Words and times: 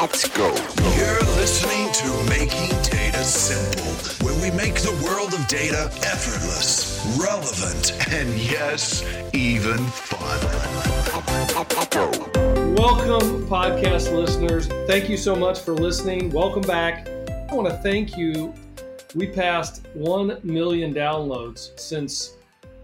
Let's 0.00 0.28
go. 0.28 0.46
You're 0.96 1.20
listening 1.40 1.92
to 1.92 2.30
Making 2.30 2.68
Data 2.82 3.24
Simple, 3.24 4.24
where 4.24 4.40
we 4.40 4.56
make 4.56 4.76
the 4.76 4.92
world 5.04 5.34
of 5.34 5.44
data 5.48 5.90
effortless, 6.04 7.04
relevant, 7.20 7.98
and 8.12 8.32
yes, 8.38 9.02
even 9.34 9.78
fun. 9.88 10.38
Welcome, 12.76 13.44
podcast 13.48 14.12
listeners. 14.14 14.68
Thank 14.86 15.08
you 15.10 15.16
so 15.16 15.34
much 15.34 15.58
for 15.58 15.72
listening. 15.72 16.30
Welcome 16.30 16.62
back. 16.62 17.08
I 17.50 17.52
want 17.52 17.66
to 17.68 17.76
thank 17.78 18.16
you. 18.16 18.54
We 19.16 19.26
passed 19.26 19.84
1 19.94 20.42
million 20.44 20.94
downloads 20.94 21.76
since 21.76 22.36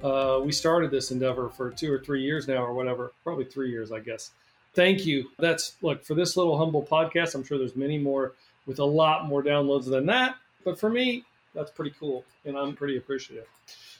uh, 0.02 0.40
we 0.42 0.50
started 0.50 0.90
this 0.90 1.12
endeavor 1.12 1.48
for 1.48 1.70
two 1.70 1.92
or 1.92 2.00
three 2.00 2.22
years 2.24 2.48
now, 2.48 2.64
or 2.64 2.74
whatever. 2.74 3.12
Probably 3.22 3.44
three 3.44 3.70
years, 3.70 3.92
I 3.92 4.00
guess. 4.00 4.32
Thank 4.74 5.06
you. 5.06 5.30
That's 5.38 5.76
look 5.82 6.04
for 6.04 6.14
this 6.14 6.36
little 6.36 6.58
humble 6.58 6.82
podcast. 6.82 7.34
I'm 7.34 7.44
sure 7.44 7.58
there's 7.58 7.76
many 7.76 7.98
more 7.98 8.32
with 8.66 8.78
a 8.78 8.84
lot 8.84 9.26
more 9.26 9.42
downloads 9.42 9.88
than 9.88 10.06
that. 10.06 10.36
But 10.64 10.78
for 10.78 10.90
me, 10.90 11.24
that's 11.54 11.70
pretty 11.70 11.94
cool, 11.98 12.24
and 12.44 12.56
I'm 12.56 12.74
pretty 12.74 12.96
appreciative. 12.96 13.46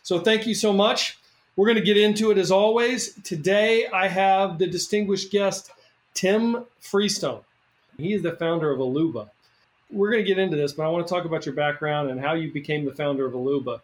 So 0.02 0.18
thank 0.18 0.46
you 0.46 0.54
so 0.54 0.72
much. 0.72 1.18
We're 1.56 1.66
going 1.66 1.78
to 1.78 1.82
get 1.82 1.96
into 1.96 2.30
it 2.32 2.38
as 2.38 2.50
always. 2.50 3.14
Today, 3.22 3.86
I 3.86 4.08
have 4.08 4.58
the 4.58 4.66
distinguished 4.66 5.30
guest, 5.30 5.70
Tim 6.14 6.64
Freestone. 6.80 7.42
He 7.96 8.12
is 8.12 8.22
the 8.22 8.32
founder 8.32 8.72
of 8.72 8.80
Alooba. 8.80 9.30
We're 9.90 10.10
going 10.10 10.24
to 10.24 10.28
get 10.28 10.38
into 10.38 10.56
this, 10.56 10.72
but 10.72 10.84
I 10.84 10.88
want 10.88 11.06
to 11.06 11.14
talk 11.14 11.24
about 11.24 11.46
your 11.46 11.54
background 11.54 12.10
and 12.10 12.20
how 12.20 12.32
you 12.34 12.50
became 12.52 12.84
the 12.84 12.94
founder 12.94 13.24
of 13.24 13.34
Alooba. 13.34 13.80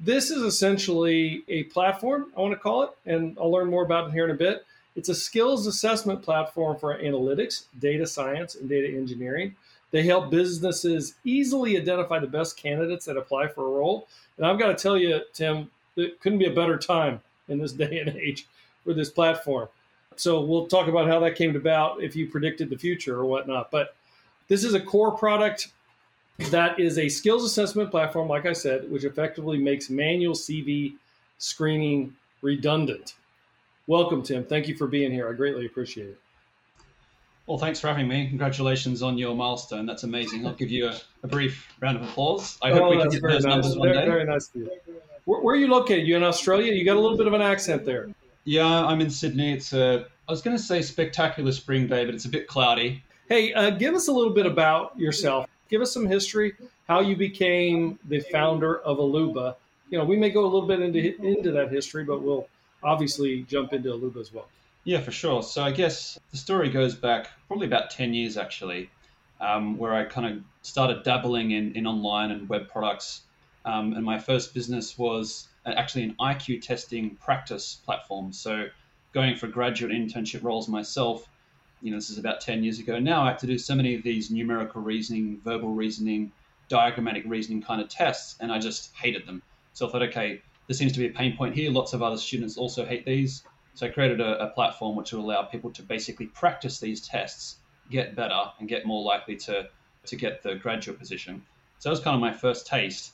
This 0.00 0.30
is 0.30 0.42
essentially 0.42 1.42
a 1.48 1.64
platform, 1.64 2.32
I 2.36 2.40
want 2.40 2.54
to 2.54 2.58
call 2.58 2.84
it, 2.84 2.90
and 3.04 3.36
I'll 3.38 3.50
learn 3.50 3.68
more 3.68 3.84
about 3.84 4.08
it 4.08 4.12
here 4.12 4.24
in 4.24 4.30
a 4.30 4.34
bit. 4.34 4.64
It's 4.96 5.10
a 5.10 5.14
skills 5.14 5.66
assessment 5.66 6.22
platform 6.22 6.78
for 6.78 6.98
analytics, 6.98 7.64
data 7.78 8.06
science, 8.06 8.54
and 8.54 8.68
data 8.68 8.88
engineering. 8.88 9.54
They 9.90 10.02
help 10.02 10.30
businesses 10.30 11.14
easily 11.24 11.76
identify 11.76 12.18
the 12.18 12.26
best 12.26 12.56
candidates 12.56 13.04
that 13.04 13.16
apply 13.16 13.48
for 13.48 13.66
a 13.66 13.70
role. 13.70 14.08
And 14.36 14.46
I've 14.46 14.58
got 14.58 14.68
to 14.68 14.74
tell 14.74 14.96
you, 14.96 15.20
Tim, 15.32 15.70
it 15.96 16.18
couldn't 16.20 16.38
be 16.38 16.46
a 16.46 16.54
better 16.54 16.78
time 16.78 17.20
in 17.48 17.58
this 17.58 17.72
day 17.84 18.00
and 18.00 18.16
age 18.16 18.46
for 18.84 18.94
this 18.94 19.10
platform. 19.10 19.68
So 20.16 20.40
we'll 20.40 20.66
talk 20.66 20.88
about 20.88 21.08
how 21.08 21.20
that 21.20 21.36
came 21.36 21.54
about 21.56 22.02
if 22.02 22.16
you 22.16 22.28
predicted 22.28 22.70
the 22.70 22.78
future 22.78 23.18
or 23.18 23.26
whatnot. 23.26 23.70
But 23.70 23.94
this 24.48 24.64
is 24.64 24.74
a 24.74 24.80
core 24.80 25.12
product 25.12 25.68
that 26.50 26.80
is 26.80 26.98
a 26.98 27.08
skills 27.08 27.44
assessment 27.44 27.90
platform, 27.90 28.28
like 28.28 28.46
I 28.46 28.52
said, 28.52 28.90
which 28.90 29.04
effectively 29.04 29.58
makes 29.58 29.90
manual 29.90 30.34
CV 30.34 30.94
screening 31.38 32.14
redundant. 32.42 33.14
Welcome, 33.88 34.22
Tim. 34.22 34.44
Thank 34.44 34.66
you 34.66 34.74
for 34.74 34.88
being 34.88 35.12
here. 35.12 35.28
I 35.28 35.32
greatly 35.32 35.64
appreciate 35.64 36.08
it. 36.08 36.20
Well, 37.46 37.58
thanks 37.58 37.78
for 37.78 37.86
having 37.86 38.08
me. 38.08 38.26
Congratulations 38.26 39.00
on 39.00 39.16
your 39.16 39.36
milestone. 39.36 39.86
That's 39.86 40.02
amazing. 40.02 40.44
I'll 40.44 40.54
give 40.54 40.70
you 40.70 40.88
a, 40.88 41.00
a 41.22 41.28
brief 41.28 41.72
round 41.80 41.96
of 41.96 42.02
applause. 42.02 42.58
I 42.60 42.72
hope 42.72 42.82
oh, 42.82 42.90
we 42.90 42.98
can 42.98 43.08
get 43.08 43.22
those 43.22 43.44
nice. 43.44 43.44
numbers 43.44 43.76
one 43.76 43.88
very, 43.88 44.00
day. 44.00 44.06
very 44.06 44.24
nice 44.24 44.48
of 44.48 44.56
you. 44.56 44.70
Where, 45.26 45.40
where, 45.40 45.54
are 45.54 45.58
you 45.58 45.68
located? 45.68 46.08
You 46.08 46.16
in 46.16 46.24
Australia? 46.24 46.72
You 46.72 46.84
got 46.84 46.96
a 46.96 47.00
little 47.00 47.16
bit 47.16 47.28
of 47.28 47.32
an 47.32 47.42
accent 47.42 47.84
there. 47.84 48.08
Yeah, 48.42 48.66
I'm 48.66 49.00
in 49.00 49.10
Sydney. 49.10 49.52
It's 49.52 49.72
a, 49.72 50.06
I 50.28 50.32
was 50.32 50.42
going 50.42 50.56
to 50.56 50.62
say 50.62 50.82
spectacular 50.82 51.52
spring 51.52 51.86
day, 51.86 52.04
but 52.04 52.14
it's 52.14 52.24
a 52.24 52.28
bit 52.28 52.48
cloudy. 52.48 53.04
Hey, 53.28 53.52
uh, 53.52 53.70
give 53.70 53.94
us 53.94 54.08
a 54.08 54.12
little 54.12 54.32
bit 54.32 54.46
about 54.46 54.98
yourself. 54.98 55.46
Give 55.68 55.80
us 55.80 55.92
some 55.92 56.06
history, 56.06 56.54
how 56.88 57.00
you 57.00 57.14
became 57.14 58.00
the 58.08 58.18
founder 58.18 58.78
of 58.80 58.98
Alooba. 58.98 59.54
You 59.90 59.98
know, 59.98 60.04
we 60.04 60.16
may 60.16 60.30
go 60.30 60.42
a 60.42 60.46
little 60.46 60.66
bit 60.66 60.80
into 60.80 61.16
into 61.24 61.52
that 61.52 61.70
history, 61.70 62.02
but 62.02 62.22
we'll 62.22 62.48
obviously 62.88 63.42
jump 63.42 63.72
into 63.72 63.90
Alooba 63.90 64.20
as 64.20 64.32
well. 64.32 64.48
Yeah, 64.84 65.00
for 65.00 65.10
sure. 65.10 65.42
So 65.42 65.62
I 65.62 65.72
guess 65.72 66.18
the 66.30 66.36
story 66.36 66.70
goes 66.70 66.94
back 66.94 67.28
probably 67.48 67.66
about 67.66 67.90
10 67.90 68.14
years 68.14 68.36
actually, 68.36 68.88
um, 69.40 69.76
where 69.78 69.94
I 69.94 70.04
kind 70.04 70.26
of 70.36 70.44
started 70.62 71.02
dabbling 71.02 71.50
in, 71.50 71.74
in 71.74 71.86
online 71.86 72.30
and 72.30 72.48
web 72.48 72.68
products. 72.68 73.22
Um, 73.64 73.94
and 73.94 74.04
my 74.04 74.18
first 74.18 74.54
business 74.54 74.96
was 74.96 75.48
actually 75.66 76.04
an 76.04 76.14
IQ 76.20 76.62
testing 76.62 77.16
practice 77.16 77.80
platform. 77.84 78.32
So 78.32 78.68
going 79.12 79.36
for 79.36 79.48
graduate 79.48 79.90
internship 79.90 80.44
roles 80.44 80.68
myself, 80.68 81.28
you 81.82 81.90
know, 81.90 81.96
this 81.96 82.10
is 82.10 82.18
about 82.18 82.40
10 82.40 82.62
years 82.62 82.78
ago. 82.78 82.98
Now 82.98 83.22
I 83.22 83.28
have 83.28 83.38
to 83.38 83.46
do 83.46 83.58
so 83.58 83.74
many 83.74 83.94
of 83.96 84.02
these 84.02 84.30
numerical 84.30 84.80
reasoning, 84.82 85.40
verbal 85.44 85.70
reasoning, 85.70 86.30
diagrammatic 86.68 87.24
reasoning 87.26 87.62
kind 87.62 87.80
of 87.80 87.88
tests, 87.88 88.36
and 88.40 88.52
I 88.52 88.58
just 88.58 88.94
hated 88.94 89.26
them. 89.26 89.42
So 89.72 89.88
I 89.88 89.92
thought, 89.92 90.02
okay, 90.02 90.42
there 90.66 90.74
seems 90.74 90.92
to 90.92 90.98
be 90.98 91.06
a 91.06 91.10
pain 91.10 91.36
point 91.36 91.54
here. 91.54 91.70
Lots 91.70 91.92
of 91.92 92.02
other 92.02 92.16
students 92.16 92.56
also 92.56 92.84
hate 92.84 93.04
these. 93.04 93.42
So 93.74 93.86
I 93.86 93.90
created 93.90 94.20
a, 94.20 94.44
a, 94.44 94.48
platform 94.48 94.96
which 94.96 95.12
will 95.12 95.20
allow 95.20 95.42
people 95.42 95.70
to 95.72 95.82
basically 95.82 96.26
practice 96.26 96.80
these 96.80 97.06
tests, 97.06 97.56
get 97.90 98.16
better, 98.16 98.40
and 98.58 98.68
get 98.68 98.86
more 98.86 99.04
likely 99.04 99.36
to, 99.36 99.68
to 100.06 100.16
get 100.16 100.42
the 100.42 100.54
graduate 100.54 100.98
position. 100.98 101.42
So 101.78 101.88
that 101.88 101.92
was 101.92 102.00
kind 102.00 102.14
of 102.14 102.20
my 102.20 102.32
first 102.32 102.66
taste. 102.66 103.12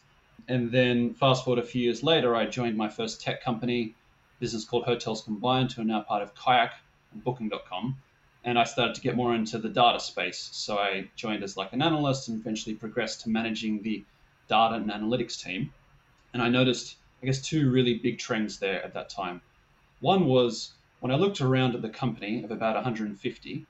And 0.49 0.71
then 0.71 1.15
fast 1.15 1.45
forward 1.45 1.63
a 1.63 1.67
few 1.67 1.83
years 1.83 2.03
later, 2.03 2.37
I 2.37 2.47
joined 2.47 2.77
my 2.77 2.89
first 2.89 3.21
tech 3.21 3.43
company, 3.43 3.97
business 4.39 4.65
called 4.65 4.85
Hotels 4.85 5.23
Combined, 5.23 5.73
who 5.73 5.83
are 5.83 5.85
now 5.85 6.03
part 6.03 6.23
of 6.23 6.35
Kayak 6.35 6.75
and 7.13 7.23
Booking.com. 7.25 7.97
And 8.45 8.59
I 8.59 8.65
started 8.65 8.95
to 8.95 9.01
get 9.01 9.17
more 9.17 9.35
into 9.35 9.59
the 9.59 9.69
data 9.69 10.01
space. 10.01 10.49
So 10.53 10.79
I 10.79 11.11
joined 11.17 11.43
as 11.43 11.57
like 11.57 11.73
an 11.73 11.83
analyst 11.83 12.29
and 12.29 12.41
eventually 12.41 12.75
progressed 12.77 13.23
to 13.23 13.31
managing 13.31 13.83
the 13.83 14.05
data 14.49 14.77
and 14.77 14.91
analytics 14.91 15.43
team. 15.43 15.73
And 16.33 16.43
I 16.43 16.49
noticed 16.49 16.97
I 17.23 17.27
guess, 17.27 17.41
two 17.41 17.71
really 17.71 17.99
big 17.99 18.19
trends 18.19 18.59
there 18.59 18.83
at 18.83 18.95
that 18.95 19.09
time. 19.09 19.41
One 20.01 20.27
was 20.27 20.73
when 21.01 21.13
I 21.13 21.17
looked 21.17 21.41
around 21.41 21.75
at 21.75 21.83
the 21.83 21.89
company 21.89 22.43
of 22.43 22.51
about 22.51 22.75
150, 22.75 23.67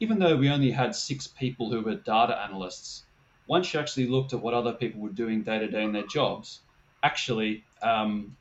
even 0.00 0.18
though 0.18 0.36
we 0.36 0.48
only 0.48 0.70
had 0.70 0.94
six 0.94 1.26
people 1.26 1.70
who 1.70 1.80
were 1.80 1.96
data 1.96 2.38
analysts, 2.40 3.04
once 3.46 3.74
you 3.74 3.80
actually 3.80 4.06
looked 4.06 4.32
at 4.32 4.40
what 4.40 4.54
other 4.54 4.72
people 4.72 5.00
were 5.00 5.10
doing 5.10 5.42
day 5.42 5.58
to 5.58 5.68
day 5.68 5.82
in 5.82 5.92
their 5.92 6.06
jobs, 6.06 6.60
actually, 7.02 7.64
um, 7.82 8.36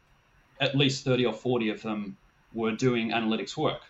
at 0.59 0.75
least 0.75 1.03
30 1.03 1.25
or 1.25 1.33
40 1.33 1.69
of 1.69 1.81
them 1.81 2.17
were 2.53 2.71
doing 2.71 3.09
analytics 3.09 3.57
work. 3.57 3.81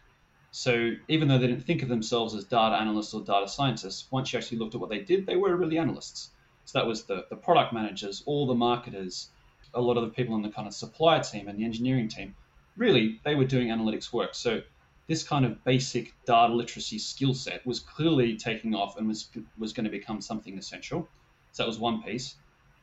So 0.51 0.91
even 1.07 1.27
though 1.27 1.37
they 1.37 1.47
didn't 1.47 1.65
think 1.65 1.83
of 1.83 1.89
themselves 1.89 2.33
as 2.33 2.45
data 2.45 2.75
analysts 2.75 3.13
or 3.13 3.21
data 3.21 3.47
scientists, 3.47 4.07
once 4.11 4.31
you 4.31 4.39
actually 4.39 4.59
looked 4.59 4.75
at 4.75 4.81
what 4.81 4.89
they 4.89 4.99
did, 4.99 5.25
they 5.25 5.35
were 5.35 5.55
really 5.55 5.77
analysts. 5.77 6.29
So 6.65 6.79
that 6.79 6.87
was 6.87 7.03
the, 7.03 7.25
the 7.29 7.35
product 7.35 7.73
managers, 7.73 8.23
all 8.25 8.45
the 8.45 8.53
marketers, 8.53 9.29
a 9.73 9.81
lot 9.81 9.97
of 9.97 10.03
the 10.03 10.09
people 10.09 10.35
in 10.35 10.41
the 10.41 10.49
kind 10.49 10.67
of 10.67 10.73
supply 10.73 11.19
team 11.19 11.47
and 11.47 11.57
the 11.57 11.65
engineering 11.65 12.07
team, 12.07 12.35
really, 12.77 13.19
they 13.23 13.35
were 13.35 13.45
doing 13.45 13.67
analytics 13.67 14.11
work. 14.11 14.35
So 14.35 14.61
this 15.07 15.23
kind 15.23 15.45
of 15.45 15.63
basic 15.63 16.13
data 16.25 16.53
literacy 16.53 16.99
skill 16.99 17.33
set 17.33 17.65
was 17.65 17.79
clearly 17.79 18.37
taking 18.37 18.73
off 18.73 18.97
and 18.97 19.07
was 19.07 19.29
was 19.57 19.73
going 19.73 19.83
to 19.85 19.91
become 19.91 20.21
something 20.21 20.57
essential. 20.57 21.07
So 21.51 21.63
that 21.63 21.67
was 21.67 21.79
one 21.79 22.01
piece. 22.01 22.35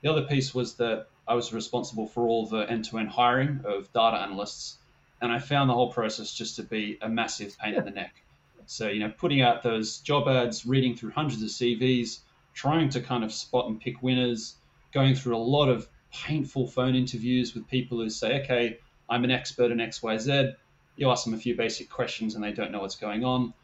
The 0.03 0.11
other 0.11 0.23
piece 0.23 0.55
was 0.55 0.75
that 0.75 1.07
I 1.27 1.35
was 1.35 1.53
responsible 1.53 2.07
for 2.07 2.27
all 2.27 2.47
the 2.47 2.71
end-to-end 2.71 3.09
hiring 3.09 3.61
of 3.65 3.93
data 3.93 4.19
analysts, 4.19 4.79
and 5.21 5.33
I 5.33 5.39
found 5.39 5.69
the 5.69 5.75
whole 5.75 5.93
process 5.93 6.33
just 6.33 6.57
to 6.57 6.63
be 6.63 6.99
a 7.01 7.09
massive 7.09 7.59
pain 7.59 7.75
in 7.75 7.85
the 7.85 7.91
neck. 7.91 8.23
So 8.67 8.89
you 8.89 9.01
know, 9.01 9.11
putting 9.17 9.41
out 9.41 9.63
those 9.63 9.99
job 9.99 10.29
ads, 10.29 10.67
reading 10.67 10.95
through 10.95 11.13
hundreds 11.13 11.43
of 11.43 11.49
CVs, 11.49 12.21
trying 12.53 12.91
to 12.91 13.01
kind 13.01 13.25
of 13.25 13.33
spot 13.33 13.67
and 13.69 13.81
pick 13.81 14.03
winners, 14.03 14.57
going 14.93 15.15
through 15.15 15.37
a 15.37 15.39
lot 15.39 15.69
of 15.69 15.89
painful 16.13 16.67
phone 16.69 16.95
interviews 16.95 17.55
with 17.55 17.69
people 17.69 17.99
who 17.99 18.11
say, 18.11 18.43
okay, 18.43 18.79
I'm 19.09 19.25
an 19.25 19.31
expert 19.31 19.71
in 19.71 19.79
XYZ. 19.79 20.55
You 20.97 21.11
ask 21.11 21.25
them 21.25 21.35
a 21.35 21.39
few 21.39 21.55
basic 21.55 21.89
questions 21.89 22.35
and 22.35 22.43
they 22.43 22.53
don't 22.53 22.73
know 22.73 22.81
what's 22.81 22.97
going 22.97 23.25
on. 23.25 23.55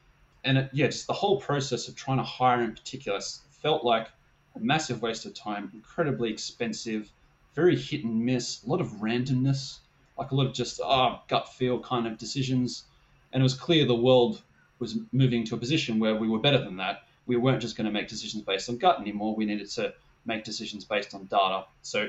And 0.45 0.59
it, 0.59 0.71
yeah, 0.73 0.87
just 0.87 1.07
the 1.07 1.13
whole 1.13 1.41
process 1.41 1.89
of 1.89 1.97
trying 1.97 2.19
to 2.19 2.25
hire 2.25 2.63
in 2.63 2.73
particular 2.73 3.21
felt 3.63 3.85
like 3.85 4.09
a 4.57 4.61
massive 4.61 5.03
waste 5.03 5.27
of 5.27 5.35
time, 5.35 5.71
incredibly 5.75 6.31
expensive, 6.31 7.11
very 7.55 7.77
hit 7.77 8.05
and 8.05 8.25
miss, 8.25 8.63
a 8.65 8.69
lot 8.69 8.81
of 8.81 8.89
randomness, 9.01 9.79
like 10.19 10.31
a 10.31 10.35
lot 10.35 10.47
of 10.47 10.53
just 10.53 10.81
oh, 10.83 11.21
gut 11.29 11.53
feel 11.53 11.81
kind 11.81 12.07
of 12.07 12.19
decisions. 12.19 12.85
And 13.33 13.43
it 13.43 13.45
was 13.45 13.55
clear 13.55 13.85
the 13.85 13.95
world 13.95 14.43
was 14.79 14.99
moving 15.13 15.45
to 15.47 15.55
a 15.55 15.59
position 15.59 15.99
where 15.99 16.15
we 16.15 16.29
were 16.29 16.39
better 16.39 16.63
than 16.63 16.77
that. 16.77 17.03
We 17.27 17.37
weren't 17.37 17.63
just 17.63 17.77
going 17.77 17.87
to 17.87 17.93
make 17.93 18.09
decisions 18.09 18.43
based 18.45 18.69
on 18.69 18.77
gut 18.77 19.01
anymore. 19.01 19.35
We 19.35 19.47
needed 19.47 19.71
to 19.71 19.95
make 20.27 20.45
decisions 20.45 20.85
based 20.85 21.15
on 21.15 21.27
data. 21.27 21.65
So 21.83 22.09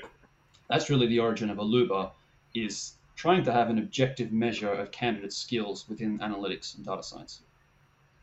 that's 0.69 0.89
really 0.89 1.07
the 1.07 1.19
origin 1.19 1.49
of 1.49 1.57
Alooba, 1.57 2.11
is 2.53 2.93
trying 3.15 3.43
to 3.43 3.51
have 3.51 3.69
an 3.69 3.79
objective 3.79 4.31
measure 4.31 4.71
of 4.71 4.91
candidate 4.91 5.33
skills 5.33 5.85
within 5.87 6.19
analytics 6.19 6.75
and 6.75 6.85
data 6.85 7.03
science. 7.03 7.41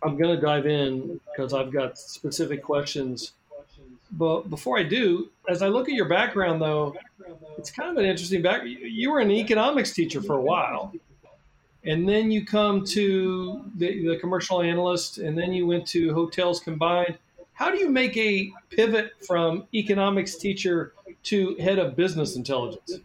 I'm 0.02 0.16
going 0.16 0.34
to 0.34 0.40
dive 0.40 0.66
in 0.66 1.20
because 1.30 1.54
I've 1.54 1.72
got 1.72 1.98
specific 1.98 2.62
questions. 2.62 3.32
But 4.12 4.50
before 4.50 4.78
I 4.78 4.82
do, 4.82 5.30
as 5.48 5.62
I 5.62 5.68
look 5.68 5.88
at 5.88 5.94
your 5.94 6.08
background, 6.08 6.60
though, 6.60 6.94
it's 7.56 7.70
kind 7.70 7.90
of 7.90 7.96
an 7.96 8.04
interesting 8.04 8.42
back. 8.42 8.62
You 8.64 9.10
were 9.10 9.20
an 9.20 9.30
economics 9.30 9.92
teacher 9.92 10.20
for 10.20 10.34
a 10.34 10.42
while, 10.42 10.92
and 11.84 12.06
then 12.06 12.30
you 12.30 12.44
come 12.44 12.84
to 12.86 13.64
the, 13.76 14.06
the 14.06 14.16
commercial 14.18 14.60
analyst, 14.60 15.18
and 15.18 15.38
then 15.38 15.52
you 15.52 15.66
went 15.66 15.86
to 15.88 16.12
hotels 16.12 16.60
combined. 16.60 17.16
How 17.54 17.70
do 17.70 17.78
you 17.78 17.88
make 17.88 18.16
a 18.16 18.52
pivot 18.70 19.12
from 19.26 19.66
economics 19.72 20.34
teacher 20.34 20.92
to 21.24 21.56
head 21.56 21.78
of 21.78 21.96
business 21.96 22.36
intelligence? 22.36 22.98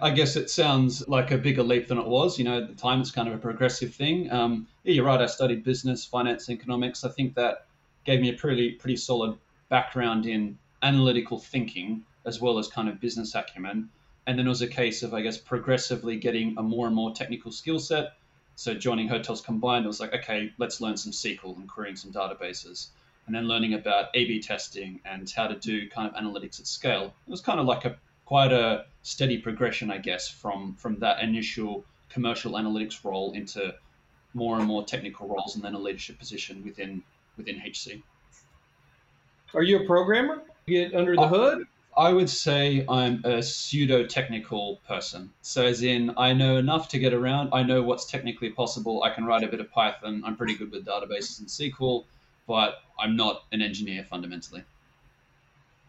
I 0.00 0.10
guess 0.10 0.34
it 0.36 0.50
sounds 0.50 1.06
like 1.08 1.30
a 1.30 1.38
bigger 1.38 1.62
leap 1.62 1.86
than 1.86 1.98
it 1.98 2.06
was. 2.06 2.38
You 2.38 2.44
know, 2.44 2.58
at 2.58 2.68
the 2.68 2.74
time 2.74 3.00
it's 3.00 3.10
kind 3.10 3.28
of 3.28 3.34
a 3.34 3.38
progressive 3.38 3.94
thing. 3.94 4.30
Um, 4.30 4.66
yeah, 4.82 4.94
you're 4.94 5.04
right. 5.04 5.20
I 5.20 5.26
studied 5.26 5.62
business, 5.62 6.04
finance, 6.04 6.50
economics. 6.50 7.04
I 7.04 7.10
think 7.10 7.34
that 7.34 7.66
gave 8.04 8.20
me 8.20 8.30
a 8.30 8.34
pretty 8.34 8.72
pretty 8.72 8.96
solid 8.96 9.38
background 9.68 10.26
in 10.26 10.58
analytical 10.82 11.38
thinking 11.38 12.04
as 12.26 12.40
well 12.40 12.58
as 12.58 12.68
kind 12.68 12.88
of 12.88 13.00
business 13.00 13.34
acumen. 13.34 13.88
And 14.26 14.38
then 14.38 14.46
it 14.46 14.48
was 14.48 14.62
a 14.62 14.66
case 14.66 15.02
of, 15.02 15.12
I 15.12 15.20
guess, 15.20 15.36
progressively 15.36 16.16
getting 16.16 16.54
a 16.56 16.62
more 16.62 16.86
and 16.86 16.96
more 16.96 17.12
technical 17.12 17.52
skill 17.52 17.78
set. 17.78 18.14
So 18.56 18.74
joining 18.74 19.08
Hotels 19.08 19.40
Combined, 19.40 19.84
it 19.84 19.88
was 19.88 20.00
like, 20.00 20.14
okay, 20.14 20.52
let's 20.58 20.80
learn 20.80 20.96
some 20.96 21.12
SQL 21.12 21.56
and 21.56 21.68
querying 21.68 21.96
some 21.96 22.12
databases. 22.12 22.88
And 23.26 23.34
then 23.34 23.48
learning 23.48 23.74
about 23.74 24.08
A/B 24.14 24.40
testing 24.40 25.00
and 25.06 25.30
how 25.30 25.46
to 25.46 25.54
do 25.54 25.88
kind 25.88 26.08
of 26.08 26.14
analytics 26.14 26.60
at 26.60 26.66
scale. 26.66 27.14
It 27.26 27.30
was 27.30 27.40
kind 27.40 27.58
of 27.58 27.66
like 27.66 27.84
a 27.86 27.96
quite 28.26 28.52
a 28.52 28.84
steady 29.02 29.38
progression, 29.38 29.90
I 29.90 29.98
guess, 29.98 30.28
from 30.28 30.74
from 30.74 30.98
that 31.00 31.22
initial 31.22 31.84
commercial 32.10 32.52
analytics 32.52 33.02
role 33.02 33.32
into 33.32 33.74
more 34.34 34.58
and 34.58 34.66
more 34.66 34.84
technical 34.84 35.26
roles, 35.26 35.54
and 35.54 35.64
then 35.64 35.74
a 35.74 35.78
leadership 35.78 36.18
position 36.18 36.62
within 36.64 37.02
within 37.36 37.60
HC. 37.60 38.02
Are 39.54 39.62
you 39.62 39.80
a 39.80 39.86
programmer? 39.86 40.42
Get 40.66 40.94
under 40.94 41.16
the 41.16 41.28
hood? 41.28 41.66
I 41.96 42.12
would 42.12 42.28
say 42.28 42.84
I'm 42.88 43.24
a 43.24 43.40
pseudo 43.40 44.04
technical 44.04 44.80
person. 44.88 45.30
So, 45.42 45.64
as 45.64 45.82
in, 45.82 46.12
I 46.16 46.32
know 46.32 46.56
enough 46.56 46.88
to 46.88 46.98
get 46.98 47.14
around. 47.14 47.50
I 47.52 47.62
know 47.62 47.82
what's 47.82 48.04
technically 48.04 48.50
possible. 48.50 49.04
I 49.04 49.10
can 49.10 49.24
write 49.24 49.44
a 49.44 49.48
bit 49.48 49.60
of 49.60 49.70
Python. 49.70 50.22
I'm 50.26 50.36
pretty 50.36 50.56
good 50.56 50.72
with 50.72 50.84
databases 50.84 51.38
and 51.38 51.48
SQL, 51.48 52.04
but 52.46 52.78
I'm 52.98 53.16
not 53.16 53.44
an 53.52 53.62
engineer 53.62 54.04
fundamentally. 54.04 54.64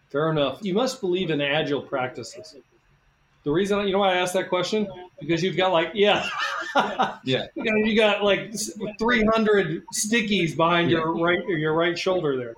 Fair 0.10 0.30
enough. 0.30 0.60
You 0.62 0.74
must 0.74 1.02
believe 1.02 1.30
in 1.30 1.42
agile 1.42 1.81
practices. 1.81 2.56
The 3.44 3.52
reason 3.52 3.86
you 3.86 3.94
know 3.94 4.00
why 4.00 4.13
I 4.13 4.18
asked 4.18 4.34
that 4.34 4.50
question 4.50 4.88
because 5.19 5.44
you've 5.44 5.56
got 5.56 5.72
like 5.72 5.92
yeah, 5.94 6.28
yeah, 7.24 7.46
you 7.56 7.63
got, 7.63 7.74
you 7.75 7.96
got 7.96 8.24
like 8.24 8.54
300 8.98 9.84
stickies 9.94 10.56
behind 10.57 10.90
yeah. 10.90 10.98
your 10.98 11.16
right 11.16 11.48
your 11.48 11.74
right 11.74 11.98
shoulder 11.98 12.38
there. 12.38 12.56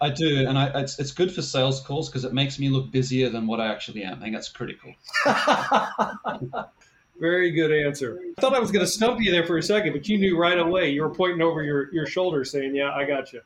I 0.00 0.08
do, 0.08 0.48
and 0.48 0.58
I, 0.58 0.80
it's 0.80 0.98
it's 0.98 1.12
good 1.12 1.32
for 1.32 1.42
sales 1.42 1.80
calls 1.80 2.08
because 2.08 2.24
it 2.24 2.32
makes 2.32 2.58
me 2.58 2.70
look 2.70 2.90
busier 2.90 3.28
than 3.28 3.46
what 3.46 3.60
I 3.60 3.66
actually 3.68 4.04
am. 4.04 4.18
I 4.18 4.20
think 4.22 4.34
that's 4.34 4.48
critical. 4.48 4.94
Very 7.20 7.50
good 7.50 7.70
answer. 7.70 8.18
I 8.36 8.40
thought 8.40 8.54
I 8.54 8.58
was 8.58 8.70
going 8.70 8.84
to 8.84 8.90
stump 8.90 9.20
you 9.20 9.30
there 9.30 9.46
for 9.46 9.58
a 9.58 9.62
second, 9.62 9.92
but 9.92 10.08
you 10.08 10.18
knew 10.18 10.38
right 10.38 10.58
away. 10.58 10.90
You 10.90 11.02
were 11.02 11.14
pointing 11.14 11.42
over 11.42 11.62
your, 11.62 11.92
your 11.94 12.06
shoulder 12.06 12.44
saying, 12.44 12.74
Yeah, 12.74 12.92
I 12.92 13.04
got 13.04 13.32
you. 13.32 13.42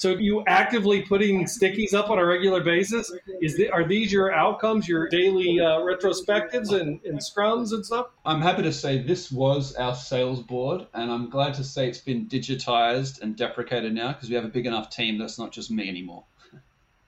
So 0.00 0.12
you 0.12 0.42
actively 0.46 1.02
putting 1.02 1.44
stickies 1.44 1.92
up 1.92 2.08
on 2.08 2.18
a 2.18 2.24
regular 2.24 2.62
basis? 2.62 3.12
Is 3.42 3.58
the, 3.58 3.68
are 3.68 3.84
these 3.84 4.10
your 4.10 4.32
outcomes, 4.32 4.88
your 4.88 5.08
daily 5.08 5.60
uh, 5.60 5.80
retrospectives 5.80 6.72
and, 6.72 7.00
and 7.04 7.18
scrums 7.18 7.72
and 7.72 7.84
stuff? 7.84 8.06
I'm 8.24 8.40
happy 8.40 8.62
to 8.62 8.72
say 8.72 9.02
this 9.02 9.30
was 9.30 9.74
our 9.74 9.94
sales 9.94 10.40
board, 10.40 10.86
and 10.94 11.10
I'm 11.10 11.28
glad 11.28 11.52
to 11.54 11.64
say 11.64 11.86
it's 11.86 11.98
been 11.98 12.26
digitized 12.26 13.20
and 13.20 13.36
deprecated 13.36 13.92
now 13.92 14.14
because 14.14 14.30
we 14.30 14.36
have 14.36 14.44
a 14.46 14.48
big 14.48 14.64
enough 14.64 14.88
team 14.88 15.18
that's 15.18 15.38
not 15.38 15.52
just 15.52 15.70
me 15.70 15.86
anymore. 15.86 16.24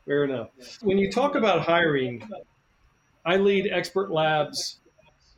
Fair 0.04 0.24
enough. 0.24 0.48
When 0.82 0.98
you 0.98 1.10
talk 1.10 1.34
about 1.34 1.62
hiring, 1.62 2.28
I 3.24 3.36
lead 3.36 3.70
Expert 3.72 4.10
Labs 4.10 4.80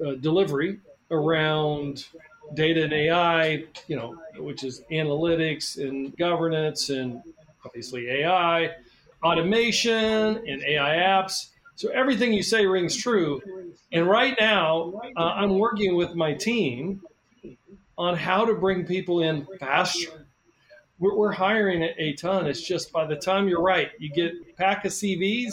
uh, 0.04 0.14
delivery 0.14 0.78
around 1.10 2.06
data 2.54 2.84
and 2.84 2.92
AI, 2.92 3.64
you 3.88 3.96
know, 3.96 4.16
which 4.36 4.64
is 4.64 4.82
analytics 4.90 5.78
and 5.82 6.16
governance 6.16 6.90
and 6.90 7.22
obviously 7.64 8.08
AI, 8.08 8.70
automation, 9.22 9.96
and 10.46 10.62
AI 10.62 10.96
apps. 10.96 11.48
So 11.76 11.88
everything 11.90 12.32
you 12.32 12.42
say 12.42 12.66
rings 12.66 12.96
true. 12.96 13.40
And 13.92 14.06
right 14.06 14.36
now, 14.38 15.00
uh, 15.16 15.20
I'm 15.20 15.58
working 15.58 15.96
with 15.96 16.14
my 16.14 16.34
team 16.34 17.02
on 17.96 18.16
how 18.16 18.44
to 18.44 18.54
bring 18.54 18.86
people 18.86 19.22
in 19.22 19.46
faster. 19.58 20.26
We're, 20.98 21.16
we're 21.16 21.32
hiring 21.32 21.82
a, 21.82 21.94
a 21.98 22.12
ton. 22.14 22.46
It's 22.46 22.62
just 22.62 22.92
by 22.92 23.06
the 23.06 23.16
time 23.16 23.48
you're 23.48 23.62
right, 23.62 23.90
you 23.98 24.10
get 24.10 24.32
a 24.32 24.52
pack 24.56 24.84
of 24.84 24.92
CVs, 24.92 25.52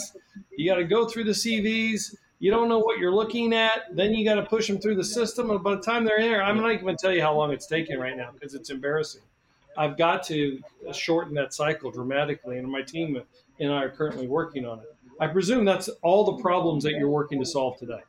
you 0.56 0.70
got 0.70 0.76
to 0.76 0.84
go 0.84 1.06
through 1.06 1.24
the 1.24 1.32
CVs. 1.32 2.14
You 2.42 2.50
don't 2.50 2.68
know 2.68 2.80
what 2.80 2.98
you're 2.98 3.14
looking 3.14 3.52
at. 3.54 3.94
Then 3.94 4.14
you 4.14 4.24
got 4.24 4.34
to 4.34 4.42
push 4.42 4.66
them 4.66 4.80
through 4.80 4.96
the 4.96 5.04
system. 5.04 5.50
And 5.52 5.62
by 5.62 5.76
the 5.76 5.80
time 5.80 6.04
they're 6.04 6.18
in 6.18 6.28
there, 6.28 6.42
I'm 6.42 6.56
not 6.56 6.72
even 6.72 6.82
going 6.82 6.96
to 6.96 7.00
tell 7.00 7.14
you 7.14 7.22
how 7.22 7.36
long 7.36 7.52
it's 7.52 7.68
taking 7.68 8.00
right 8.00 8.16
now 8.16 8.30
because 8.32 8.54
it's 8.54 8.68
embarrassing. 8.68 9.22
I've 9.78 9.96
got 9.96 10.24
to 10.24 10.58
shorten 10.92 11.34
that 11.34 11.54
cycle 11.54 11.92
dramatically, 11.92 12.58
and 12.58 12.68
my 12.68 12.82
team 12.82 13.22
and 13.60 13.72
I 13.72 13.84
are 13.84 13.90
currently 13.90 14.26
working 14.26 14.66
on 14.66 14.80
it. 14.80 14.92
I 15.20 15.28
presume 15.28 15.64
that's 15.64 15.88
all 16.02 16.24
the 16.24 16.42
problems 16.42 16.82
that 16.82 16.94
you're 16.94 17.08
working 17.08 17.38
to 17.38 17.46
solve 17.46 17.78
today. 17.78 18.00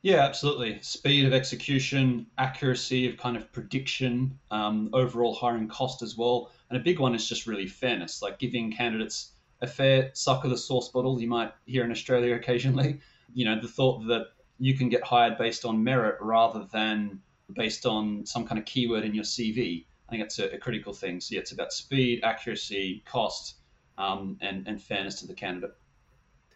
Yeah, 0.00 0.20
absolutely. 0.20 0.78
Speed 0.80 1.26
of 1.26 1.34
execution, 1.34 2.26
accuracy 2.38 3.06
of 3.06 3.18
kind 3.18 3.36
of 3.36 3.52
prediction, 3.52 4.38
um, 4.50 4.88
overall 4.94 5.34
hiring 5.34 5.68
cost 5.68 6.00
as 6.00 6.16
well. 6.16 6.52
And 6.70 6.78
a 6.78 6.82
big 6.82 6.98
one 6.98 7.14
is 7.14 7.28
just 7.28 7.46
really 7.46 7.66
fairness, 7.66 8.22
like 8.22 8.38
giving 8.38 8.72
candidates 8.72 9.32
a 9.62 9.66
fair 9.66 10.10
suck 10.14 10.44
of 10.44 10.50
the 10.50 10.58
sauce 10.58 10.88
bottle 10.88 11.20
you 11.20 11.28
might 11.28 11.52
hear 11.66 11.84
in 11.84 11.90
Australia 11.90 12.34
occasionally. 12.34 13.00
You 13.32 13.44
know, 13.44 13.60
the 13.60 13.68
thought 13.68 14.06
that 14.08 14.28
you 14.58 14.76
can 14.76 14.88
get 14.88 15.04
hired 15.04 15.38
based 15.38 15.64
on 15.64 15.82
merit 15.84 16.16
rather 16.20 16.66
than 16.72 17.20
based 17.54 17.86
on 17.86 18.26
some 18.26 18.46
kind 18.46 18.58
of 18.58 18.64
keyword 18.64 19.04
in 19.04 19.14
your 19.14 19.24
CV. 19.24 19.84
I 20.08 20.10
think 20.10 20.22
that's 20.22 20.38
a, 20.38 20.54
a 20.54 20.58
critical 20.58 20.92
thing. 20.92 21.20
So 21.20 21.34
yeah, 21.34 21.40
it's 21.40 21.52
about 21.52 21.72
speed, 21.72 22.22
accuracy, 22.24 23.02
cost, 23.06 23.56
um, 23.98 24.36
and 24.40 24.66
and 24.66 24.82
fairness 24.82 25.20
to 25.20 25.26
the 25.26 25.34
candidate. 25.34 25.74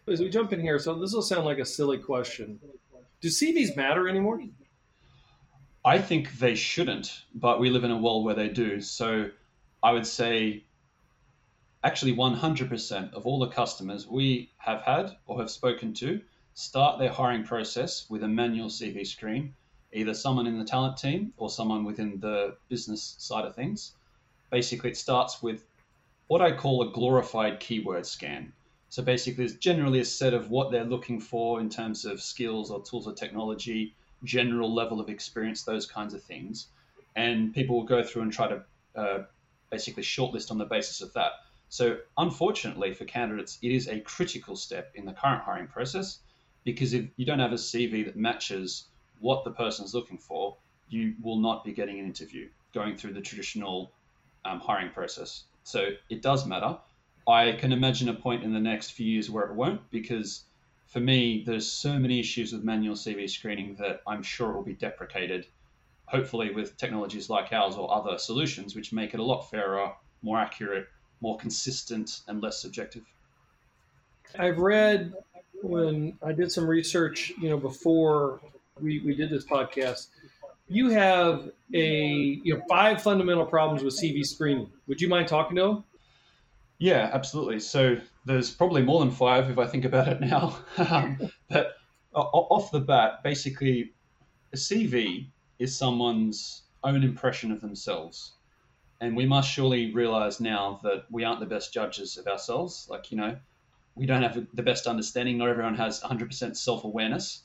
As 0.07 0.19
we 0.19 0.29
jump 0.29 0.53
in 0.53 0.59
here, 0.59 0.77
so 0.77 0.93
this 0.95 1.13
will 1.13 1.21
sound 1.21 1.45
like 1.45 1.57
a 1.57 1.65
silly 1.65 1.97
question. 1.97 2.59
Do 3.21 3.27
CVs 3.29 3.75
matter 3.75 4.07
anymore? 4.07 4.39
I 5.83 5.99
think 5.99 6.37
they 6.37 6.55
shouldn't, 6.55 7.23
but 7.33 7.59
we 7.59 7.69
live 7.69 7.83
in 7.83 7.91
a 7.91 7.97
world 7.97 8.25
where 8.25 8.35
they 8.35 8.49
do. 8.49 8.81
So 8.81 9.29
I 9.81 9.93
would 9.93 10.05
say 10.05 10.64
actually 11.85 12.15
100% 12.15 13.13
of 13.13 13.27
all 13.27 13.39
the 13.39 13.47
customers 13.47 14.07
we 14.07 14.49
have 14.57 14.81
had 14.81 15.15
or 15.27 15.39
have 15.39 15.51
spoken 15.51 15.93
to 15.93 16.19
start 16.55 16.97
their 16.97 17.11
hiring 17.11 17.43
process 17.43 18.09
with 18.09 18.23
a 18.23 18.27
manual 18.27 18.69
CV 18.69 19.05
screen 19.05 19.53
either 19.93 20.13
someone 20.13 20.47
in 20.47 20.59
the 20.59 20.65
talent 20.65 20.97
team 20.97 21.31
or 21.37 21.49
someone 21.49 21.85
within 21.85 22.19
the 22.19 22.57
business 22.69 23.15
side 23.17 23.45
of 23.45 23.55
things. 23.55 23.93
Basically, 24.51 24.89
it 24.89 24.97
starts 24.97 25.41
with 25.41 25.63
what 26.27 26.41
I 26.41 26.51
call 26.51 26.81
a 26.81 26.91
glorified 26.91 27.59
keyword 27.59 28.05
scan. 28.05 28.51
So 28.89 29.03
basically, 29.03 29.45
it's 29.45 29.55
generally 29.55 29.99
a 29.99 30.05
set 30.05 30.33
of 30.33 30.49
what 30.49 30.71
they're 30.71 30.83
looking 30.83 31.19
for 31.19 31.59
in 31.59 31.69
terms 31.69 32.03
of 32.03 32.21
skills 32.21 32.71
or 32.71 32.83
tools 32.83 33.07
or 33.07 33.13
technology, 33.13 33.95
general 34.23 34.73
level 34.73 34.99
of 34.99 35.09
experience, 35.09 35.63
those 35.63 35.85
kinds 35.85 36.13
of 36.13 36.23
things. 36.23 36.67
And 37.15 37.53
people 37.53 37.77
will 37.77 37.85
go 37.85 38.03
through 38.03 38.23
and 38.23 38.33
try 38.33 38.47
to 38.47 38.63
uh, 38.95 39.23
basically 39.69 40.03
shortlist 40.03 40.51
on 40.51 40.57
the 40.57 40.65
basis 40.65 41.01
of 41.01 41.13
that. 41.13 41.31
So, 41.77 41.97
unfortunately 42.17 42.93
for 42.93 43.03
candidates, 43.03 43.59
it 43.61 43.69
is 43.69 43.89
a 43.89 43.99
critical 43.99 44.55
step 44.55 44.93
in 44.95 45.03
the 45.03 45.11
current 45.11 45.43
hiring 45.43 45.67
process 45.67 46.19
because 46.63 46.93
if 46.93 47.09
you 47.17 47.25
don't 47.25 47.39
have 47.39 47.51
a 47.51 47.55
CV 47.55 48.05
that 48.05 48.15
matches 48.15 48.85
what 49.19 49.43
the 49.43 49.51
person 49.51 49.83
is 49.83 49.93
looking 49.93 50.17
for, 50.17 50.55
you 50.87 51.15
will 51.21 51.35
not 51.35 51.65
be 51.65 51.73
getting 51.73 51.99
an 51.99 52.05
interview 52.05 52.47
going 52.73 52.95
through 52.95 53.11
the 53.11 53.19
traditional 53.19 53.91
um, 54.45 54.61
hiring 54.61 54.89
process. 54.89 55.43
So 55.65 55.89
it 56.09 56.21
does 56.21 56.47
matter. 56.47 56.77
I 57.27 57.57
can 57.59 57.73
imagine 57.73 58.07
a 58.07 58.13
point 58.13 58.45
in 58.45 58.53
the 58.53 58.59
next 58.61 58.91
few 58.91 59.11
years 59.11 59.29
where 59.29 59.43
it 59.43 59.53
won't, 59.53 59.81
because 59.91 60.45
for 60.87 61.01
me, 61.01 61.43
there's 61.45 61.69
so 61.69 61.99
many 61.99 62.21
issues 62.21 62.53
with 62.53 62.63
manual 62.63 62.95
CV 62.95 63.29
screening 63.29 63.75
that 63.79 64.01
I'm 64.07 64.23
sure 64.23 64.51
it 64.51 64.55
will 64.55 64.63
be 64.63 64.75
deprecated, 64.75 65.45
hopefully 66.05 66.51
with 66.51 66.77
technologies 66.77 67.29
like 67.29 67.51
ours 67.51 67.75
or 67.75 67.93
other 67.93 68.17
solutions, 68.17 68.77
which 68.77 68.93
make 68.93 69.13
it 69.13 69.19
a 69.19 69.23
lot 69.23 69.49
fairer, 69.49 69.91
more 70.21 70.39
accurate, 70.39 70.87
more 71.25 71.37
consistent, 71.37 72.21
and 72.27 72.39
less 72.39 72.61
subjective. 72.61 73.03
I've 74.37 74.59
read 74.59 75.11
when 75.63 76.17
I 76.23 76.33
did 76.33 76.51
some 76.51 76.67
research, 76.67 77.33
you 77.41 77.49
know, 77.49 77.57
before 77.57 78.41
we, 78.79 78.99
we 78.99 79.15
did 79.15 79.31
this 79.31 79.43
podcast, 79.43 80.09
you 80.67 80.89
have 80.89 81.49
a 81.73 82.39
you 82.43 82.53
know 82.53 82.61
five 82.69 83.01
fundamental 83.01 83.45
problems 83.45 83.83
with 83.83 83.99
CV 83.99 84.23
screening. 84.23 84.69
Would 84.85 85.01
you 85.01 85.09
mind 85.09 85.27
talking 85.27 85.55
to 85.57 85.63
them? 85.63 85.83
Yeah, 86.77 87.09
absolutely. 87.11 87.59
So 87.59 87.97
there's 88.25 88.51
probably 88.51 88.83
more 88.83 88.99
than 88.99 89.09
five 89.09 89.49
if 89.49 89.57
I 89.57 89.65
think 89.65 89.85
about 89.85 90.07
it 90.07 90.21
now. 90.21 90.57
Um, 90.77 91.17
but 91.49 91.77
off 92.13 92.71
the 92.71 92.79
bat, 92.79 93.23
basically, 93.23 93.93
a 94.53 94.57
CV 94.57 95.25
is 95.57 95.75
someone's 95.75 96.61
own 96.83 97.03
impression 97.03 97.51
of 97.51 97.61
themselves. 97.61 98.34
And 99.01 99.15
we 99.15 99.25
must 99.25 99.49
surely 99.51 99.91
realize 99.93 100.39
now 100.39 100.79
that 100.83 101.05
we 101.11 101.23
aren't 101.23 101.39
the 101.39 101.45
best 101.45 101.73
judges 101.73 102.17
of 102.17 102.27
ourselves. 102.27 102.87
Like, 102.89 103.11
you 103.11 103.17
know, 103.17 103.37
we 103.95 104.05
don't 104.05 104.23
have 104.23 104.47
the 104.53 104.63
best 104.63 104.87
understanding. 104.87 105.37
Not 105.37 105.49
everyone 105.49 105.75
has 105.75 106.01
100% 106.01 106.55
self 106.55 106.83
awareness 106.83 107.43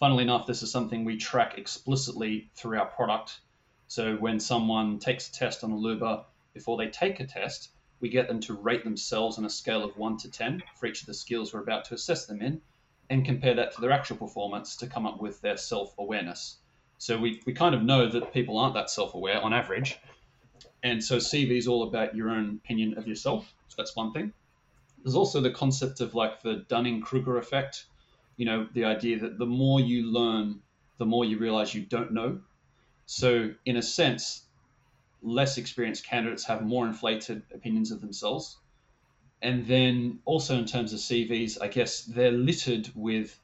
funnily 0.00 0.24
enough, 0.24 0.46
this 0.46 0.62
is 0.62 0.70
something 0.72 1.04
we 1.04 1.18
track 1.18 1.58
explicitly 1.58 2.50
through 2.54 2.78
our 2.78 2.86
product. 2.86 3.40
So 3.86 4.16
when 4.16 4.40
someone 4.40 4.98
takes 4.98 5.28
a 5.28 5.32
test 5.32 5.62
on 5.62 5.72
Alooba, 5.72 6.24
before 6.54 6.78
they 6.78 6.88
take 6.88 7.20
a 7.20 7.26
test, 7.26 7.70
we 8.00 8.08
get 8.08 8.26
them 8.26 8.40
to 8.40 8.54
rate 8.54 8.82
themselves 8.82 9.36
on 9.36 9.44
a 9.44 9.50
scale 9.50 9.84
of 9.84 9.96
1 9.98 10.16
to 10.18 10.30
10 10.30 10.62
for 10.74 10.86
each 10.86 11.02
of 11.02 11.06
the 11.06 11.14
skills 11.14 11.52
we're 11.52 11.60
about 11.60 11.84
to 11.84 11.94
assess 11.94 12.24
them 12.24 12.40
in, 12.40 12.62
and 13.10 13.26
compare 13.26 13.54
that 13.54 13.74
to 13.74 13.80
their 13.80 13.92
actual 13.92 14.16
performance 14.16 14.74
to 14.76 14.86
come 14.86 15.04
up 15.04 15.20
with 15.20 15.40
their 15.42 15.58
self 15.58 15.94
awareness. 15.98 16.56
So 16.96 17.18
we, 17.18 17.42
we 17.44 17.52
kind 17.52 17.74
of 17.74 17.82
know 17.82 18.08
that 18.08 18.32
people 18.32 18.56
aren't 18.56 18.74
that 18.74 18.88
self 18.88 19.12
aware 19.14 19.42
on 19.42 19.52
average. 19.52 19.98
And 20.82 21.02
so 21.02 21.16
CV 21.16 21.58
is 21.58 21.68
all 21.68 21.82
about 21.82 22.14
your 22.16 22.30
own 22.30 22.60
opinion 22.64 22.96
of 22.96 23.06
yourself. 23.06 23.52
So 23.68 23.74
that's 23.76 23.94
one 23.94 24.12
thing. 24.12 24.32
There's 25.02 25.16
also 25.16 25.40
the 25.40 25.50
concept 25.50 26.00
of 26.00 26.14
like 26.14 26.42
the 26.42 26.64
Dunning 26.68 27.00
Kruger 27.00 27.38
effect. 27.38 27.86
You 28.36 28.46
know, 28.46 28.68
the 28.72 28.84
idea 28.84 29.18
that 29.20 29.38
the 29.38 29.46
more 29.46 29.80
you 29.80 30.10
learn, 30.10 30.60
the 30.98 31.06
more 31.06 31.24
you 31.24 31.38
realize 31.38 31.74
you 31.74 31.82
don't 31.82 32.12
know. 32.12 32.40
So, 33.06 33.52
in 33.64 33.76
a 33.76 33.82
sense, 33.82 34.46
less 35.22 35.58
experienced 35.58 36.06
candidates 36.06 36.44
have 36.44 36.62
more 36.62 36.86
inflated 36.86 37.42
opinions 37.52 37.90
of 37.90 38.00
themselves. 38.00 38.58
And 39.42 39.66
then 39.66 40.20
also 40.24 40.56
in 40.58 40.66
terms 40.66 40.92
of 40.92 41.00
CVs, 41.00 41.60
I 41.60 41.68
guess 41.68 42.02
they're 42.02 42.30
littered 42.30 42.90
with 42.94 43.38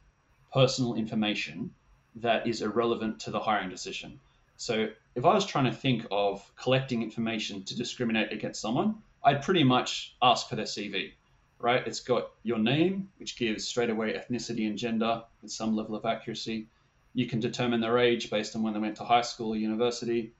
personal 0.52 0.95
information 0.95 1.75
that 2.16 2.47
is 2.47 2.62
irrelevant 2.62 3.21
to 3.21 3.31
the 3.31 3.40
hiring 3.40 3.69
decision. 3.69 4.21
So 4.59 4.89
if 5.15 5.25
I 5.25 5.35
was 5.35 5.45
trying 5.45 5.67
to 5.67 5.73
think 5.73 6.07
of 6.11 6.51
collecting 6.57 7.03
information 7.03 7.63
to 7.65 7.77
discriminate 7.77 8.33
against 8.33 8.61
someone, 8.61 9.03
I'd 9.23 9.43
pretty 9.43 9.65
much 9.65 10.17
ask 10.23 10.49
for 10.49 10.57
their 10.57 10.65
CV, 10.65 11.13
right? 11.59 11.87
It's 11.87 12.01
got 12.01 12.31
your 12.43 12.59
name, 12.59 13.11
which 13.19 13.37
gives 13.37 13.67
straight 13.67 13.91
away 13.91 14.15
ethnicity 14.15 14.67
and 14.67 14.79
gender 14.79 15.25
with 15.43 15.53
some 15.53 15.77
level 15.77 15.95
of 15.95 16.07
accuracy. 16.07 16.69
You 17.13 17.27
can 17.27 17.41
determine 17.41 17.81
their 17.81 17.99
age 17.99 18.31
based 18.31 18.57
on 18.57 18.63
when 18.63 18.73
they 18.73 18.81
went 18.81 18.97
to 18.97 19.05
high 19.05 19.23
school 19.23 19.51
or 19.51 19.57
university. 19.57 20.33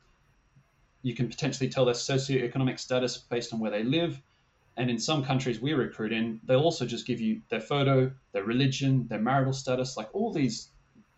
You 1.03 1.15
can 1.15 1.29
potentially 1.29 1.69
tell 1.69 1.85
their 1.85 1.95
socioeconomic 1.95 2.79
status 2.79 3.19
based 3.19 3.53
on 3.53 3.61
where 3.61 3.71
they 3.71 3.83
live. 3.83 4.21
And 4.79 4.91
in 4.91 4.99
some 4.99 5.25
countries 5.25 5.61
we 5.61 5.73
recruit 5.75 6.13
in, 6.13 6.41
they'll 6.45 6.61
also 6.61 6.87
just 6.87 7.07
give 7.07 7.21
you 7.21 7.43
their 7.51 7.61
photo, 7.61 8.13
their 8.33 8.45
religion, 8.45 9.09
their 9.09 9.21
marital 9.21 9.53
status, 9.53 9.97
like 9.97 10.09
all 10.15 10.33
these 10.33 10.71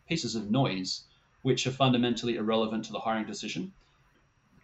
pieces 0.09 0.35
of 0.35 0.51
noise 0.51 1.05
which 1.43 1.67
are 1.67 1.71
fundamentally 1.71 2.37
irrelevant 2.37 2.85
to 2.85 2.93
the 2.93 3.01
hiring 3.01 3.27
decision. 3.27 3.73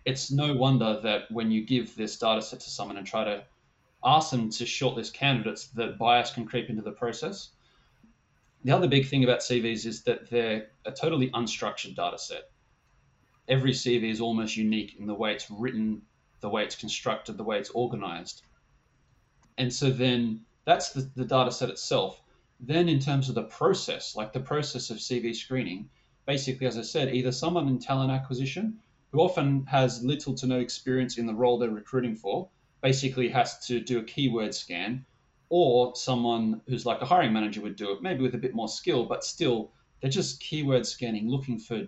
It's 0.05 0.31
no 0.31 0.55
wonder 0.55 1.01
that 1.03 1.31
when 1.31 1.51
you 1.51 1.65
give 1.65 1.95
this 1.97 2.19
data 2.19 2.43
set 2.43 2.61
to 2.61 2.71
someone 2.71 2.97
and 2.97 3.07
try 3.07 3.25
to 3.25 3.45
ask 4.05 4.31
them 4.31 4.51
to 4.51 4.65
shortlist 4.65 5.15
candidates, 5.15 5.69
that 5.69 5.99
bias 5.99 6.31
can 6.31 6.45
creep 6.45 6.69
into 6.69 6.83
the 6.83 6.93
process. 6.93 7.51
The 8.65 8.73
other 8.73 8.89
big 8.89 9.07
thing 9.09 9.25
about 9.25 9.41
CVs 9.41 9.87
is 9.87 10.03
that 10.05 10.29
they're 10.31 10.69
a 10.85 10.93
totally 10.93 11.31
unstructured 11.31 11.97
data 11.97 12.19
set. 12.19 12.51
Every 13.49 13.73
CV 13.73 14.11
is 14.11 14.21
almost 14.21 14.57
unique 14.57 14.97
in 14.99 15.07
the 15.07 15.15
way 15.15 15.33
it's 15.33 15.51
written, 15.51 16.03
the 16.41 16.49
way 16.49 16.65
it's 16.65 16.77
constructed, 16.77 17.37
the 17.37 17.45
way 17.45 17.59
it's 17.59 17.71
organized. 17.71 18.43
And 19.59 19.73
so 19.73 19.91
then 19.91 20.41
that's 20.65 20.93
the, 20.93 21.11
the 21.15 21.25
data 21.25 21.53
set 21.53 21.71
itself. 21.71 22.23
Then, 22.61 22.89
in 22.89 22.99
terms 22.99 23.29
of 23.29 23.35
the 23.35 23.43
process, 23.45 24.17
like 24.17 24.33
the 24.33 24.41
process 24.41 24.91
of 24.91 24.99
CV 24.99 25.35
screening, 25.35 25.91
basically, 26.27 26.67
as 26.67 26.79
I 26.79 26.83
said, 26.83 27.15
either 27.15 27.33
someone 27.33 27.69
in 27.69 27.79
talent 27.79 28.11
acquisition 28.11 28.79
who 29.13 29.21
often 29.21 29.65
has 29.67 30.03
little 30.03 30.35
to 30.35 30.47
no 30.47 30.59
experience 30.59 31.19
in 31.19 31.27
the 31.27 31.35
role 31.35 31.59
they're 31.59 31.71
recruiting 31.71 32.17
for, 32.17 32.49
basically 32.83 33.29
has 33.29 33.65
to 33.67 33.81
do 33.81 33.99
a 33.99 34.03
keyword 34.03 34.55
scan, 34.55 35.05
or 35.49 35.95
someone 35.95 36.61
who's 36.69 36.85
like 36.85 37.01
a 37.01 37.07
hiring 37.07 37.33
manager 37.33 37.61
would 37.61 37.77
do 37.77 37.93
it, 37.93 38.03
maybe 38.03 38.23
with 38.23 38.35
a 38.35 38.39
bit 38.39 38.55
more 38.55 38.69
skill, 38.69 39.05
but 39.05 39.25
still 39.25 39.71
they're 40.01 40.11
just 40.11 40.41
keyword 40.41 40.87
scanning, 40.87 41.29
looking 41.29 41.59
for 41.59 41.87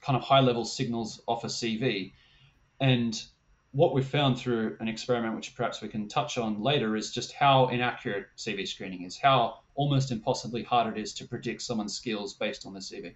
kind 0.00 0.16
of 0.16 0.22
high 0.22 0.40
level 0.40 0.64
signals 0.64 1.20
off 1.26 1.44
a 1.44 1.48
CV. 1.48 2.12
And 2.80 3.20
what 3.72 3.94
we 3.94 4.02
found 4.02 4.38
through 4.38 4.76
an 4.80 4.88
experiment, 4.88 5.34
which 5.34 5.54
perhaps 5.56 5.80
we 5.80 5.88
can 5.88 6.08
touch 6.08 6.38
on 6.38 6.62
later, 6.62 6.96
is 6.96 7.12
just 7.12 7.32
how 7.32 7.68
inaccurate 7.68 8.26
CV 8.36 8.68
screening 8.68 9.02
is, 9.02 9.16
how 9.16 9.60
almost 9.74 10.10
impossibly 10.10 10.62
hard 10.62 10.96
it 10.96 11.00
is 11.00 11.14
to 11.14 11.26
predict 11.26 11.62
someone's 11.62 11.94
skills 11.94 12.34
based 12.34 12.66
on 12.66 12.74
the 12.74 12.80
CV. 12.80 13.14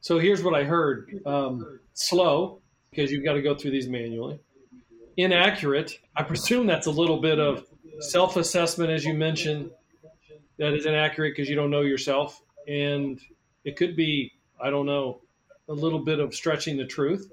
So 0.00 0.18
here's 0.18 0.42
what 0.42 0.54
I 0.54 0.64
heard 0.64 1.20
um, 1.26 1.80
slow, 1.94 2.60
because 2.90 3.10
you've 3.10 3.24
got 3.24 3.34
to 3.34 3.42
go 3.42 3.54
through 3.54 3.72
these 3.72 3.88
manually. 3.88 4.40
Inaccurate, 5.16 5.98
I 6.16 6.22
presume 6.22 6.66
that's 6.66 6.86
a 6.86 6.90
little 6.90 7.20
bit 7.20 7.40
of 7.40 7.66
self 8.00 8.36
assessment, 8.36 8.90
as 8.90 9.04
you 9.04 9.14
mentioned, 9.14 9.70
that 10.58 10.72
is 10.72 10.86
inaccurate 10.86 11.30
because 11.36 11.48
you 11.48 11.56
don't 11.56 11.70
know 11.70 11.82
yourself. 11.82 12.40
And 12.68 13.20
it 13.64 13.76
could 13.76 13.96
be, 13.96 14.32
I 14.62 14.70
don't 14.70 14.86
know, 14.86 15.20
a 15.68 15.72
little 15.72 15.98
bit 15.98 16.20
of 16.20 16.34
stretching 16.34 16.76
the 16.76 16.86
truth. 16.86 17.30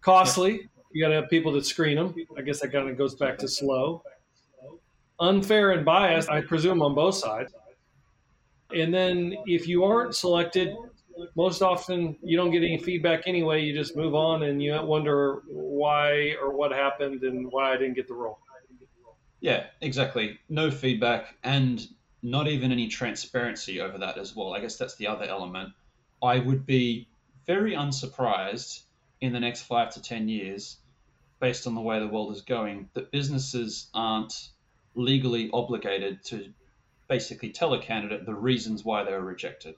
Costly, 0.00 0.68
you 0.92 1.04
got 1.04 1.08
to 1.08 1.16
have 1.16 1.28
people 1.28 1.52
that 1.52 1.66
screen 1.66 1.96
them. 1.96 2.14
I 2.36 2.42
guess 2.42 2.60
that 2.60 2.72
kind 2.72 2.88
of 2.88 2.96
goes 2.96 3.14
back 3.14 3.38
to 3.38 3.48
slow 3.48 4.02
unfair 5.20 5.72
and 5.72 5.84
biased, 5.84 6.30
I 6.30 6.40
presume, 6.40 6.82
on 6.82 6.94
both 6.94 7.14
sides. 7.14 7.52
And 8.74 8.92
then 8.92 9.36
if 9.46 9.68
you 9.68 9.84
aren't 9.84 10.14
selected, 10.14 10.74
most 11.36 11.62
often 11.62 12.16
you 12.22 12.36
don't 12.36 12.50
get 12.50 12.62
any 12.62 12.78
feedback 12.78 13.22
anyway. 13.26 13.62
You 13.62 13.74
just 13.74 13.96
move 13.96 14.14
on 14.14 14.42
and 14.42 14.62
you 14.62 14.80
wonder 14.82 15.42
why 15.48 16.34
or 16.40 16.56
what 16.56 16.72
happened 16.72 17.22
and 17.22 17.50
why 17.50 17.72
I 17.72 17.76
didn't 17.76 17.94
get 17.94 18.08
the 18.08 18.14
role. 18.14 18.38
Yeah, 19.40 19.66
exactly. 19.80 20.38
No 20.48 20.70
feedback 20.70 21.36
and 21.44 21.86
not 22.22 22.48
even 22.48 22.72
any 22.72 22.88
transparency 22.88 23.80
over 23.80 23.98
that 23.98 24.16
as 24.16 24.34
well. 24.34 24.54
I 24.54 24.60
guess 24.60 24.76
that's 24.76 24.96
the 24.96 25.06
other 25.06 25.26
element. 25.26 25.74
I 26.22 26.38
would 26.38 26.64
be 26.64 27.08
very 27.46 27.74
unsurprised 27.74 28.84
in 29.20 29.32
the 29.32 29.40
next 29.40 29.62
five 29.62 29.92
to 29.94 30.02
10 30.02 30.28
years, 30.28 30.78
based 31.40 31.66
on 31.66 31.74
the 31.74 31.80
way 31.80 31.98
the 32.00 32.08
world 32.08 32.34
is 32.34 32.40
going, 32.40 32.88
that 32.94 33.12
businesses 33.12 33.90
aren't 33.92 34.48
legally 34.94 35.50
obligated 35.52 36.24
to 36.24 36.52
basically 37.08 37.50
tell 37.50 37.74
a 37.74 37.82
candidate 37.82 38.24
the 38.24 38.34
reasons 38.34 38.84
why 38.84 39.04
they 39.04 39.12
were 39.12 39.20
rejected. 39.20 39.74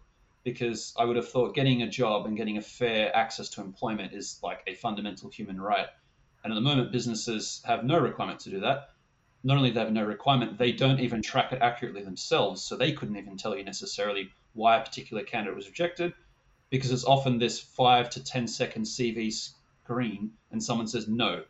Because 0.47 0.95
I 0.97 1.05
would 1.05 1.17
have 1.17 1.29
thought 1.29 1.57
getting 1.57 1.83
a 1.83 1.89
job 1.89 2.25
and 2.25 2.37
getting 2.37 2.57
a 2.57 2.63
fair 2.63 3.15
access 3.15 3.49
to 3.51 3.61
employment 3.61 4.13
is 4.13 4.39
like 4.45 4.63
a 4.69 4.75
fundamental 4.75 5.29
human 5.29 5.61
right. 5.61 5.89
And 6.45 6.53
at 6.53 6.55
the 6.55 6.61
moment, 6.61 6.93
businesses 6.93 7.61
have 7.65 7.83
no 7.83 7.99
requirement 7.99 8.39
to 8.41 8.51
do 8.51 8.61
that. 8.61 8.91
Not 9.43 9.57
only 9.57 9.71
do 9.71 9.75
they 9.75 9.81
have 9.81 9.93
no 9.93 10.05
requirement, 10.05 10.57
they 10.57 10.71
don't 10.71 11.01
even 11.01 11.21
track 11.21 11.53
it 11.53 11.61
accurately 11.61 12.05
themselves. 12.05 12.63
So 12.63 12.77
they 12.77 12.93
couldn't 12.93 13.17
even 13.17 13.37
tell 13.37 13.57
you 13.57 13.65
necessarily 13.65 14.31
why 14.55 14.77
a 14.77 14.85
particular 14.85 15.25
candidate 15.25 15.57
was 15.57 15.67
rejected 15.67 16.15
because 16.71 16.93
it's 16.93 17.05
often 17.05 17.39
this 17.39 17.59
five 17.59 18.09
to 18.11 18.23
ten 18.23 18.47
second 18.47 18.85
CV 18.85 19.33
screen 19.33 20.31
and 20.53 20.63
someone 20.63 20.87
says 20.87 21.09
no 21.09 21.43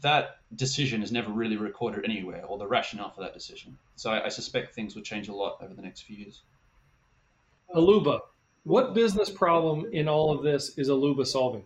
that 0.00 0.36
decision 0.54 1.02
is 1.02 1.10
never 1.10 1.30
really 1.30 1.56
recorded 1.56 2.04
anywhere, 2.04 2.44
or 2.46 2.58
the 2.58 2.66
rationale 2.66 3.10
for 3.10 3.22
that 3.22 3.32
decision. 3.32 3.76
So 3.96 4.10
I, 4.10 4.26
I 4.26 4.28
suspect 4.28 4.74
things 4.74 4.94
will 4.94 5.02
change 5.02 5.28
a 5.28 5.34
lot 5.34 5.58
over 5.62 5.74
the 5.74 5.82
next 5.82 6.02
few 6.02 6.16
years. 6.16 6.42
Alooba, 7.74 8.20
what 8.62 8.94
business 8.94 9.28
problem 9.28 9.86
in 9.92 10.08
all 10.08 10.30
of 10.30 10.42
this 10.42 10.78
is 10.78 10.88
Alooba 10.88 11.26
solving? 11.26 11.64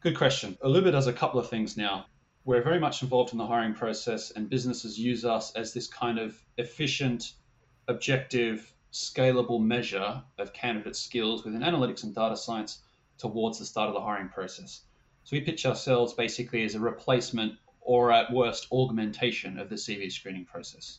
Good 0.00 0.16
question. 0.16 0.56
Alooba 0.64 0.90
does 0.90 1.06
a 1.06 1.12
couple 1.12 1.38
of 1.38 1.48
things 1.48 1.76
now. 1.76 2.06
We're 2.44 2.62
very 2.62 2.80
much 2.80 3.02
involved 3.02 3.32
in 3.32 3.38
the 3.38 3.46
hiring 3.46 3.74
process, 3.74 4.30
and 4.32 4.48
businesses 4.48 4.98
use 4.98 5.24
us 5.24 5.52
as 5.54 5.72
this 5.72 5.86
kind 5.86 6.18
of 6.18 6.36
efficient, 6.56 7.34
objective, 7.86 8.72
scalable 8.92 9.62
measure 9.62 10.22
of 10.38 10.52
candidate 10.52 10.96
skills 10.96 11.44
within 11.44 11.60
analytics 11.60 12.02
and 12.02 12.14
data 12.14 12.36
science 12.36 12.82
towards 13.18 13.58
the 13.58 13.64
start 13.64 13.88
of 13.88 13.94
the 13.94 14.00
hiring 14.00 14.28
process. 14.28 14.80
So 15.24 15.36
we 15.36 15.42
pitch 15.42 15.66
ourselves 15.66 16.14
basically 16.14 16.64
as 16.64 16.74
a 16.74 16.80
replacement 16.80 17.54
or 17.80 18.10
at 18.10 18.32
worst 18.32 18.66
augmentation 18.72 19.58
of 19.58 19.68
the 19.68 19.76
CV 19.76 20.10
screening 20.10 20.46
process. 20.46 20.98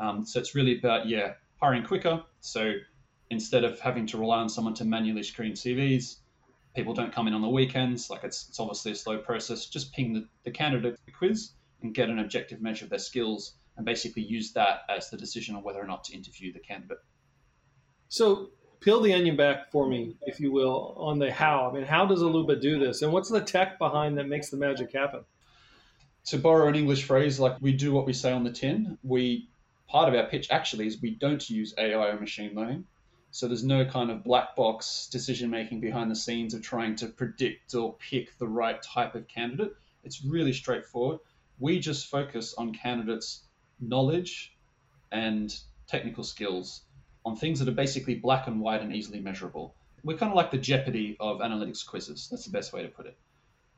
Um, 0.00 0.24
so 0.24 0.40
it's 0.40 0.54
really 0.54 0.78
about, 0.78 1.06
yeah, 1.08 1.34
hiring 1.60 1.84
quicker. 1.84 2.22
So 2.40 2.72
instead 3.32 3.64
of 3.64 3.80
having 3.80 4.06
to 4.06 4.18
rely 4.18 4.38
on 4.38 4.48
someone 4.48 4.74
to 4.74 4.84
manually 4.84 5.22
screen 5.22 5.52
CVs, 5.52 6.16
people 6.76 6.92
don't 6.92 7.12
come 7.12 7.26
in 7.26 7.34
on 7.34 7.40
the 7.40 7.48
weekends. 7.48 8.10
Like 8.10 8.24
it's, 8.24 8.48
it's 8.48 8.60
obviously 8.60 8.92
a 8.92 8.94
slow 8.94 9.18
process. 9.18 9.66
Just 9.66 9.92
ping 9.92 10.12
the, 10.12 10.28
the 10.44 10.50
candidate 10.50 10.98
the 11.06 11.12
quiz 11.12 11.52
and 11.82 11.94
get 11.94 12.10
an 12.10 12.18
objective 12.18 12.60
measure 12.60 12.84
of 12.84 12.90
their 12.90 12.98
skills 12.98 13.54
and 13.76 13.86
basically 13.86 14.22
use 14.22 14.52
that 14.52 14.80
as 14.90 15.08
the 15.08 15.16
decision 15.16 15.56
on 15.56 15.62
whether 15.62 15.80
or 15.80 15.86
not 15.86 16.04
to 16.04 16.14
interview 16.14 16.52
the 16.52 16.60
candidate. 16.60 16.98
So 18.08 18.50
peel 18.80 19.00
the 19.00 19.14
onion 19.14 19.36
back 19.36 19.70
for 19.72 19.88
me, 19.88 20.16
if 20.26 20.38
you 20.38 20.52
will, 20.52 20.94
on 20.98 21.18
the 21.18 21.32
how. 21.32 21.70
I 21.70 21.74
mean, 21.74 21.84
how 21.84 22.04
does 22.04 22.20
Alooba 22.20 22.60
do 22.60 22.78
this, 22.78 23.00
and 23.00 23.12
what's 23.12 23.30
the 23.30 23.40
tech 23.40 23.78
behind 23.78 24.18
that 24.18 24.28
makes 24.28 24.50
the 24.50 24.58
magic 24.58 24.92
happen? 24.92 25.24
To 26.26 26.38
borrow 26.38 26.68
an 26.68 26.74
English 26.74 27.04
phrase, 27.04 27.40
like 27.40 27.56
we 27.62 27.72
do 27.72 27.92
what 27.92 28.04
we 28.04 28.12
say 28.12 28.30
on 28.32 28.44
the 28.44 28.52
tin. 28.52 28.98
We 29.02 29.48
part 29.88 30.08
of 30.08 30.14
our 30.14 30.26
pitch 30.26 30.48
actually 30.50 30.86
is 30.86 31.00
we 31.00 31.14
don't 31.14 31.48
use 31.48 31.72
AI 31.78 32.08
or 32.08 32.20
machine 32.20 32.54
learning. 32.54 32.84
So 33.34 33.48
there's 33.48 33.64
no 33.64 33.86
kind 33.86 34.10
of 34.10 34.22
black 34.22 34.54
box 34.56 35.08
decision 35.10 35.48
making 35.48 35.80
behind 35.80 36.10
the 36.10 36.16
scenes 36.16 36.52
of 36.52 36.60
trying 36.60 36.96
to 36.96 37.06
predict 37.06 37.74
or 37.74 37.94
pick 37.94 38.36
the 38.36 38.46
right 38.46 38.80
type 38.82 39.14
of 39.14 39.26
candidate. 39.26 39.74
It's 40.04 40.22
really 40.22 40.52
straightforward. 40.52 41.18
We 41.58 41.80
just 41.80 42.08
focus 42.08 42.52
on 42.58 42.74
candidates' 42.74 43.44
knowledge 43.80 44.54
and 45.10 45.50
technical 45.86 46.24
skills 46.24 46.82
on 47.24 47.36
things 47.36 47.58
that 47.60 47.68
are 47.68 47.74
basically 47.74 48.16
black 48.16 48.48
and 48.48 48.60
white 48.60 48.82
and 48.82 48.94
easily 48.94 49.20
measurable. 49.20 49.74
We're 50.04 50.18
kind 50.18 50.30
of 50.30 50.36
like 50.36 50.50
the 50.50 50.58
Jeopardy 50.58 51.16
of 51.18 51.38
analytics 51.38 51.86
quizzes. 51.86 52.28
That's 52.30 52.44
the 52.44 52.50
best 52.50 52.74
way 52.74 52.82
to 52.82 52.88
put 52.88 53.06
it. 53.06 53.16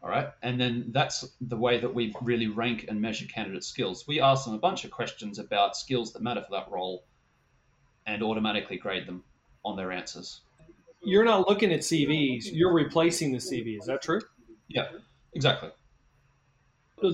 All 0.03 0.11
right. 0.11 0.31
And 0.43 0.61
then 0.61 0.87
that's 0.91 1.25
the 1.41 1.57
way 1.57 1.79
that 1.79 1.95
we 1.95 2.13
really 2.23 2.49
rank 2.49 2.87
and 2.89 3.01
measure 3.01 3.27
candidate 3.27 3.63
skills. 3.63 4.05
We 4.05 4.21
ask 4.21 4.47
them 4.47 4.55
a 4.55 4.59
bunch 4.59 4.85
of 4.85 4.91
questions 4.91 5.39
about 5.39 5.77
skills 5.77 6.13
that 6.15 6.23
matter 6.23 6.43
for 6.43 6.51
that 6.51 6.73
role 6.73 7.05
and 8.05 8.21
automatically 8.21 8.79
grade 8.79 9.07
them 9.07 9.23
on 9.65 9.77
their 9.77 9.93
answers. 9.93 10.43
You're 11.03 11.25
not 11.25 11.49
looking 11.49 11.73
at 11.73 11.81
CVs, 11.81 12.47
you're 12.53 12.73
replacing 12.73 13.33
the 13.33 13.39
CV. 13.39 13.79
Is 13.79 13.87
that 13.87 14.03
true? 14.03 14.21
Yeah, 14.69 14.87
exactly. 15.35 15.71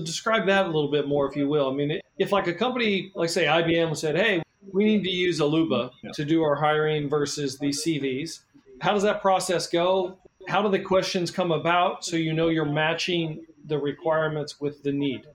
Describe 0.03 0.45
that 0.47 0.65
a 0.65 0.69
little 0.69 0.91
bit 0.91 1.07
more, 1.07 1.27
if 1.27 1.35
you 1.35 1.49
will. 1.49 1.69
I 1.69 1.73
mean, 1.73 1.99
if 2.17 2.31
like 2.31 2.47
a 2.47 2.53
company, 2.53 3.11
like 3.15 3.29
say 3.29 3.45
IBM, 3.45 3.97
said, 3.97 4.15
"Hey, 4.15 4.41
we 4.71 4.85
need 4.85 5.03
to 5.03 5.09
use 5.09 5.41
Alooba 5.41 5.91
yeah. 6.03 6.11
to 6.13 6.23
do 6.23 6.43
our 6.43 6.55
hiring 6.55 7.09
versus 7.09 7.57
these 7.57 7.83
CVs," 7.83 8.41
how 8.79 8.93
does 8.93 9.03
that 9.03 9.21
process 9.21 9.67
go? 9.67 10.17
How 10.47 10.61
do 10.61 10.69
the 10.69 10.79
questions 10.79 11.29
come 11.29 11.51
about 11.51 12.05
so 12.05 12.15
you 12.15 12.33
know 12.33 12.49
you're 12.49 12.65
matching 12.65 13.45
the 13.65 13.77
requirements 13.77 14.61
with 14.61 14.81
the 14.83 14.91
need? 14.91 15.25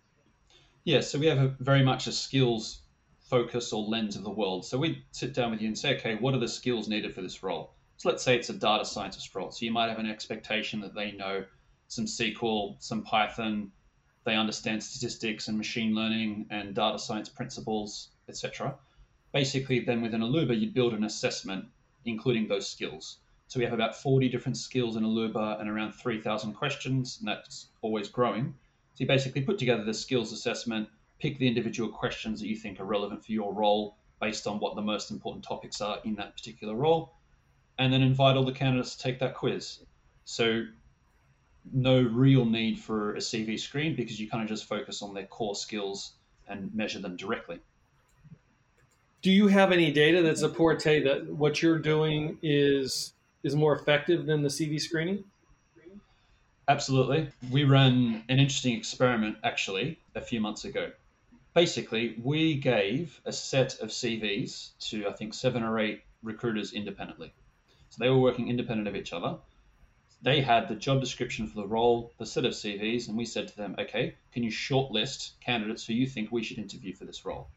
Yeah, 0.84 1.00
so 1.00 1.18
we 1.18 1.26
have 1.26 1.38
a, 1.38 1.48
very 1.60 1.82
much 1.82 2.06
a 2.06 2.12
skills 2.12 2.80
focus 3.28 3.72
or 3.72 3.82
lens 3.84 4.16
of 4.16 4.24
the 4.24 4.30
world. 4.30 4.64
So 4.64 4.78
we 4.78 5.04
sit 5.12 5.34
down 5.34 5.50
with 5.50 5.60
you 5.60 5.68
and 5.68 5.78
say, 5.78 5.96
okay, 5.96 6.14
what 6.16 6.34
are 6.34 6.40
the 6.40 6.48
skills 6.48 6.88
needed 6.88 7.14
for 7.14 7.22
this 7.22 7.42
role? 7.42 7.72
So 7.96 8.08
let's 8.08 8.22
say 8.22 8.36
it's 8.36 8.50
a 8.50 8.54
data 8.54 8.84
scientist 8.84 9.34
role. 9.34 9.50
So 9.50 9.64
you 9.64 9.72
might 9.72 9.88
have 9.88 9.98
an 9.98 10.10
expectation 10.10 10.80
that 10.80 10.94
they 10.94 11.12
know 11.12 11.44
some 11.88 12.04
SQL, 12.04 12.76
some 12.78 13.02
Python, 13.02 13.72
they 14.24 14.34
understand 14.34 14.82
statistics 14.82 15.48
and 15.48 15.56
machine 15.56 15.94
learning 15.94 16.46
and 16.50 16.74
data 16.74 16.98
science 16.98 17.28
principles, 17.28 18.08
etc. 18.28 18.74
Basically, 19.32 19.80
then 19.80 20.02
within 20.02 20.20
Alooba, 20.20 20.58
you 20.58 20.70
build 20.70 20.94
an 20.94 21.04
assessment 21.04 21.66
including 22.06 22.48
those 22.48 22.68
skills. 22.68 23.18
So 23.48 23.58
we 23.58 23.64
have 23.64 23.74
about 23.74 23.96
40 23.96 24.28
different 24.28 24.56
skills 24.56 24.96
in 24.96 25.04
Alooba 25.04 25.60
and 25.60 25.68
around 25.68 25.92
3,000 25.92 26.54
questions, 26.54 27.18
and 27.18 27.28
that's 27.28 27.68
always 27.82 28.08
growing. 28.08 28.54
So 28.94 29.02
you 29.02 29.06
basically 29.06 29.42
put 29.42 29.58
together 29.58 29.84
the 29.84 29.94
skills 29.94 30.32
assessment, 30.32 30.88
pick 31.18 31.38
the 31.38 31.48
individual 31.48 31.88
questions 31.88 32.40
that 32.40 32.48
you 32.48 32.56
think 32.56 32.80
are 32.80 32.84
relevant 32.84 33.24
for 33.24 33.32
your 33.32 33.52
role 33.52 33.96
based 34.20 34.46
on 34.46 34.58
what 34.58 34.74
the 34.74 34.82
most 34.82 35.10
important 35.10 35.44
topics 35.44 35.80
are 35.80 35.98
in 36.04 36.14
that 36.16 36.34
particular 36.34 36.74
role, 36.74 37.12
and 37.78 37.92
then 37.92 38.02
invite 38.02 38.36
all 38.36 38.44
the 38.44 38.52
candidates 38.52 38.96
to 38.96 39.02
take 39.02 39.18
that 39.18 39.34
quiz. 39.34 39.80
So 40.24 40.64
no 41.72 42.00
real 42.00 42.44
need 42.44 42.78
for 42.78 43.14
a 43.14 43.18
CV 43.18 43.58
screen 43.58 43.94
because 43.94 44.20
you 44.20 44.28
kind 44.28 44.42
of 44.42 44.48
just 44.48 44.66
focus 44.66 45.02
on 45.02 45.14
their 45.14 45.26
core 45.26 45.54
skills 45.54 46.12
and 46.48 46.72
measure 46.74 46.98
them 46.98 47.16
directly. 47.16 47.58
Do 49.22 49.30
you 49.32 49.48
have 49.48 49.72
any 49.72 49.90
data 49.90 50.22
that 50.22 50.38
supports 50.38 50.84
hey 50.84 51.02
that 51.02 51.26
what 51.26 51.60
you're 51.60 51.78
doing 51.78 52.38
is 52.42 53.12
is 53.42 53.54
more 53.56 53.74
effective 53.76 54.26
than 54.26 54.42
the 54.42 54.48
CV 54.48 54.80
screening? 54.80 55.24
Absolutely. 56.68 57.28
We 57.50 57.64
ran 57.64 58.24
an 58.28 58.38
interesting 58.38 58.76
experiment 58.76 59.36
actually 59.44 59.98
a 60.14 60.20
few 60.20 60.40
months 60.40 60.64
ago. 60.64 60.90
Basically, 61.56 62.14
we 62.22 62.56
gave 62.56 63.18
a 63.24 63.32
set 63.32 63.80
of 63.80 63.88
CVs 63.88 64.72
to 64.90 65.08
I 65.08 65.12
think 65.14 65.32
seven 65.32 65.62
or 65.62 65.78
eight 65.78 66.02
recruiters 66.22 66.74
independently. 66.74 67.32
So 67.88 67.96
they 67.98 68.10
were 68.10 68.18
working 68.18 68.50
independent 68.50 68.88
of 68.88 68.94
each 68.94 69.14
other. 69.14 69.38
They 70.20 70.42
had 70.42 70.68
the 70.68 70.74
job 70.74 71.00
description 71.00 71.46
for 71.46 71.54
the 71.54 71.66
role, 71.66 72.12
the 72.18 72.26
set 72.26 72.44
of 72.44 72.52
CVs, 72.52 73.08
and 73.08 73.16
we 73.16 73.24
said 73.24 73.48
to 73.48 73.56
them, 73.56 73.74
okay, 73.78 74.16
can 74.32 74.42
you 74.42 74.50
shortlist 74.50 75.30
candidates 75.40 75.86
who 75.86 75.94
you 75.94 76.06
think 76.06 76.30
we 76.30 76.42
should 76.42 76.58
interview 76.58 76.92
for 76.92 77.06
this 77.06 77.24
role? 77.24 77.48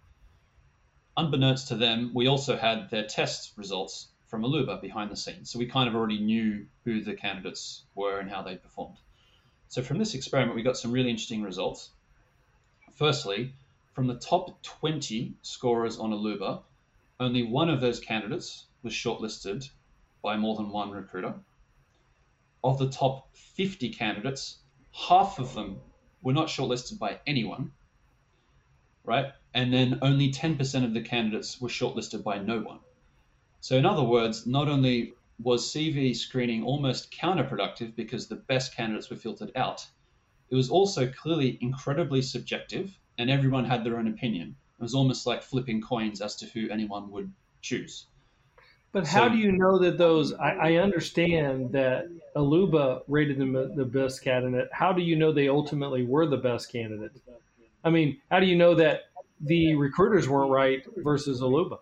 Unbeknownst 1.17 1.67
to 1.67 1.75
them, 1.75 2.11
we 2.13 2.25
also 2.25 2.55
had 2.55 2.89
their 2.89 3.05
test 3.05 3.51
results 3.57 4.07
from 4.27 4.43
Alooba 4.43 4.79
behind 4.79 5.11
the 5.11 5.17
scenes. 5.17 5.49
So 5.49 5.59
we 5.59 5.65
kind 5.65 5.89
of 5.89 5.95
already 5.95 6.19
knew 6.19 6.65
who 6.85 7.01
the 7.01 7.15
candidates 7.15 7.83
were 7.95 8.19
and 8.21 8.29
how 8.29 8.43
they 8.43 8.55
performed. 8.55 8.99
So 9.67 9.81
from 9.81 9.97
this 9.97 10.15
experiment, 10.15 10.55
we 10.55 10.63
got 10.63 10.77
some 10.77 10.93
really 10.93 11.09
interesting 11.09 11.43
results. 11.43 11.89
Firstly, 12.93 13.53
from 13.99 14.07
the 14.07 14.15
top 14.15 14.63
20 14.63 15.33
scorers 15.41 15.99
on 15.99 16.11
Alooba, 16.11 16.61
only 17.19 17.43
one 17.43 17.69
of 17.69 17.81
those 17.81 17.99
candidates 17.99 18.67
was 18.81 18.93
shortlisted 18.93 19.69
by 20.21 20.37
more 20.37 20.55
than 20.55 20.69
one 20.69 20.89
recruiter. 20.89 21.33
Of 22.63 22.79
the 22.79 22.89
top 22.89 23.35
50 23.35 23.89
candidates, 23.89 24.59
half 24.93 25.37
of 25.37 25.53
them 25.53 25.81
were 26.21 26.31
not 26.31 26.47
shortlisted 26.47 26.97
by 26.97 27.19
anyone, 27.27 27.73
right? 29.03 29.33
And 29.53 29.73
then 29.73 29.99
only 30.01 30.31
10% 30.31 30.85
of 30.85 30.93
the 30.93 31.01
candidates 31.01 31.59
were 31.59 31.67
shortlisted 31.67 32.23
by 32.23 32.39
no 32.39 32.61
one. 32.61 32.79
So, 33.59 33.75
in 33.75 33.85
other 33.85 34.05
words, 34.05 34.47
not 34.47 34.69
only 34.69 35.11
was 35.43 35.73
CV 35.73 36.15
screening 36.15 36.63
almost 36.63 37.11
counterproductive 37.11 37.97
because 37.97 38.29
the 38.29 38.37
best 38.37 38.73
candidates 38.73 39.09
were 39.09 39.17
filtered 39.17 39.51
out, 39.57 39.85
it 40.49 40.55
was 40.55 40.69
also 40.69 41.11
clearly 41.11 41.57
incredibly 41.59 42.21
subjective 42.21 42.97
and 43.19 43.29
everyone 43.29 43.65
had 43.65 43.83
their 43.83 43.97
own 43.97 44.07
opinion. 44.07 44.55
It 44.79 44.81
was 44.81 44.95
almost 44.95 45.27
like 45.27 45.43
flipping 45.43 45.81
coins 45.81 46.21
as 46.21 46.35
to 46.37 46.45
who 46.47 46.69
anyone 46.69 47.11
would 47.11 47.31
choose. 47.61 48.07
But 48.91 49.05
how 49.05 49.27
so, 49.27 49.33
do 49.33 49.37
you 49.37 49.51
know 49.51 49.77
that 49.79 49.99
those? 49.99 50.33
I, 50.33 50.49
I, 50.51 50.73
understand 50.77 51.73
that 51.73 52.09
Alooba 52.35 53.03
rated 53.07 53.37
them 53.37 53.53
the 53.53 53.85
best 53.85 54.23
candidate. 54.23 54.69
How 54.71 54.91
do 54.93 55.03
you 55.03 55.15
know 55.15 55.31
they 55.31 55.47
ultimately 55.47 56.03
were 56.03 56.25
the 56.25 56.37
best 56.37 56.71
candidate? 56.71 57.11
I 57.83 57.91
mean, 57.91 58.19
how 58.31 58.39
do 58.39 58.47
you 58.47 58.55
know 58.55 58.73
that 58.75 59.01
the 59.41 59.75
recruiters 59.75 60.27
weren't 60.27 60.49
right 60.49 60.83
versus 60.97 61.39
Alooba? 61.39 61.79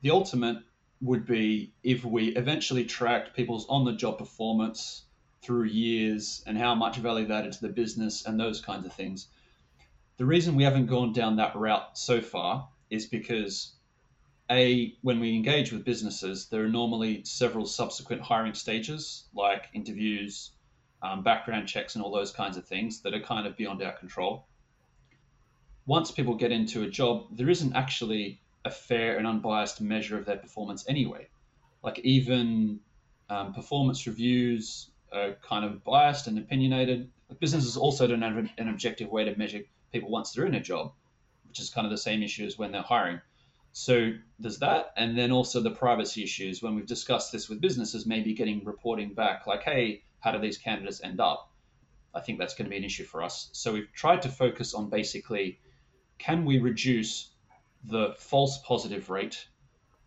The 0.00 0.10
ultimate 0.10 0.58
would 1.02 1.26
be 1.26 1.72
if 1.82 2.04
we 2.04 2.28
eventually 2.28 2.84
tracked 2.84 3.36
people's 3.36 3.66
on 3.68 3.84
the 3.84 3.92
job 3.92 4.16
performance 4.16 5.02
through 5.42 5.64
years 5.64 6.42
and 6.46 6.56
how 6.56 6.74
much 6.74 6.96
value 6.96 7.26
they 7.26 7.34
added 7.34 7.52
to 7.52 7.60
the 7.60 7.68
business 7.68 8.24
and 8.24 8.40
those 8.40 8.60
kinds 8.60 8.86
of 8.86 8.92
things. 8.94 9.28
The 10.18 10.26
reason 10.26 10.54
we 10.54 10.64
haven't 10.64 10.86
gone 10.86 11.12
down 11.12 11.36
that 11.36 11.56
route 11.56 11.96
so 11.96 12.20
far 12.20 12.68
is 12.90 13.06
because 13.06 13.74
a 14.50 14.94
when 15.00 15.18
we 15.20 15.34
engage 15.34 15.72
with 15.72 15.84
businesses, 15.84 16.48
there 16.48 16.62
are 16.62 16.68
normally 16.68 17.24
several 17.24 17.64
subsequent 17.64 18.20
hiring 18.20 18.52
stages 18.52 19.24
like 19.34 19.68
interviews, 19.72 20.50
um, 21.02 21.22
background 21.22 21.66
checks, 21.66 21.94
and 21.94 22.04
all 22.04 22.12
those 22.12 22.32
kinds 22.32 22.58
of 22.58 22.66
things 22.66 23.00
that 23.00 23.14
are 23.14 23.20
kind 23.20 23.46
of 23.46 23.56
beyond 23.56 23.82
our 23.82 23.92
control. 23.92 24.46
Once 25.86 26.10
people 26.10 26.34
get 26.34 26.52
into 26.52 26.82
a 26.82 26.90
job, 26.90 27.26
there 27.32 27.48
isn't 27.48 27.74
actually 27.74 28.40
a 28.64 28.70
fair 28.70 29.16
and 29.16 29.26
unbiased 29.26 29.80
measure 29.80 30.18
of 30.18 30.26
their 30.26 30.36
performance 30.36 30.84
anyway. 30.88 31.26
Like 31.82 31.98
even 32.00 32.80
um, 33.30 33.54
performance 33.54 34.06
reviews 34.06 34.90
are 35.10 35.32
kind 35.42 35.64
of 35.64 35.82
biased 35.82 36.26
and 36.26 36.38
opinionated. 36.38 37.10
Businesses 37.40 37.76
also 37.76 38.06
don't 38.06 38.22
have 38.22 38.36
an 38.36 38.68
objective 38.68 39.08
way 39.08 39.24
to 39.24 39.36
measure 39.36 39.62
people 39.92 40.10
once 40.10 40.32
they're 40.32 40.46
in 40.46 40.54
a 40.54 40.60
job, 40.60 40.92
which 41.46 41.60
is 41.60 41.70
kind 41.70 41.86
of 41.86 41.90
the 41.90 41.98
same 41.98 42.22
issue 42.22 42.44
as 42.46 42.58
when 42.58 42.72
they're 42.72 42.82
hiring. 42.82 43.20
So 43.72 44.12
there's 44.38 44.58
that, 44.58 44.92
and 44.96 45.16
then 45.16 45.30
also 45.30 45.60
the 45.60 45.70
privacy 45.70 46.22
issues. 46.22 46.62
When 46.62 46.74
we've 46.74 46.86
discussed 46.86 47.32
this 47.32 47.48
with 47.48 47.60
businesses, 47.60 48.06
maybe 48.06 48.34
getting 48.34 48.64
reporting 48.64 49.14
back 49.14 49.46
like, 49.46 49.62
"Hey, 49.62 50.04
how 50.20 50.32
do 50.32 50.38
these 50.38 50.58
candidates 50.58 51.02
end 51.02 51.20
up?" 51.20 51.50
I 52.14 52.20
think 52.20 52.38
that's 52.38 52.54
going 52.54 52.66
to 52.66 52.70
be 52.70 52.76
an 52.76 52.84
issue 52.84 53.04
for 53.04 53.22
us. 53.22 53.48
So 53.52 53.72
we've 53.72 53.92
tried 53.92 54.22
to 54.22 54.28
focus 54.28 54.74
on 54.74 54.90
basically, 54.90 55.58
can 56.18 56.44
we 56.44 56.58
reduce 56.58 57.32
the 57.84 58.14
false 58.18 58.58
positive 58.58 59.10
rate 59.10 59.48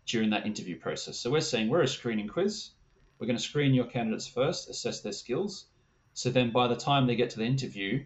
during 0.06 0.30
that 0.30 0.46
interview 0.46 0.78
process. 0.78 1.18
So 1.18 1.30
we're 1.30 1.40
saying 1.40 1.68
we're 1.68 1.82
a 1.82 1.88
screening 1.88 2.28
quiz. 2.28 2.70
We're 3.18 3.26
going 3.26 3.36
to 3.36 3.42
screen 3.42 3.74
your 3.74 3.86
candidates 3.86 4.26
first, 4.26 4.70
assess 4.70 5.00
their 5.00 5.12
skills. 5.12 5.66
So 6.14 6.30
then 6.30 6.52
by 6.52 6.68
the 6.68 6.76
time 6.76 7.06
they 7.06 7.16
get 7.16 7.30
to 7.30 7.38
the 7.38 7.44
interview, 7.44 8.04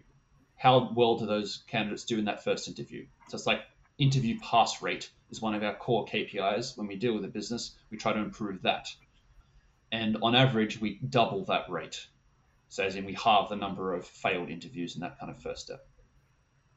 how 0.61 0.91
well 0.95 1.15
do 1.17 1.25
those 1.25 1.63
candidates 1.67 2.03
do 2.03 2.19
in 2.19 2.25
that 2.25 2.43
first 2.43 2.67
interview? 2.67 3.03
So 3.29 3.35
it's 3.35 3.47
like 3.47 3.61
interview 3.97 4.39
pass 4.39 4.79
rate 4.79 5.09
is 5.31 5.41
one 5.41 5.55
of 5.55 5.63
our 5.63 5.73
core 5.73 6.05
KPIs. 6.05 6.77
When 6.77 6.85
we 6.85 6.95
deal 6.95 7.15
with 7.15 7.25
a 7.25 7.29
business, 7.29 7.75
we 7.89 7.97
try 7.97 8.13
to 8.13 8.19
improve 8.19 8.61
that. 8.61 8.87
And 9.91 10.17
on 10.21 10.35
average, 10.35 10.79
we 10.79 10.99
double 11.09 11.45
that 11.45 11.67
rate. 11.67 12.05
So 12.69 12.83
as 12.83 12.95
in 12.95 13.05
we 13.05 13.13
halve 13.13 13.49
the 13.49 13.55
number 13.55 13.95
of 13.95 14.05
failed 14.05 14.49
interviews 14.49 14.93
in 14.93 15.01
that 15.01 15.19
kind 15.19 15.31
of 15.31 15.41
first 15.41 15.63
step. 15.63 15.83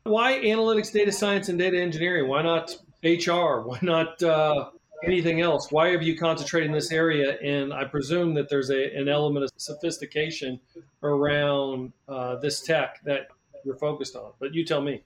Why 0.04 0.38
analytics, 0.38 0.90
data 0.90 1.12
science, 1.12 1.50
and 1.50 1.58
data 1.58 1.78
engineering? 1.78 2.26
Why 2.26 2.40
not 2.40 2.74
HR? 3.02 3.60
Why 3.68 3.78
not 3.82 4.22
uh, 4.22 4.70
anything 5.04 5.42
else? 5.42 5.70
Why 5.70 5.90
have 5.90 6.02
you 6.02 6.16
concentrated 6.16 6.70
in 6.70 6.74
this 6.74 6.90
area? 6.90 7.36
And 7.42 7.74
I 7.74 7.84
presume 7.84 8.32
that 8.34 8.48
there's 8.48 8.70
a, 8.70 8.96
an 8.96 9.10
element 9.10 9.44
of 9.44 9.50
sophistication 9.58 10.58
around 11.02 11.92
uh, 12.08 12.36
this 12.36 12.62
tech 12.62 13.00
that 13.04 13.28
you're 13.64 13.76
focused 13.76 14.16
on. 14.16 14.32
But 14.38 14.54
you 14.54 14.64
tell 14.64 14.80
me. 14.80 15.02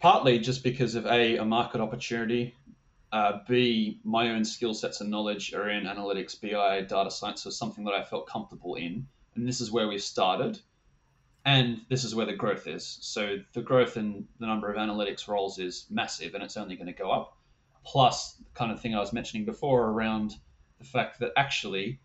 Partly 0.00 0.38
just 0.38 0.64
because 0.64 0.94
of 0.94 1.06
a 1.06 1.36
a 1.36 1.44
market 1.44 1.80
opportunity, 1.80 2.54
uh, 3.12 3.40
B 3.46 4.00
my 4.04 4.30
own 4.30 4.44
skill 4.44 4.74
sets 4.74 5.00
and 5.00 5.10
knowledge 5.10 5.52
are 5.52 5.68
in 5.68 5.84
analytics, 5.84 6.40
BI, 6.40 6.82
data 6.82 7.10
science, 7.10 7.42
so 7.42 7.50
something 7.50 7.84
that 7.84 7.94
I 7.94 8.04
felt 8.04 8.26
comfortable 8.26 8.76
in, 8.76 9.06
and 9.34 9.46
this 9.46 9.60
is 9.60 9.70
where 9.70 9.88
we've 9.88 10.02
started 10.02 10.60
and 11.44 11.80
this 11.88 12.04
is 12.04 12.14
where 12.14 12.26
the 12.26 12.34
growth 12.34 12.66
is. 12.66 12.98
So 13.00 13.38
the 13.54 13.62
growth 13.62 13.96
in 13.96 14.26
the 14.38 14.46
number 14.46 14.70
of 14.70 14.76
analytics 14.76 15.26
roles 15.26 15.58
is 15.58 15.86
massive, 15.90 16.34
and 16.34 16.42
it's 16.42 16.56
only 16.56 16.76
going 16.76 16.86
to 16.86 16.92
go 16.92 17.10
up. 17.10 17.36
Plus, 17.84 18.34
the 18.34 18.44
kind 18.54 18.70
of 18.70 18.80
thing 18.80 18.94
I 18.94 19.00
was 19.00 19.12
mentioning 19.12 19.46
before 19.46 19.88
around 19.88 20.36
the 20.78 20.84
fact 20.84 21.18
that 21.20 21.32
actually 21.36 22.00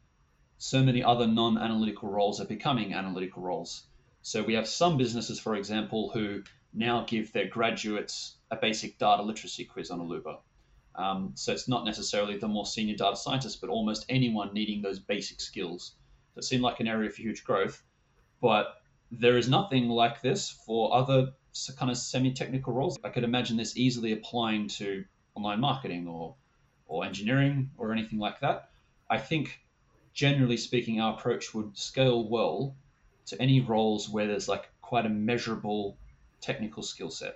so 0.58 0.82
many 0.82 1.04
other 1.04 1.28
non-analytical 1.28 2.10
roles 2.10 2.40
are 2.40 2.46
becoming 2.46 2.94
analytical 2.94 3.44
roles. 3.44 3.84
So 4.26 4.42
we 4.42 4.56
have 4.56 4.68
some 4.68 4.98
businesses, 4.98 5.40
for 5.40 5.56
example, 5.56 6.10
who 6.10 6.42
now 6.74 7.06
give 7.08 7.32
their 7.32 7.48
graduates 7.48 8.38
a 8.50 8.56
basic 8.56 8.98
data 8.98 9.22
literacy 9.22 9.66
quiz 9.66 9.92
on 9.92 10.00
Alooba. 10.00 10.40
Um, 10.96 11.34
so 11.36 11.54
it's 11.54 11.68
not 11.68 11.86
necessarily 11.86 12.36
the 12.36 12.48
more 12.48 12.66
senior 12.66 12.96
data 12.96 13.18
scientists, 13.18 13.58
but 13.58 13.70
almost 13.70 14.04
anyone 14.10 14.52
needing 14.52 14.82
those 14.82 14.98
basic 14.98 15.40
skills. 15.40 15.94
It 16.36 16.44
seemed 16.44 16.64
like 16.64 16.80
an 16.80 16.88
area 16.88 17.12
for 17.12 17.22
huge 17.22 17.44
growth, 17.44 17.84
but 18.42 18.82
there 19.12 19.38
is 19.38 19.48
nothing 19.48 19.90
like 19.90 20.24
this 20.24 20.50
for 20.50 20.92
other 20.92 21.32
kind 21.78 21.92
of 21.92 21.98
semi-technical 21.98 22.74
roles. 22.74 22.98
I 23.04 23.10
could 23.10 23.26
imagine 23.26 23.58
this 23.58 23.78
easily 23.78 24.12
applying 24.12 24.70
to 24.80 25.06
online 25.36 25.60
marketing 25.60 26.08
or 26.08 26.36
or 26.88 27.06
engineering 27.06 27.70
or 27.78 27.92
anything 27.92 28.18
like 28.18 28.40
that. 28.40 28.70
I 29.08 29.20
think 29.20 29.60
generally 30.14 30.58
speaking, 30.58 31.00
our 31.00 31.14
approach 31.14 31.54
would 31.54 31.78
scale 31.78 32.28
well 32.28 32.76
to 33.28 33.42
any 33.42 33.62
roles 33.62 34.10
where 34.10 34.28
there's 34.28 34.48
like 34.48 34.70
quite 34.82 35.06
a 35.06 35.10
measurable 35.10 35.98
technical 36.42 36.84
skill 36.84 37.10
set. 37.10 37.36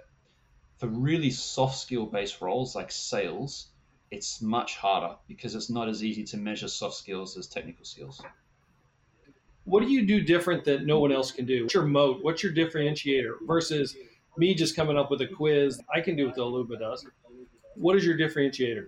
For 0.78 0.88
really 0.88 1.32
soft 1.32 1.78
skill 1.78 2.06
based 2.06 2.42
roles 2.42 2.76
like 2.76 2.92
sales, 2.92 3.68
it's 4.12 4.42
much 4.42 4.78
harder 4.78 5.16
because 5.28 5.56
it's 5.56 5.70
not 5.70 5.90
as 5.90 6.04
easy 6.04 6.24
to 6.26 6.38
measure 6.38 6.68
soft 6.68 6.96
skills 6.96 7.38
as 7.38 7.48
technical 7.48 7.86
skills. 7.86 8.22
What 9.66 9.82
do 9.82 9.90
you 9.90 10.06
do 10.06 10.22
different 10.22 10.64
that 10.66 10.86
no 10.86 11.00
one 11.00 11.12
else 11.12 11.32
can 11.32 11.46
do? 11.46 11.64
What's 11.64 11.74
your 11.74 11.86
moat? 11.86 12.24
What's 12.24 12.42
your 12.42 12.54
differentiator 12.54 13.46
versus 13.46 13.96
me 14.38 14.56
just 14.56 14.76
coming 14.76 14.98
up 14.98 15.12
with 15.12 15.22
a 15.22 15.28
quiz? 15.28 15.80
I 15.94 16.02
can 16.02 16.16
do 16.16 16.26
what 16.26 16.36
the 16.36 16.42
Alooba 16.42 16.80
does. 16.80 17.06
What 17.76 17.96
is 17.96 18.06
your 18.06 18.18
differentiator? 18.18 18.86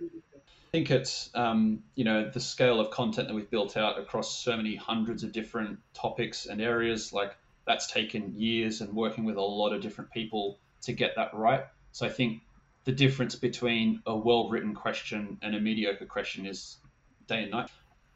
I 0.74 0.78
think 0.78 0.90
it's 0.90 1.28
um, 1.34 1.82
you 1.96 2.04
know 2.04 2.30
the 2.30 2.40
scale 2.40 2.80
of 2.80 2.90
content 2.90 3.28
that 3.28 3.34
we've 3.34 3.50
built 3.50 3.76
out 3.76 3.98
across 3.98 4.42
so 4.42 4.56
many 4.56 4.74
hundreds 4.74 5.22
of 5.22 5.30
different 5.30 5.80
topics 5.92 6.46
and 6.46 6.62
areas. 6.62 7.12
Like 7.12 7.36
that's 7.66 7.92
taken 7.92 8.32
years 8.38 8.80
and 8.80 8.94
working 8.94 9.24
with 9.24 9.36
a 9.36 9.42
lot 9.42 9.74
of 9.74 9.82
different 9.82 10.10
people 10.12 10.58
to 10.84 10.94
get 10.94 11.16
that 11.16 11.34
right. 11.34 11.66
So 11.90 12.06
I 12.06 12.08
think 12.08 12.40
the 12.84 12.92
difference 12.92 13.34
between 13.34 14.00
a 14.06 14.16
well-written 14.16 14.74
question 14.74 15.36
and 15.42 15.54
a 15.54 15.60
mediocre 15.60 16.06
question 16.06 16.46
is 16.46 16.78
day 17.26 17.42
and 17.42 17.50
night. 17.50 17.68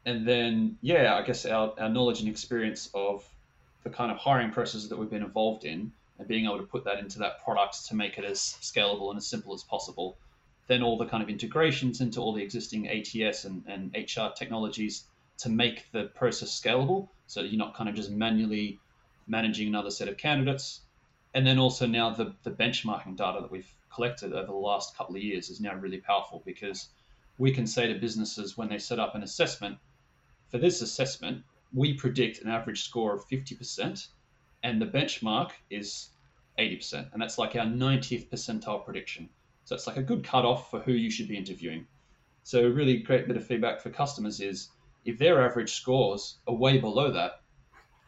And 0.07 0.27
then 0.27 0.79
yeah, 0.81 1.13
I 1.13 1.21
guess 1.21 1.45
our, 1.45 1.75
our 1.79 1.89
knowledge 1.89 2.21
and 2.21 2.27
experience 2.29 2.89
of 2.91 3.23
the 3.83 3.91
kind 3.91 4.09
of 4.11 4.17
hiring 4.17 4.49
process 4.49 4.87
that 4.87 4.97
we've 4.97 5.11
been 5.11 5.21
involved 5.21 5.63
in 5.63 5.91
and 6.17 6.27
being 6.27 6.45
able 6.45 6.57
to 6.57 6.63
put 6.63 6.85
that 6.85 6.97
into 6.97 7.19
that 7.19 7.43
product 7.43 7.85
to 7.89 7.95
make 7.95 8.17
it 8.17 8.25
as 8.25 8.57
scalable 8.63 9.11
and 9.11 9.17
as 9.17 9.27
simple 9.27 9.53
as 9.53 9.61
possible 9.61 10.17
then 10.67 10.83
all 10.83 10.97
the 10.97 11.05
kind 11.05 11.23
of 11.23 11.29
integrations 11.29 12.01
into 12.01 12.19
all 12.19 12.33
the 12.33 12.43
existing 12.43 12.87
ATS 12.87 13.45
and, 13.45 13.63
and 13.67 13.95
HR 13.95 14.33
technologies 14.35 15.05
to 15.37 15.49
make 15.49 15.91
the 15.91 16.05
process 16.15 16.59
scalable 16.59 17.09
so 17.27 17.41
you're 17.41 17.57
not 17.57 17.75
kind 17.75 17.89
of 17.89 17.95
just 17.95 18.09
manually 18.09 18.79
managing 19.27 19.67
another 19.67 19.91
set 19.91 20.07
of 20.07 20.17
candidates. 20.17 20.81
And 21.33 21.45
then 21.45 21.59
also 21.59 21.85
now 21.85 22.09
the, 22.09 22.33
the 22.43 22.51
benchmarking 22.51 23.17
data 23.17 23.41
that 23.41 23.51
we've 23.51 23.71
collected 23.93 24.33
over 24.33 24.47
the 24.47 24.53
last 24.53 24.95
couple 24.97 25.15
of 25.15 25.21
years 25.21 25.49
is 25.49 25.59
now 25.59 25.75
really 25.75 25.99
powerful 25.99 26.41
because 26.45 26.89
we 27.37 27.51
can 27.51 27.67
say 27.67 27.91
to 27.91 27.99
businesses 27.99 28.57
when 28.57 28.69
they 28.69 28.79
set 28.79 28.99
up 28.99 29.13
an 29.13 29.23
assessment, 29.23 29.77
for 30.49 30.57
this 30.57 30.81
assessment, 30.81 31.43
we 31.73 31.93
predict 31.93 32.41
an 32.41 32.49
average 32.49 32.83
score 32.83 33.13
of 33.13 33.27
50%, 33.27 34.07
and 34.63 34.81
the 34.81 34.85
benchmark 34.85 35.51
is 35.69 36.09
80%. 36.57 37.11
And 37.11 37.21
that's 37.21 37.37
like 37.37 37.55
our 37.55 37.65
90th 37.65 38.29
percentile 38.29 38.83
prediction. 38.83 39.29
So 39.67 39.75
it's 39.75 39.85
like 39.85 39.97
a 39.97 40.01
good 40.01 40.23
cutoff 40.23 40.71
for 40.71 40.79
who 40.79 40.93
you 40.93 41.11
should 41.11 41.27
be 41.27 41.35
interviewing. 41.35 41.87
So 42.43 42.65
a 42.65 42.69
really 42.69 42.99
great 42.99 43.27
bit 43.27 43.35
of 43.35 43.45
feedback 43.45 43.81
for 43.81 43.89
customers 43.89 44.39
is 44.39 44.69
if 45.03 45.17
their 45.17 45.45
average 45.45 45.73
scores 45.73 46.37
are 46.47 46.55
way 46.55 46.77
below 46.77 47.11
that, 47.11 47.41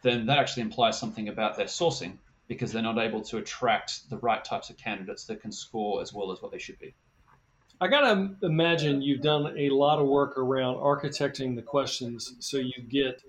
then 0.02 0.26
that 0.28 0.38
actually 0.38 0.64
implies 0.64 0.98
something 0.98 1.28
about 1.28 1.58
their 1.58 1.66
sourcing 1.66 2.14
because 2.48 2.72
they're 2.72 2.82
not 2.82 2.98
able 2.98 3.22
to 3.24 3.40
attract 3.40 4.10
the 4.10 4.18
right 4.20 4.42
types 4.46 4.70
of 4.70 4.78
candidates 4.78 5.26
that 5.26 5.42
can 5.42 5.52
score 5.52 6.02
as 6.02 6.14
well 6.14 6.32
as 6.32 6.42
what 6.42 6.54
they 6.54 6.60
should 6.60 6.80
be. 6.80 6.96
I 7.82 7.90
got 7.90 8.02
to 8.14 8.36
imagine 8.42 9.02
you've 9.02 9.22
done 9.22 9.54
a 9.58 9.70
lot 9.72 10.00
of 10.00 10.08
work 10.08 10.38
around 10.38 10.78
architecting 10.78 11.58
the 11.58 11.62
questions 11.62 12.38
so 12.40 12.56
you 12.56 12.82
get 12.88 13.22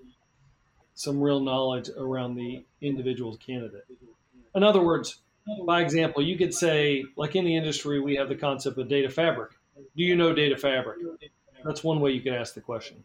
some 0.93 1.19
real 1.19 1.41
knowledge 1.41 1.89
around 1.97 2.35
the 2.35 2.63
individual 2.79 3.35
candidate. 3.35 3.83
In 4.55 4.63
other 4.63 4.81
words, 4.81 5.19
by 5.65 5.81
example, 5.81 6.23
you 6.23 6.37
could 6.37 6.53
say, 6.53 7.03
like 7.15 7.35
in 7.35 7.45
the 7.45 7.55
industry, 7.55 7.99
we 7.99 8.15
have 8.15 8.29
the 8.29 8.35
concept 8.35 8.77
of 8.77 8.87
data 8.87 9.09
fabric. 9.09 9.51
Do 9.95 10.03
you 10.03 10.15
know 10.15 10.33
data 10.33 10.57
fabric? 10.57 10.99
That's 11.63 11.83
one 11.83 11.99
way 11.99 12.11
you 12.11 12.21
could 12.21 12.33
ask 12.33 12.53
the 12.53 12.61
question. 12.61 13.03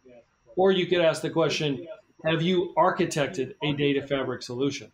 Or 0.57 0.73
you 0.73 0.87
could 0.87 1.01
ask 1.01 1.23
the 1.23 1.31
question, 1.31 1.87
have 2.25 2.43
you 2.43 2.73
architected 2.77 3.55
a 3.63 3.73
data 3.73 4.07
fabric 4.07 4.43
solution? 4.43 4.91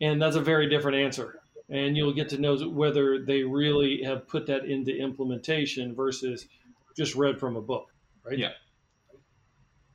And 0.00 0.20
that's 0.20 0.36
a 0.36 0.40
very 0.40 0.68
different 0.68 0.98
answer. 0.98 1.40
And 1.70 1.96
you'll 1.96 2.12
get 2.12 2.28
to 2.30 2.38
know 2.38 2.56
whether 2.68 3.24
they 3.24 3.42
really 3.42 4.02
have 4.02 4.28
put 4.28 4.46
that 4.46 4.64
into 4.64 4.94
implementation 4.94 5.94
versus 5.94 6.46
just 6.96 7.14
read 7.14 7.38
from 7.38 7.56
a 7.56 7.62
book, 7.62 7.86
right? 8.24 8.38
Yeah. 8.38 8.50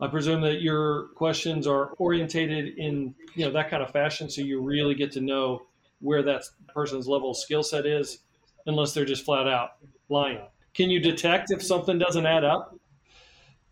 I 0.02 0.08
presume 0.08 0.42
that 0.42 0.62
your 0.62 1.10
questions 1.16 1.68
are 1.68 1.92
orientated 1.98 2.78
in 2.78 3.14
you 3.36 3.46
know 3.46 3.52
that 3.52 3.70
kind 3.70 3.84
of 3.84 3.92
fashion, 3.92 4.30
so 4.30 4.42
you 4.42 4.62
really 4.62 4.96
get 4.96 5.12
to 5.14 5.22
know 5.22 5.64
where 6.00 6.24
that 6.24 6.44
person's 6.74 7.08
level 7.08 7.32
of 7.32 7.38
skill 7.38 7.64
set 7.64 7.86
is 7.86 8.20
unless 8.66 8.94
they're 8.94 9.06
just 9.06 9.26
flat 9.26 9.48
out 9.48 9.72
lying. 10.10 10.42
Can 10.74 10.90
you 10.90 11.00
detect 11.00 11.52
if 11.52 11.64
something 11.64 11.98
doesn't 11.98 12.26
add 12.26 12.44
up? 12.44 12.76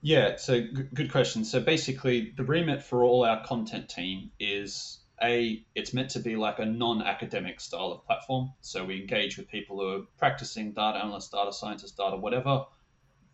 Yeah, 0.02 0.36
so 0.38 0.62
good 0.94 1.12
question. 1.12 1.44
So 1.44 1.60
basically, 1.60 2.34
the 2.38 2.44
remit 2.44 2.84
for 2.84 3.04
all 3.04 3.26
our 3.26 3.44
content 3.44 3.90
team 3.90 4.32
is 4.40 5.00
a 5.24 5.66
it's 5.74 5.94
meant 5.94 6.10
to 6.12 6.20
be 6.20 6.36
like 6.36 6.60
a 6.60 6.66
non-academic 6.66 7.60
style 7.60 7.92
of 7.92 8.06
platform. 8.06 8.54
So 8.62 8.86
we 8.86 9.02
engage 9.02 9.38
with 9.38 9.48
people 9.48 9.80
who 9.80 10.02
are 10.02 10.06
practicing 10.18 10.74
data 10.74 11.00
analysts, 11.00 11.30
data 11.30 11.52
scientists, 11.52 11.92
data 11.92 12.16
whatever, 12.16 12.66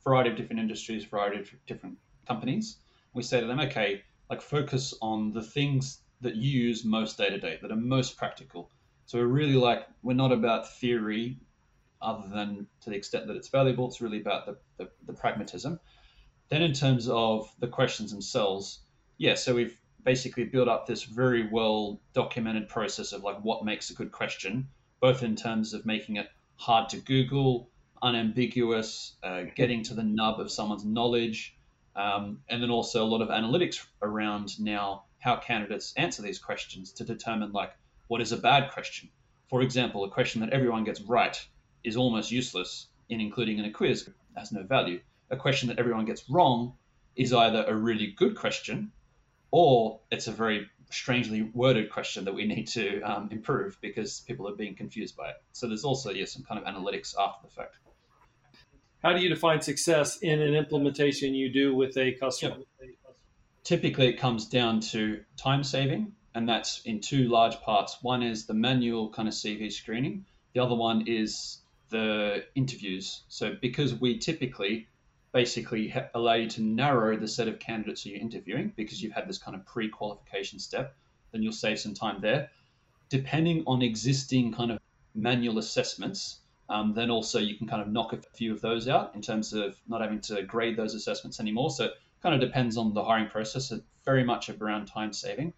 variety 0.04 0.30
of 0.30 0.38
different 0.38 0.62
industries, 0.62 1.04
variety 1.06 1.42
of 1.42 1.50
different 1.68 1.98
companies. 2.28 2.78
We 3.14 3.24
say 3.24 3.42
to 3.42 3.48
them, 3.48 3.60
okay, 3.60 4.02
like 4.30 4.42
focus 4.42 4.94
on 5.02 5.34
the 5.34 5.44
things 5.44 6.00
that 6.22 6.36
you 6.36 6.62
use 6.68 6.86
most 6.86 7.18
day 7.18 7.30
to 7.30 7.38
day 7.38 7.60
that 7.62 7.72
are 7.72 7.76
most 7.76 8.18
practical. 8.18 8.72
So 9.06 9.20
we're 9.20 9.26
really 9.26 9.56
like 9.56 9.88
we're 10.02 10.14
not 10.14 10.32
about 10.32 10.72
theory, 10.80 11.38
other 12.02 12.28
than 12.28 12.68
to 12.82 12.90
the 12.90 12.96
extent 12.96 13.28
that 13.28 13.36
it's 13.36 13.50
valuable. 13.50 13.88
It's 13.88 14.02
really 14.02 14.22
about 14.22 14.46
the, 14.46 14.58
the, 14.78 14.90
the 15.06 15.14
pragmatism. 15.14 15.80
Then 16.50 16.62
in 16.62 16.74
terms 16.74 17.08
of 17.10 17.54
the 17.60 17.68
questions 17.68 18.12
themselves, 18.12 18.80
yeah. 19.18 19.36
So 19.36 19.56
we've 19.56 19.78
basically 20.04 20.44
built 20.46 20.68
up 20.68 20.86
this 20.86 21.04
very 21.04 21.48
well 21.50 22.02
documented 22.14 22.68
process 22.68 23.14
of 23.14 23.24
like 23.24 23.38
what 23.42 23.64
makes 23.64 23.90
a 23.90 23.94
good 23.94 24.12
question, 24.12 24.68
both 25.00 25.24
in 25.24 25.36
terms 25.36 25.74
of 25.74 25.86
making 25.86 26.18
it 26.18 26.28
hard 26.56 26.90
to 26.90 26.98
Google, 26.98 27.70
unambiguous, 28.02 29.16
uh, 29.24 29.44
getting 29.56 29.84
to 29.84 29.94
the 29.94 30.04
nub 30.04 30.40
of 30.40 30.52
someone's 30.52 30.86
knowledge, 30.86 31.56
um, 31.96 32.40
and 32.50 32.62
then 32.62 32.70
also 32.70 33.04
a 33.04 33.08
lot 33.08 33.22
of 33.22 33.30
analytics 33.30 33.86
around 34.02 34.60
now 34.60 35.04
how 35.20 35.38
candidates 35.38 35.94
answer 35.96 36.22
these 36.22 36.38
questions 36.38 36.92
to 36.92 37.06
determine 37.06 37.54
like 37.54 37.72
what 38.14 38.22
is 38.22 38.32
a 38.32 38.38
bad 38.38 38.72
question. 38.72 39.10
For 39.50 39.64
example, 39.64 40.04
a 40.04 40.08
question 40.08 40.40
that 40.42 40.52
everyone 40.52 40.84
gets 40.84 41.02
right 41.02 41.36
is 41.84 41.98
almost 41.98 42.30
useless 42.30 42.90
in 43.10 43.20
including 43.20 43.58
in 43.58 43.66
a 43.66 43.72
quiz, 43.72 44.08
has 44.38 44.52
no 44.52 44.62
value. 44.62 45.00
A 45.32 45.36
question 45.36 45.68
that 45.70 45.80
everyone 45.80 46.06
gets 46.06 46.30
wrong 46.30 46.76
is 47.16 47.34
either 47.34 47.66
a 47.68 47.76
really 47.76 48.14
good 48.16 48.36
question 48.36 48.92
or 49.50 50.00
it's 50.12 50.28
a 50.28 50.32
very 50.32 50.70
strangely 50.92 51.50
worded 51.56 51.90
question 51.90 52.24
that 52.26 52.36
we 52.36 52.46
need 52.46 52.68
to 52.68 53.02
um, 53.02 53.30
improve 53.32 53.80
because 53.82 54.20
people 54.28 54.48
are 54.48 54.56
being 54.56 54.76
confused 54.76 55.18
by 55.18 55.30
it. 55.30 55.38
So 55.52 55.66
there's 55.68 55.84
also 55.84 56.12
yeah, 56.12 56.26
some 56.26 56.44
kind 56.44 56.62
of 56.62 56.68
analytics 56.72 57.16
after 57.20 57.48
the 57.48 57.52
fact. 57.52 57.78
How 59.02 59.14
do 59.14 59.24
you 59.24 59.30
define 59.30 59.60
success 59.60 60.18
in 60.18 60.40
an 60.40 60.54
implementation 60.54 61.34
you 61.34 61.52
do 61.52 61.74
with 61.74 61.98
a 61.98 62.12
customer? 62.12 62.58
Yep. 62.80 63.16
Typically, 63.64 64.06
it 64.06 64.20
comes 64.20 64.46
down 64.46 64.82
to 64.92 65.22
time 65.36 65.64
saving 65.64 66.14
and 66.36 66.48
that's 66.48 66.82
in 66.82 67.00
two 67.00 67.28
large 67.28 67.60
parts. 67.62 67.98
One 68.02 68.24
is 68.24 68.46
the 68.46 68.54
manual 68.54 69.10
kind 69.10 69.28
of 69.28 69.34
CV 69.34 69.72
screening. 69.72 70.26
The 70.54 70.62
other 70.62 70.76
one 70.76 71.08
is 71.08 71.60
the 71.90 72.46
interviews. 72.56 73.24
So 73.28 73.56
because 73.62 73.94
we 73.94 74.18
typically 74.18 74.88
basically 75.32 75.94
allow 76.14 76.34
you 76.34 76.48
to 76.48 76.62
narrow 76.62 77.18
the 77.18 77.28
set 77.28 77.48
of 77.48 77.60
candidates 77.60 78.06
you're 78.06 78.20
interviewing 78.20 78.72
because 78.76 79.02
you've 79.02 79.14
had 79.14 79.28
this 79.28 79.38
kind 79.38 79.56
of 79.56 79.66
pre-qualification 79.66 80.60
step, 80.60 80.96
then 81.32 81.42
you'll 81.42 81.52
save 81.52 81.80
some 81.80 81.94
time 81.94 82.22
there. 82.22 82.50
Depending 83.10 83.64
on 83.66 83.82
existing 83.82 84.54
kind 84.54 84.72
of 84.72 84.80
manual 85.16 85.58
assessments, 85.58 86.40
um, 86.70 86.94
then 86.94 87.10
also 87.10 87.40
you 87.40 87.58
can 87.58 87.68
kind 87.68 87.82
of 87.82 87.90
knock 87.90 88.14
a 88.14 88.18
few 88.18 88.54
of 88.54 88.62
those 88.62 88.88
out 88.88 89.14
in 89.16 89.22
terms 89.22 89.54
of 89.54 89.76
not 89.88 90.02
having 90.02 90.22
to 90.22 90.44
grade 90.44 90.78
those 90.78 90.96
assessments 90.96 91.40
anymore. 91.40 91.72
So 91.72 91.86
it 91.86 91.94
kind 92.22 92.34
of 92.34 92.42
depends 92.42 92.78
on 92.78 92.94
the 92.94 93.04
hiring 93.04 93.28
process. 93.28 93.72
It's 93.72 93.84
very 94.06 94.24
much 94.24 94.50
around 94.50 94.86
time 94.86 95.14
saving. 95.14 95.54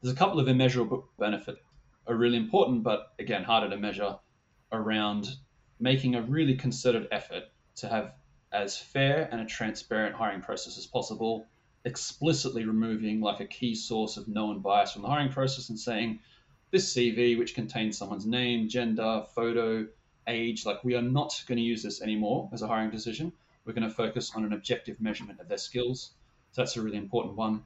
There's 0.00 0.14
a 0.14 0.16
couple 0.16 0.38
of 0.38 0.48
immeasurable 0.48 1.08
benefits 1.18 1.60
are 2.08 2.14
really 2.14 2.36
important, 2.36 2.82
but 2.82 3.12
again, 3.18 3.44
harder 3.44 3.68
to 3.68 3.76
measure 3.76 4.16
around 4.72 5.28
making 5.78 6.14
a 6.14 6.22
really 6.22 6.54
concerted 6.54 7.06
effort 7.12 7.44
to 7.76 7.88
have 7.88 8.12
as 8.50 8.78
fair 8.78 9.28
and 9.30 9.40
a 9.40 9.44
transparent 9.44 10.14
hiring 10.14 10.40
process 10.40 10.78
as 10.78 10.86
possible, 10.86 11.46
explicitly 11.84 12.64
removing 12.64 13.20
like 13.20 13.40
a 13.40 13.46
key 13.46 13.74
source 13.74 14.16
of 14.16 14.26
known 14.26 14.60
bias 14.60 14.92
from 14.92 15.02
the 15.02 15.08
hiring 15.08 15.30
process 15.30 15.68
and 15.68 15.78
saying 15.78 16.18
this 16.70 16.94
CV, 16.94 17.38
which 17.38 17.54
contains 17.54 17.96
someone's 17.96 18.26
name, 18.26 18.68
gender, 18.68 19.24
photo, 19.34 19.86
age, 20.26 20.66
like 20.66 20.82
we 20.84 20.94
are 20.94 21.02
not 21.02 21.42
going 21.46 21.56
to 21.56 21.64
use 21.64 21.82
this 21.82 22.02
anymore 22.02 22.48
as 22.52 22.62
a 22.62 22.66
hiring 22.66 22.90
decision. 22.90 23.32
We're 23.64 23.74
going 23.74 23.88
to 23.88 23.94
focus 23.94 24.32
on 24.34 24.44
an 24.44 24.52
objective 24.52 25.00
measurement 25.00 25.40
of 25.40 25.48
their 25.48 25.58
skills. 25.58 26.12
So 26.52 26.62
that's 26.62 26.76
a 26.76 26.82
really 26.82 26.96
important 26.96 27.36
one. 27.36 27.62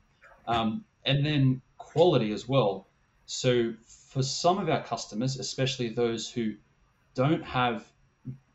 Um, 0.47 0.85
and 1.05 1.25
then 1.25 1.62
quality 1.83 2.33
as 2.33 2.49
well. 2.49 2.87
So 3.27 3.75
for 4.12 4.23
some 4.23 4.59
of 4.59 4.68
our 4.68 4.83
customers, 4.83 5.38
especially 5.38 5.88
those 5.90 6.31
who 6.31 6.55
don't 7.14 7.45
have 7.45 7.85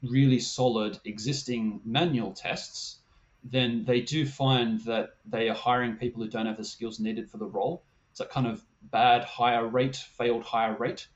really 0.04 0.40
solid 0.40 1.00
existing 1.06 1.82
manual 1.86 2.32
tests, 2.32 3.00
then 3.44 3.86
they 3.86 4.02
do 4.02 4.26
find 4.26 4.82
that 4.82 5.16
they 5.26 5.50
are 5.50 5.56
hiring 5.56 5.96
people 5.96 6.24
who 6.24 6.30
don't 6.30 6.46
have 6.46 6.58
the 6.58 6.64
skills 6.64 7.00
needed 7.00 7.30
for 7.30 7.38
the 7.38 7.46
role. 7.46 7.84
So 8.14 8.24
that 8.24 8.32
kind 8.32 8.48
of 8.48 8.64
bad 8.82 9.24
hire 9.24 9.68
rate, 9.68 9.96
failed 9.96 10.44
hire 10.44 10.76
rate, 10.78 11.08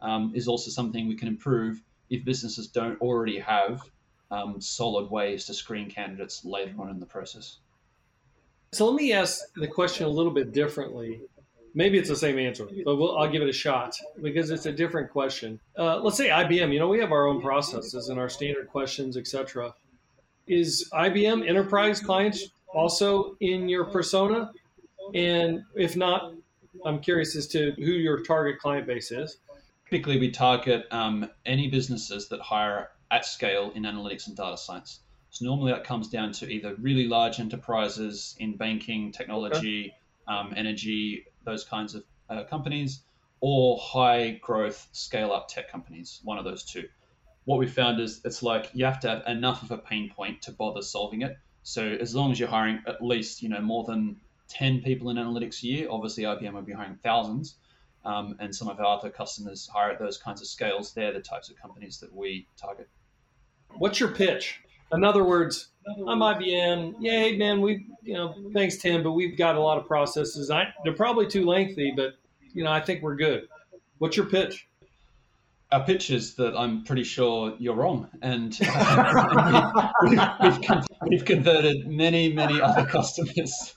um, 0.00 0.32
is 0.34 0.48
also 0.48 0.70
something 0.70 1.08
we 1.08 1.16
can 1.16 1.28
improve 1.28 1.82
if 2.08 2.24
businesses 2.24 2.68
don't 2.68 3.00
already 3.00 3.38
have 3.38 3.82
um, 4.30 4.60
solid 4.60 5.10
ways 5.10 5.46
to 5.46 5.54
screen 5.54 5.90
candidates 5.90 6.44
later 6.44 6.74
on 6.78 6.90
in 6.90 7.00
the 7.00 7.06
process. 7.06 7.58
So 8.72 8.86
let 8.86 8.94
me 8.94 9.12
ask 9.12 9.40
the 9.56 9.66
question 9.66 10.06
a 10.06 10.08
little 10.08 10.32
bit 10.32 10.52
differently. 10.52 11.22
Maybe 11.74 11.98
it's 11.98 12.08
the 12.08 12.16
same 12.16 12.38
answer, 12.38 12.68
but 12.84 12.96
we'll, 12.96 13.16
I'll 13.16 13.30
give 13.30 13.42
it 13.42 13.48
a 13.48 13.52
shot 13.52 13.96
because 14.22 14.50
it's 14.50 14.66
a 14.66 14.72
different 14.72 15.10
question. 15.10 15.60
Uh, 15.78 16.00
let's 16.00 16.16
say 16.16 16.28
IBM. 16.28 16.72
You 16.72 16.80
know, 16.80 16.88
we 16.88 16.98
have 16.98 17.12
our 17.12 17.26
own 17.26 17.40
processes 17.40 18.08
and 18.08 18.18
our 18.18 18.28
standard 18.28 18.68
questions, 18.68 19.16
etc. 19.16 19.74
Is 20.46 20.90
IBM 20.92 21.48
enterprise 21.48 22.00
clients 22.00 22.48
also 22.74 23.36
in 23.40 23.68
your 23.68 23.84
persona? 23.84 24.50
And 25.14 25.62
if 25.76 25.96
not, 25.96 26.32
I'm 26.84 27.00
curious 27.00 27.36
as 27.36 27.46
to 27.48 27.72
who 27.72 27.92
your 27.92 28.22
target 28.22 28.58
client 28.58 28.86
base 28.86 29.12
is. 29.12 29.38
Typically, 29.88 30.18
we 30.18 30.30
target 30.30 30.86
um, 30.90 31.28
any 31.46 31.68
businesses 31.68 32.28
that 32.28 32.40
hire 32.40 32.90
at 33.10 33.24
scale 33.24 33.72
in 33.74 33.82
analytics 33.84 34.26
and 34.26 34.36
data 34.36 34.56
science. 34.56 35.00
So 35.30 35.44
normally 35.44 35.72
that 35.72 35.84
comes 35.84 36.08
down 36.08 36.32
to 36.32 36.48
either 36.48 36.74
really 36.80 37.06
large 37.06 37.38
enterprises 37.38 38.36
in 38.38 38.56
banking, 38.56 39.12
technology, 39.12 39.94
um, 40.26 40.52
energy, 40.56 41.26
those 41.50 41.64
kinds 41.64 41.94
of 41.94 42.04
uh, 42.28 42.44
companies, 42.44 43.02
or 43.40 43.78
high 43.78 44.38
growth 44.42 44.88
scale 44.92 45.32
up 45.32 45.48
tech 45.48 45.70
companies, 45.70 46.20
one 46.24 46.38
of 46.38 46.44
those 46.44 46.64
two. 46.64 46.84
What 47.44 47.58
we 47.58 47.66
found 47.66 48.00
is 48.00 48.20
it's 48.24 48.42
like 48.42 48.70
you 48.74 48.84
have 48.84 49.00
to 49.00 49.08
have 49.08 49.22
enough 49.26 49.62
of 49.62 49.70
a 49.70 49.78
pain 49.78 50.10
point 50.10 50.42
to 50.42 50.52
bother 50.52 50.82
solving 50.82 51.22
it. 51.22 51.36
So 51.62 51.84
as 51.84 52.14
long 52.14 52.32
as 52.32 52.38
you're 52.38 52.48
hiring 52.48 52.82
at 52.86 53.02
least 53.02 53.42
you 53.42 53.48
know 53.48 53.60
more 53.60 53.84
than 53.84 54.20
10 54.48 54.82
people 54.82 55.10
in 55.10 55.16
analytics 55.16 55.62
a 55.62 55.66
year, 55.66 55.88
obviously 55.90 56.24
IBM 56.24 56.52
will 56.52 56.62
be 56.62 56.72
hiring 56.72 56.98
thousands. 57.02 57.56
Um, 58.04 58.36
and 58.40 58.54
some 58.54 58.68
of 58.68 58.80
our 58.80 58.98
other 58.98 59.10
customers 59.10 59.68
hire 59.72 59.90
at 59.90 59.98
those 59.98 60.16
kinds 60.16 60.40
of 60.40 60.46
scales. 60.46 60.94
They're 60.94 61.12
the 61.12 61.20
types 61.20 61.50
of 61.50 61.56
companies 61.56 61.98
that 62.00 62.14
we 62.14 62.46
target. 62.56 62.88
What's 63.76 64.00
your 64.00 64.10
pitch? 64.10 64.60
In 64.92 65.04
other 65.04 65.24
words, 65.24 65.68
I'm 65.86 66.18
IBM. 66.18 66.96
Yeah, 67.00 67.12
hey 67.12 67.36
man, 67.36 67.60
we 67.60 67.86
you 68.02 68.14
know 68.14 68.34
thanks 68.52 68.76
Tim, 68.76 69.02
but 69.02 69.12
we've 69.12 69.36
got 69.36 69.56
a 69.56 69.60
lot 69.60 69.78
of 69.78 69.86
processes. 69.86 70.50
I, 70.50 70.64
they're 70.84 70.92
probably 70.92 71.26
too 71.26 71.46
lengthy, 71.46 71.92
but 71.94 72.14
you 72.52 72.64
know 72.64 72.72
I 72.72 72.80
think 72.80 73.02
we're 73.02 73.16
good. 73.16 73.48
What's 73.98 74.16
your 74.16 74.26
pitch? 74.26 74.68
Our 75.72 75.84
pitch 75.84 76.10
is 76.10 76.34
that 76.34 76.56
I'm 76.56 76.82
pretty 76.84 77.04
sure 77.04 77.54
you're 77.58 77.74
wrong, 77.74 78.08
and 78.22 78.58
uh, 78.66 79.90
we've, 80.02 80.20
we've, 80.42 80.82
we've, 81.08 81.24
converted 81.24 81.86
many 81.86 82.32
many 82.32 82.60
other 82.60 82.84
customers. 82.84 83.74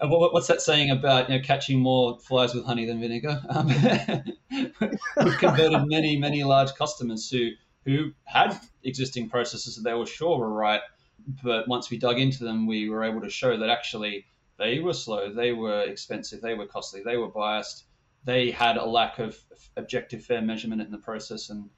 what's 0.00 0.46
that 0.48 0.60
saying 0.60 0.90
about 0.90 1.30
you 1.30 1.36
know 1.38 1.42
catching 1.42 1.80
more 1.80 2.18
flies 2.18 2.54
with 2.54 2.66
honey 2.66 2.84
than 2.84 3.00
vinegar? 3.00 3.40
Um, 3.48 3.68
we've 4.50 5.38
converted 5.38 5.86
many 5.86 6.18
many 6.18 6.44
large 6.44 6.74
customers 6.74 7.30
who 7.30 7.50
who 7.84 8.12
had 8.24 8.58
existing 8.82 9.28
processes 9.28 9.76
that 9.76 9.82
they 9.82 9.94
were 9.94 10.06
sure 10.06 10.38
were 10.38 10.52
right. 10.52 10.80
But 11.42 11.68
once 11.68 11.90
we 11.90 11.98
dug 11.98 12.18
into 12.18 12.44
them, 12.44 12.66
we 12.66 12.88
were 12.88 13.04
able 13.04 13.20
to 13.20 13.30
show 13.30 13.56
that 13.56 13.70
actually 13.70 14.26
they 14.58 14.80
were 14.80 14.92
slow, 14.92 15.32
they 15.32 15.52
were 15.52 15.82
expensive, 15.82 16.40
they 16.40 16.54
were 16.54 16.66
costly, 16.66 17.02
they 17.04 17.16
were 17.16 17.28
biased, 17.28 17.86
they 18.24 18.50
had 18.50 18.76
a 18.76 18.84
lack 18.84 19.18
of 19.18 19.36
objective 19.76 20.24
fair 20.24 20.40
measurement 20.40 20.80
in 20.80 20.90
the 20.90 20.98
process. 20.98 21.50
And 21.50 21.68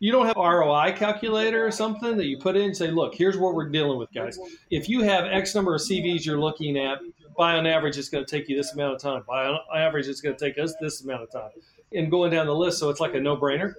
you 0.00 0.12
don't 0.12 0.26
have 0.26 0.36
ROI 0.36 0.94
calculator 0.96 1.66
or 1.66 1.70
something 1.70 2.16
that 2.16 2.26
you 2.26 2.38
put 2.38 2.56
in 2.56 2.62
and 2.62 2.76
say, 2.76 2.90
look, 2.90 3.14
here's 3.14 3.38
what 3.38 3.54
we're 3.54 3.70
dealing 3.70 3.98
with, 3.98 4.12
guys. 4.12 4.38
If 4.70 4.88
you 4.88 5.02
have 5.02 5.24
X 5.24 5.54
number 5.54 5.74
of 5.74 5.80
CVs 5.80 6.24
you're 6.24 6.40
looking 6.40 6.76
at, 6.76 6.98
by 7.36 7.54
on 7.56 7.66
average, 7.66 7.96
it's 7.96 8.08
going 8.08 8.24
to 8.24 8.30
take 8.30 8.48
you 8.48 8.56
this 8.56 8.74
amount 8.74 8.94
of 8.94 9.00
time. 9.00 9.22
By 9.26 9.46
on 9.46 9.58
average, 9.74 10.06
it's 10.06 10.20
going 10.20 10.36
to 10.36 10.44
take 10.44 10.58
us 10.58 10.74
this 10.80 11.02
amount 11.02 11.22
of 11.22 11.32
time. 11.32 11.50
And 11.92 12.10
going 12.10 12.32
down 12.32 12.46
the 12.46 12.54
list, 12.54 12.78
so 12.78 12.90
it's 12.90 13.00
like 13.00 13.14
a 13.14 13.20
no 13.20 13.36
brainer 13.36 13.74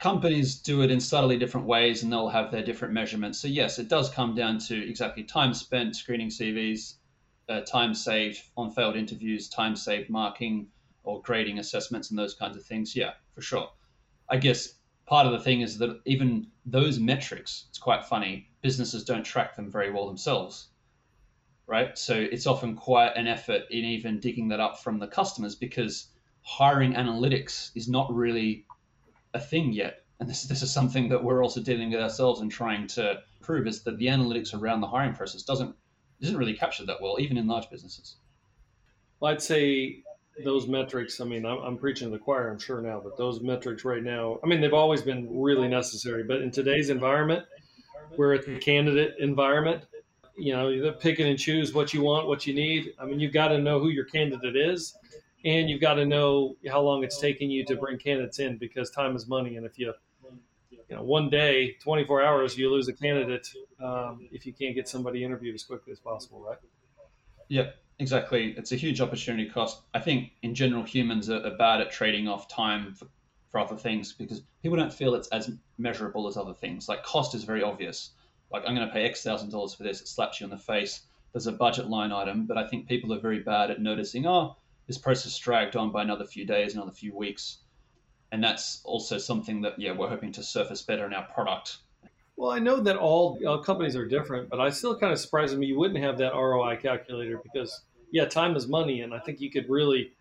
companies 0.00 0.60
do 0.60 0.82
it 0.82 0.90
in 0.90 1.00
subtly 1.00 1.38
different 1.38 1.66
ways 1.66 2.02
and 2.02 2.12
they'll 2.12 2.28
have 2.28 2.50
their 2.50 2.62
different 2.64 2.92
measurements. 2.94 3.40
So, 3.40 3.48
yes, 3.48 3.78
it 3.78 3.88
does 3.88 4.10
come 4.10 4.34
down 4.34 4.58
to 4.60 4.88
exactly 4.88 5.24
time 5.24 5.54
spent 5.54 5.96
screening 5.96 6.28
CVs, 6.28 6.96
uh, 7.48 7.60
time 7.62 7.94
saved 7.94 8.42
on 8.56 8.70
failed 8.70 8.96
interviews, 8.96 9.48
time 9.48 9.76
saved 9.76 10.10
marking 10.10 10.68
or 11.04 11.22
grading 11.22 11.58
assessments, 11.58 12.10
and 12.10 12.18
those 12.18 12.34
kinds 12.34 12.56
of 12.56 12.64
things. 12.64 12.94
Yeah, 12.94 13.12
for 13.34 13.40
sure. 13.40 13.70
I 14.28 14.36
guess 14.38 14.80
part 15.06 15.26
of 15.26 15.32
the 15.32 15.40
thing 15.40 15.60
is 15.60 15.78
that 15.78 16.00
even 16.04 16.48
those 16.64 16.98
metrics, 16.98 17.66
it's 17.68 17.78
quite 17.78 18.04
funny, 18.04 18.50
businesses 18.60 19.04
don't 19.04 19.24
track 19.24 19.56
them 19.56 19.70
very 19.70 19.90
well 19.90 20.06
themselves. 20.06 20.70
Right. 21.66 21.96
So, 21.98 22.14
it's 22.14 22.46
often 22.46 22.76
quite 22.76 23.16
an 23.16 23.26
effort 23.26 23.62
in 23.70 23.84
even 23.84 24.20
digging 24.20 24.48
that 24.48 24.60
up 24.60 24.78
from 24.78 24.98
the 24.98 25.08
customers 25.08 25.56
because 25.56 26.12
hiring 26.42 26.92
analytics 26.92 27.70
is 27.74 27.88
not 27.88 28.12
really 28.14 28.65
a 29.36 29.40
thing 29.40 29.72
yet. 29.72 30.02
And 30.18 30.28
this, 30.28 30.44
this 30.44 30.62
is 30.62 30.72
something 30.72 31.08
that 31.10 31.22
we're 31.22 31.42
also 31.42 31.60
dealing 31.60 31.90
with 31.90 32.00
ourselves 32.00 32.40
and 32.40 32.50
trying 32.50 32.86
to 32.88 33.20
prove 33.42 33.66
is 33.66 33.82
that 33.84 33.98
the 33.98 34.06
analytics 34.06 34.54
around 34.54 34.80
the 34.80 34.88
hiring 34.88 35.14
process 35.14 35.42
doesn't 35.42 35.74
isn't 36.20 36.36
really 36.36 36.54
captured 36.54 36.86
that 36.86 37.00
well, 37.02 37.16
even 37.20 37.36
in 37.36 37.46
large 37.46 37.68
businesses. 37.68 38.16
Well, 39.20 39.32
I'd 39.32 39.42
say 39.42 40.02
those 40.44 40.66
metrics. 40.66 41.20
I 41.20 41.24
mean, 41.24 41.44
I'm, 41.44 41.58
I'm 41.58 41.76
preaching 41.76 42.08
to 42.08 42.12
the 42.12 42.18
choir, 42.18 42.50
I'm 42.50 42.58
sure 42.58 42.80
now, 42.80 43.00
but 43.04 43.18
those 43.18 43.42
metrics 43.42 43.84
right 43.84 44.02
now. 44.02 44.38
I 44.42 44.46
mean, 44.46 44.62
they've 44.62 44.72
always 44.72 45.02
been 45.02 45.28
really 45.30 45.68
necessary, 45.68 46.22
but 46.22 46.40
in 46.40 46.50
today's 46.50 46.88
environment, 46.88 47.44
we're 48.16 48.34
at 48.34 48.46
the 48.46 48.58
candidate 48.58 49.16
environment. 49.18 49.84
You 50.38 50.54
know, 50.54 50.68
you 50.68 50.90
pick 50.92 51.18
and 51.18 51.38
choose 51.38 51.74
what 51.74 51.92
you 51.92 52.02
want, 52.02 52.28
what 52.28 52.46
you 52.46 52.54
need. 52.54 52.92
I 52.98 53.04
mean, 53.04 53.20
you've 53.20 53.32
got 53.32 53.48
to 53.48 53.58
know 53.58 53.78
who 53.78 53.88
your 53.88 54.04
candidate 54.04 54.56
is 54.56 54.96
and 55.46 55.70
you've 55.70 55.80
got 55.80 55.94
to 55.94 56.04
know 56.04 56.56
how 56.68 56.80
long 56.80 57.04
it's 57.04 57.20
taking 57.20 57.50
you 57.50 57.64
to 57.66 57.76
bring 57.76 57.98
candidates 57.98 58.40
in 58.40 58.58
because 58.58 58.90
time 58.90 59.14
is 59.14 59.28
money. 59.28 59.56
And 59.56 59.64
if 59.64 59.78
you, 59.78 59.94
you 60.70 60.96
know, 60.96 61.04
one 61.04 61.30
day, 61.30 61.76
24 61.84 62.20
hours, 62.20 62.58
you 62.58 62.68
lose 62.68 62.88
a 62.88 62.92
candidate 62.92 63.48
um, 63.80 64.28
if 64.32 64.44
you 64.44 64.52
can't 64.52 64.74
get 64.74 64.88
somebody 64.88 65.22
interviewed 65.22 65.54
as 65.54 65.62
quickly 65.62 65.92
as 65.92 66.00
possible, 66.00 66.40
right? 66.40 66.58
Yep, 67.46 67.76
exactly. 68.00 68.54
It's 68.58 68.72
a 68.72 68.76
huge 68.76 69.00
opportunity 69.00 69.48
cost. 69.48 69.82
I 69.94 70.00
think 70.00 70.32
in 70.42 70.52
general, 70.52 70.82
humans 70.82 71.30
are, 71.30 71.46
are 71.46 71.56
bad 71.56 71.80
at 71.80 71.92
trading 71.92 72.26
off 72.26 72.48
time 72.48 72.92
for, 72.92 73.06
for 73.52 73.60
other 73.60 73.76
things 73.76 74.12
because 74.12 74.42
people 74.64 74.76
don't 74.76 74.92
feel 74.92 75.14
it's 75.14 75.28
as 75.28 75.48
measurable 75.78 76.26
as 76.26 76.36
other 76.36 76.54
things. 76.54 76.88
Like 76.88 77.04
cost 77.04 77.36
is 77.36 77.44
very 77.44 77.62
obvious. 77.62 78.10
Like 78.50 78.64
I'm 78.66 78.74
going 78.74 78.86
to 78.86 78.92
pay 78.92 79.04
X 79.04 79.22
thousand 79.22 79.50
dollars 79.50 79.74
for 79.74 79.84
this. 79.84 80.00
It 80.00 80.08
slaps 80.08 80.40
you 80.40 80.44
in 80.44 80.50
the 80.50 80.58
face. 80.58 81.02
There's 81.32 81.46
a 81.46 81.52
budget 81.52 81.88
line 81.88 82.10
item, 82.10 82.46
but 82.46 82.58
I 82.58 82.66
think 82.66 82.88
people 82.88 83.12
are 83.12 83.20
very 83.20 83.40
bad 83.40 83.70
at 83.70 83.80
noticing. 83.80 84.26
Oh, 84.26 84.56
this 84.86 84.98
process 84.98 85.36
dragged 85.38 85.76
on 85.76 85.90
by 85.90 86.02
another 86.02 86.24
few 86.24 86.46
days, 86.46 86.74
another 86.74 86.92
few 86.92 87.14
weeks. 87.14 87.58
And 88.32 88.42
that's 88.42 88.80
also 88.84 89.18
something 89.18 89.60
that, 89.62 89.78
yeah, 89.78 89.92
we're 89.92 90.08
hoping 90.08 90.32
to 90.32 90.42
surface 90.42 90.82
better 90.82 91.06
in 91.06 91.14
our 91.14 91.26
product. 91.26 91.78
Well, 92.36 92.50
I 92.50 92.58
know 92.58 92.80
that 92.80 92.96
all 92.96 93.62
companies 93.64 93.96
are 93.96 94.06
different, 94.06 94.50
but 94.50 94.60
I 94.60 94.70
still 94.70 94.98
kind 94.98 95.12
of 95.12 95.18
surprised 95.18 95.56
me 95.56 95.66
you 95.66 95.78
wouldn't 95.78 96.02
have 96.02 96.18
that 96.18 96.34
ROI 96.34 96.76
calculator 96.76 97.40
because, 97.42 97.82
yeah, 98.10 98.26
time 98.26 98.56
is 98.56 98.66
money. 98.68 99.00
And 99.00 99.14
I 99.14 99.20
think 99.20 99.40
you 99.40 99.50
could 99.50 99.68
really 99.70 100.12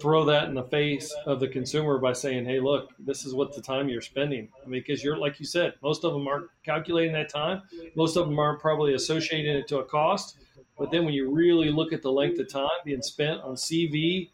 throw 0.00 0.24
that 0.24 0.48
in 0.48 0.54
the 0.54 0.64
face 0.64 1.14
of 1.26 1.40
the 1.40 1.48
consumer 1.48 1.98
by 1.98 2.12
saying, 2.12 2.44
hey, 2.44 2.60
look, 2.60 2.90
this 2.98 3.24
is 3.24 3.34
what 3.34 3.54
the 3.54 3.62
time 3.62 3.88
you're 3.88 4.00
spending. 4.00 4.48
I 4.64 4.68
mean, 4.68 4.82
because 4.86 5.02
you're, 5.02 5.16
like 5.16 5.40
you 5.40 5.46
said, 5.46 5.74
most 5.82 6.04
of 6.04 6.12
them 6.12 6.26
aren't 6.28 6.48
calculating 6.64 7.12
that 7.14 7.28
time. 7.28 7.62
Most 7.96 8.16
of 8.16 8.26
them 8.26 8.38
aren't 8.38 8.60
probably 8.60 8.94
associating 8.94 9.56
it 9.56 9.68
to 9.68 9.78
a 9.78 9.84
cost. 9.84 10.38
But 10.78 10.90
then 10.90 11.04
when 11.04 11.14
you 11.14 11.30
really 11.30 11.70
look 11.70 11.92
at 11.92 12.02
the 12.02 12.10
length 12.10 12.38
of 12.40 12.48
time 12.48 12.68
being 12.84 13.02
spent 13.02 13.40
on 13.42 13.54
CV 13.54 14.30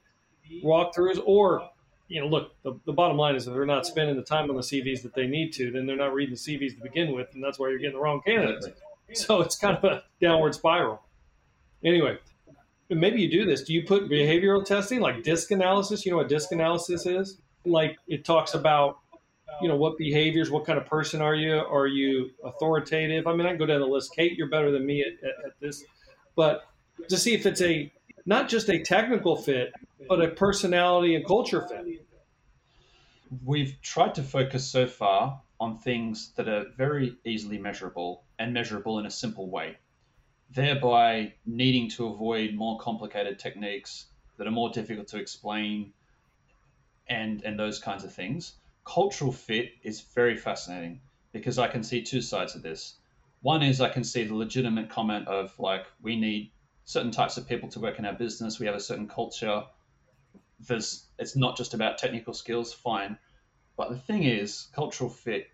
walkthroughs, 0.64 1.20
or 1.24 1.68
you 2.08 2.20
know, 2.20 2.26
look, 2.26 2.52
the, 2.62 2.74
the 2.86 2.92
bottom 2.92 3.16
line 3.16 3.36
is 3.36 3.44
that 3.44 3.52
they're 3.52 3.66
not 3.66 3.86
spending 3.86 4.16
the 4.16 4.22
time 4.22 4.50
on 4.50 4.56
the 4.56 4.62
CVs 4.62 5.02
that 5.02 5.14
they 5.14 5.26
need 5.26 5.52
to, 5.52 5.70
then 5.70 5.86
they're 5.86 5.96
not 5.96 6.12
reading 6.12 6.34
the 6.34 6.40
CVs 6.40 6.76
to 6.76 6.82
begin 6.82 7.14
with, 7.14 7.28
and 7.34 7.44
that's 7.44 7.58
why 7.58 7.68
you're 7.68 7.78
getting 7.78 7.94
the 7.94 8.00
wrong 8.00 8.20
candidates. 8.26 8.68
So 9.12 9.40
it's 9.40 9.56
kind 9.56 9.76
of 9.76 9.84
a 9.84 10.02
downward 10.20 10.54
spiral. 10.54 11.02
Anyway, 11.84 12.18
maybe 12.88 13.20
you 13.20 13.30
do 13.30 13.44
this. 13.44 13.62
Do 13.62 13.72
you 13.72 13.84
put 13.84 14.08
behavioral 14.08 14.64
testing 14.64 15.00
like 15.00 15.22
DISC 15.22 15.50
analysis? 15.50 16.04
You 16.04 16.12
know 16.12 16.18
what 16.18 16.28
DISC 16.28 16.52
analysis 16.52 17.06
is? 17.06 17.38
Like 17.64 17.98
it 18.08 18.24
talks 18.24 18.54
about 18.54 18.98
you 19.60 19.68
know 19.68 19.76
what 19.76 19.98
behaviors 19.98 20.50
what 20.50 20.64
kind 20.64 20.78
of 20.78 20.86
person 20.86 21.20
are 21.20 21.34
you 21.34 21.52
are 21.52 21.86
you 21.86 22.30
authoritative 22.44 23.26
i 23.26 23.34
mean 23.34 23.46
i 23.46 23.50
can 23.50 23.58
go 23.58 23.66
down 23.66 23.80
the 23.80 23.86
list 23.86 24.14
kate 24.14 24.38
you're 24.38 24.48
better 24.48 24.70
than 24.70 24.86
me 24.86 25.02
at, 25.02 25.12
at, 25.28 25.34
at 25.44 25.60
this 25.60 25.84
but 26.36 26.66
to 27.08 27.16
see 27.16 27.34
if 27.34 27.46
it's 27.46 27.60
a 27.60 27.92
not 28.26 28.48
just 28.48 28.68
a 28.68 28.78
technical 28.82 29.36
fit, 29.36 29.72
but 30.08 30.22
a 30.22 30.28
personality 30.28 31.14
and 31.14 31.26
culture 31.26 31.62
fit. 31.62 32.06
We've 33.44 33.80
tried 33.80 34.14
to 34.16 34.22
focus 34.22 34.66
so 34.68 34.86
far 34.86 35.40
on 35.58 35.78
things 35.78 36.32
that 36.36 36.48
are 36.48 36.66
very 36.76 37.16
easily 37.24 37.58
measurable 37.58 38.24
and 38.38 38.52
measurable 38.52 38.98
in 38.98 39.06
a 39.06 39.10
simple 39.10 39.48
way, 39.48 39.76
thereby 40.50 41.34
needing 41.46 41.88
to 41.90 42.06
avoid 42.08 42.54
more 42.54 42.78
complicated 42.78 43.38
techniques 43.38 44.06
that 44.36 44.46
are 44.46 44.52
more 44.52 44.70
difficult 44.70 45.06
to 45.08 45.18
explain 45.18 45.92
and 47.08 47.42
and 47.44 47.58
those 47.58 47.78
kinds 47.78 48.04
of 48.04 48.12
things. 48.12 48.54
Cultural 48.84 49.32
fit 49.32 49.72
is 49.82 50.00
very 50.00 50.36
fascinating 50.36 51.00
because 51.32 51.58
I 51.58 51.68
can 51.68 51.82
see 51.82 52.02
two 52.02 52.22
sides 52.22 52.54
of 52.54 52.62
this. 52.62 52.96
One 53.42 53.62
is 53.62 53.80
I 53.80 53.88
can 53.88 54.04
see 54.04 54.24
the 54.24 54.34
legitimate 54.34 54.90
comment 54.90 55.26
of 55.26 55.58
like 55.58 55.86
we 56.02 56.14
need 56.14 56.52
certain 56.84 57.10
types 57.10 57.38
of 57.38 57.48
people 57.48 57.70
to 57.70 57.80
work 57.80 57.98
in 57.98 58.04
our 58.04 58.12
business. 58.12 58.60
We 58.60 58.66
have 58.66 58.74
a 58.74 58.80
certain 58.80 59.08
culture. 59.08 59.64
There's 60.58 61.06
it's 61.18 61.36
not 61.36 61.56
just 61.56 61.72
about 61.72 61.96
technical 61.96 62.34
skills, 62.34 62.72
fine. 62.72 63.18
But 63.76 63.88
the 63.88 63.98
thing 63.98 64.24
is, 64.24 64.68
cultural 64.74 65.08
fit. 65.08 65.48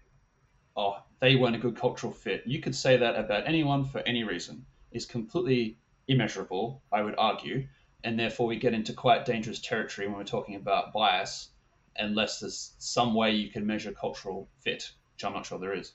Oh, 0.77 0.96
they 1.20 1.37
weren't 1.37 1.55
a 1.55 1.61
good 1.61 1.77
cultural 1.77 2.12
fit. 2.12 2.42
You 2.44 2.61
could 2.61 2.75
say 2.75 2.96
that 2.96 3.14
about 3.14 3.46
anyone 3.46 3.85
for 3.85 4.01
any 4.01 4.25
reason. 4.25 4.66
Is 4.90 5.07
completely 5.07 5.79
immeasurable, 6.09 6.83
I 6.90 7.03
would 7.03 7.14
argue, 7.16 7.68
and 8.03 8.18
therefore 8.18 8.49
we 8.49 8.57
get 8.57 8.75
into 8.75 8.94
quite 8.94 9.25
dangerous 9.25 9.61
territory 9.61 10.09
when 10.09 10.16
we're 10.16 10.25
talking 10.25 10.57
about 10.57 10.92
bias, 10.92 11.51
unless 11.96 12.40
there's 12.40 12.75
some 12.79 13.14
way 13.14 13.31
you 13.33 13.51
can 13.51 13.64
measure 13.64 13.92
cultural 13.92 14.49
fit, 14.61 14.90
which 15.12 15.25
I'm 15.25 15.35
not 15.35 15.46
sure 15.46 15.59
there 15.59 15.72
is. 15.72 15.92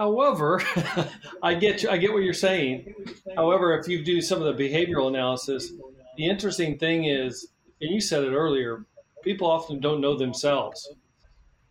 However, 0.00 0.62
I 1.42 1.52
get 1.52 1.82
you, 1.82 1.90
I 1.90 1.98
get 1.98 2.10
what 2.10 2.22
you're 2.22 2.32
saying. 2.32 2.94
However, 3.36 3.78
if 3.78 3.86
you 3.86 4.02
do 4.02 4.22
some 4.22 4.40
of 4.40 4.56
the 4.56 4.64
behavioral 4.64 5.08
analysis, 5.08 5.74
the 6.16 6.24
interesting 6.24 6.78
thing 6.78 7.04
is, 7.04 7.48
and 7.82 7.90
you 7.90 8.00
said 8.00 8.24
it 8.24 8.32
earlier, 8.32 8.86
people 9.22 9.46
often 9.46 9.78
don't 9.78 10.00
know 10.00 10.16
themselves. 10.16 10.90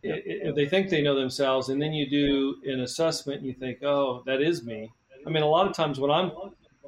If 0.03 0.53
they 0.53 0.67
think 0.67 0.91
they 0.91 1.01
know 1.01 1.15
themselves, 1.15 1.69
and 1.69 1.81
then 1.81 1.91
you 1.91 2.07
do 2.07 2.57
an 2.71 2.81
assessment, 2.81 3.39
and 3.39 3.47
you 3.47 3.53
think, 3.53 3.81
"Oh, 3.81 4.21
that 4.27 4.43
is 4.43 4.63
me." 4.63 4.91
I 5.25 5.31
mean, 5.31 5.41
a 5.41 5.49
lot 5.49 5.67
of 5.67 5.73
times 5.73 5.99
when 5.99 6.11
I'm 6.11 6.31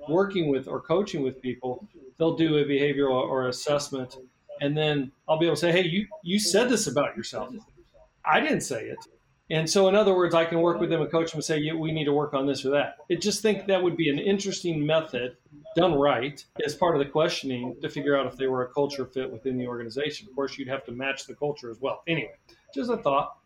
working 0.07 0.47
with 0.47 0.67
or 0.67 0.79
coaching 0.79 1.23
with 1.23 1.41
people, 1.41 1.87
they'll 2.19 2.37
do 2.37 2.59
a 2.59 2.65
behavioral 2.65 3.19
or 3.33 3.47
assessment, 3.47 4.15
and 4.61 4.77
then 4.77 5.11
I'll 5.27 5.39
be 5.39 5.47
able 5.47 5.55
to 5.55 5.59
say, 5.59 5.71
"Hey, 5.71 5.87
you 5.87 6.05
you 6.21 6.37
said 6.37 6.69
this 6.69 6.85
about 6.85 7.17
yourself. 7.17 7.51
I 8.23 8.39
didn't 8.41 8.61
say 8.61 8.85
it." 8.85 8.99
And 9.51 9.69
so, 9.69 9.89
in 9.89 9.95
other 9.95 10.15
words, 10.15 10.33
I 10.33 10.45
can 10.45 10.61
work 10.61 10.79
with 10.79 10.89
them 10.89 11.01
and 11.01 11.11
coach 11.11 11.31
them 11.31 11.39
and 11.39 11.43
say, 11.43 11.57
yeah, 11.57 11.73
we 11.73 11.91
need 11.91 12.05
to 12.05 12.13
work 12.13 12.33
on 12.33 12.45
this 12.45 12.65
or 12.65 12.69
that. 12.71 12.95
I 13.11 13.15
just 13.15 13.41
think 13.41 13.67
that 13.67 13.83
would 13.83 13.97
be 13.97 14.09
an 14.09 14.17
interesting 14.17 14.85
method 14.85 15.35
done 15.75 15.93
right 15.93 16.43
as 16.65 16.73
part 16.73 16.95
of 16.95 16.99
the 17.03 17.11
questioning 17.11 17.75
to 17.81 17.89
figure 17.89 18.17
out 18.17 18.27
if 18.27 18.37
they 18.37 18.47
were 18.47 18.63
a 18.63 18.69
culture 18.69 19.05
fit 19.05 19.29
within 19.29 19.57
the 19.57 19.67
organization. 19.67 20.29
Of 20.29 20.35
course, 20.35 20.57
you'd 20.57 20.69
have 20.69 20.85
to 20.85 20.93
match 20.93 21.27
the 21.27 21.35
culture 21.35 21.69
as 21.69 21.81
well. 21.81 22.01
Anyway, 22.07 22.31
just 22.73 22.89
a 22.89 22.95
thought. 22.95 23.37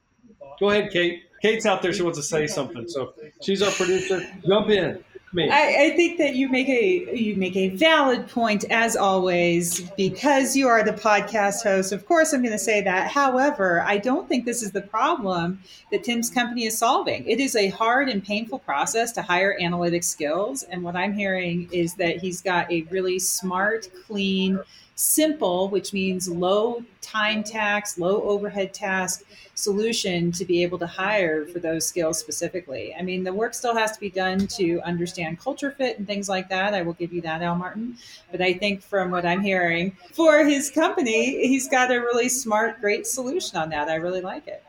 Go 0.60 0.70
ahead, 0.70 0.92
Kate. 0.92 1.24
Kate's 1.42 1.66
out 1.66 1.82
there. 1.82 1.92
She 1.92 2.04
wants 2.04 2.20
to 2.20 2.24
say 2.24 2.46
something. 2.46 2.88
So 2.88 3.14
she's 3.42 3.64
our 3.64 3.72
producer. 3.72 4.22
Jump 4.48 4.70
in. 4.70 5.04
I, 5.38 5.88
I, 5.88 5.96
think 5.96 6.18
that 6.20 6.36
you 6.36 6.48
make 6.50 6.70
a 6.70 7.18
you 7.18 7.36
make 7.36 7.56
a 7.58 7.70
valid 7.70 8.30
point 8.30 8.64
as 8.70 8.96
always 8.96 9.82
because 9.92 10.56
you 10.56 10.68
are 10.68 10.84
the 10.84 10.94
podcast 10.94 11.64
host. 11.64 11.92
Of 11.92 12.06
course, 12.06 12.34
I'm 12.34 12.42
going 12.42 12.54
to 12.54 12.60
say 12.60 12.82
that. 12.82 13.12
However, 13.12 13.82
I 13.82 13.98
don't 13.98 14.30
think 14.30 14.46
this 14.46 14.64
is 14.64 14.72
the 14.72 14.82
problem 14.82 15.62
that 15.92 16.04
Tim's 16.04 16.30
company 16.30 16.66
is 16.66 16.78
solving. 16.78 17.26
It 17.28 17.40
is 17.40 17.56
a 17.56 17.68
hard 17.70 18.08
and 18.08 18.24
painful 18.24 18.60
process 18.60 19.12
to 19.14 19.22
hire 19.22 19.58
analytic 19.60 20.04
skills, 20.04 20.64
and 20.64 20.84
what 20.84 20.96
I'm 20.96 21.14
hearing 21.14 21.70
is 21.72 21.96
that 21.96 22.18
he's 22.18 22.42
got 22.42 22.72
a 22.72 22.84
really 22.84 23.20
smart, 23.20 23.90
clean 24.08 24.60
simple, 24.96 25.68
which 25.70 25.94
means 25.94 26.30
low 26.30 26.84
time 27.02 27.44
tax, 27.44 27.98
low 27.98 28.24
overhead 28.24 28.74
task 28.74 29.24
solution 29.54 30.32
to 30.32 30.46
be 30.46 30.64
able 30.64 30.80
to 30.80 30.88
hire 30.88 31.46
for 31.46 31.60
those 31.60 31.86
skills 31.86 32.18
specifically. 32.18 32.96
I 32.96 33.02
mean, 33.02 33.24
the 33.24 33.34
work 33.34 33.54
still 33.54 33.76
has 33.76 33.92
to 33.92 34.00
be 34.00 34.10
done 34.10 34.48
to 34.48 34.82
understand 34.82 35.40
culture 35.40 35.72
fit 35.72 35.98
and 35.98 36.08
things 36.08 36.28
like 36.28 36.50
that. 36.50 36.74
I 36.74 36.82
will 36.82 36.94
give 36.94 37.14
you 37.14 37.22
that, 37.22 37.42
Al 37.42 37.56
Martin. 37.56 37.98
But 38.32 38.42
I 38.42 38.54
think 38.54 38.82
from 38.82 39.12
what 39.12 39.26
I'm 39.26 39.42
hearing 39.42 39.96
for 40.14 40.46
his 40.46 40.72
company, 40.72 41.48
he's 41.48 41.68
got 41.68 41.92
a 41.92 42.00
really 42.00 42.30
smart, 42.30 42.82
great 42.82 43.06
solution 43.06 43.58
on 43.58 43.70
that. 43.70 43.90
I 43.90 43.96
really 43.96 44.22
like 44.22 44.48
it. 44.48 44.64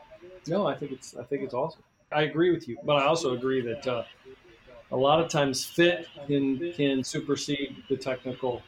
No, 0.47 0.67
I 0.67 0.75
think 0.75 0.91
it's 0.91 1.15
I 1.15 1.23
think 1.23 1.43
it's 1.43 1.53
awesome. 1.53 1.81
I 2.11 2.23
agree 2.23 2.51
with 2.51 2.67
you, 2.69 2.77
but 2.85 2.95
I 2.95 3.05
also 3.05 3.33
agree 3.33 3.59
that 3.61 3.85
uh, 3.85 4.03
a 4.91 4.95
lot 4.95 5.19
of 5.19 5.29
times 5.29 5.65
fit 5.65 6.07
can 6.27 6.71
can 6.73 7.03
supersede 7.03 7.83
the 7.89 7.97
technical 7.97 8.61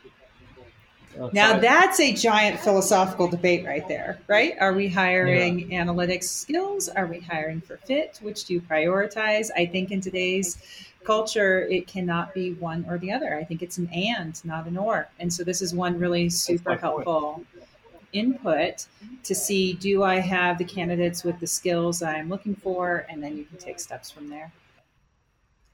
now 1.33 1.59
that's 1.59 1.99
a 1.99 2.13
giant 2.13 2.59
philosophical 2.59 3.27
debate 3.27 3.65
right 3.65 3.87
there, 3.87 4.19
right? 4.27 4.53
Are 4.59 4.73
we 4.73 4.87
hiring 4.87 5.71
yeah. 5.71 5.83
analytics 5.83 6.25
skills? 6.25 6.89
Are 6.89 7.05
we 7.05 7.19
hiring 7.19 7.61
for 7.61 7.77
fit? 7.77 8.19
Which 8.21 8.45
do 8.45 8.53
you 8.53 8.61
prioritize? 8.61 9.49
I 9.55 9.65
think 9.65 9.91
in 9.91 10.01
today's 10.01 10.57
culture, 11.03 11.61
it 11.63 11.87
cannot 11.87 12.33
be 12.33 12.53
one 12.53 12.85
or 12.87 12.97
the 12.97 13.11
other. 13.11 13.35
I 13.35 13.43
think 13.43 13.61
it's 13.61 13.77
an 13.77 13.89
and, 13.93 14.39
not 14.45 14.67
an 14.67 14.77
or. 14.77 15.09
And 15.19 15.31
so 15.31 15.43
this 15.43 15.61
is 15.61 15.73
one 15.73 15.99
really 15.99 16.29
super 16.29 16.75
helpful 16.75 17.43
input 18.11 18.87
to 19.23 19.35
see 19.35 19.73
do 19.73 20.03
I 20.03 20.19
have 20.19 20.57
the 20.57 20.65
candidates 20.65 21.23
with 21.23 21.39
the 21.39 21.47
skills 21.47 22.01
I'm 22.01 22.29
looking 22.29 22.55
for? 22.55 23.05
And 23.09 23.21
then 23.21 23.37
you 23.37 23.45
can 23.45 23.57
take 23.57 23.79
steps 23.79 24.09
from 24.09 24.29
there 24.29 24.51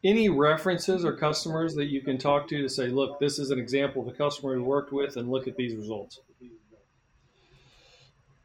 any 0.05 0.29
references 0.29 1.03
or 1.03 1.17
customers 1.17 1.73
that 1.75 1.85
you 1.85 2.01
can 2.01 2.17
talk 2.19 2.47
to 2.47 2.61
to 2.61 2.69
say, 2.69 2.87
look, 2.87 3.19
this 3.19 3.39
is 3.39 3.49
an 3.49 3.57
example 3.59 4.03
of 4.03 4.07
a 4.07 4.11
customer 4.11 4.55
we 4.55 4.61
worked 4.61 4.93
with, 4.93 5.17
and 5.17 5.29
look 5.29 5.47
at 5.47 5.57
these 5.57 5.75
results? 5.75 6.19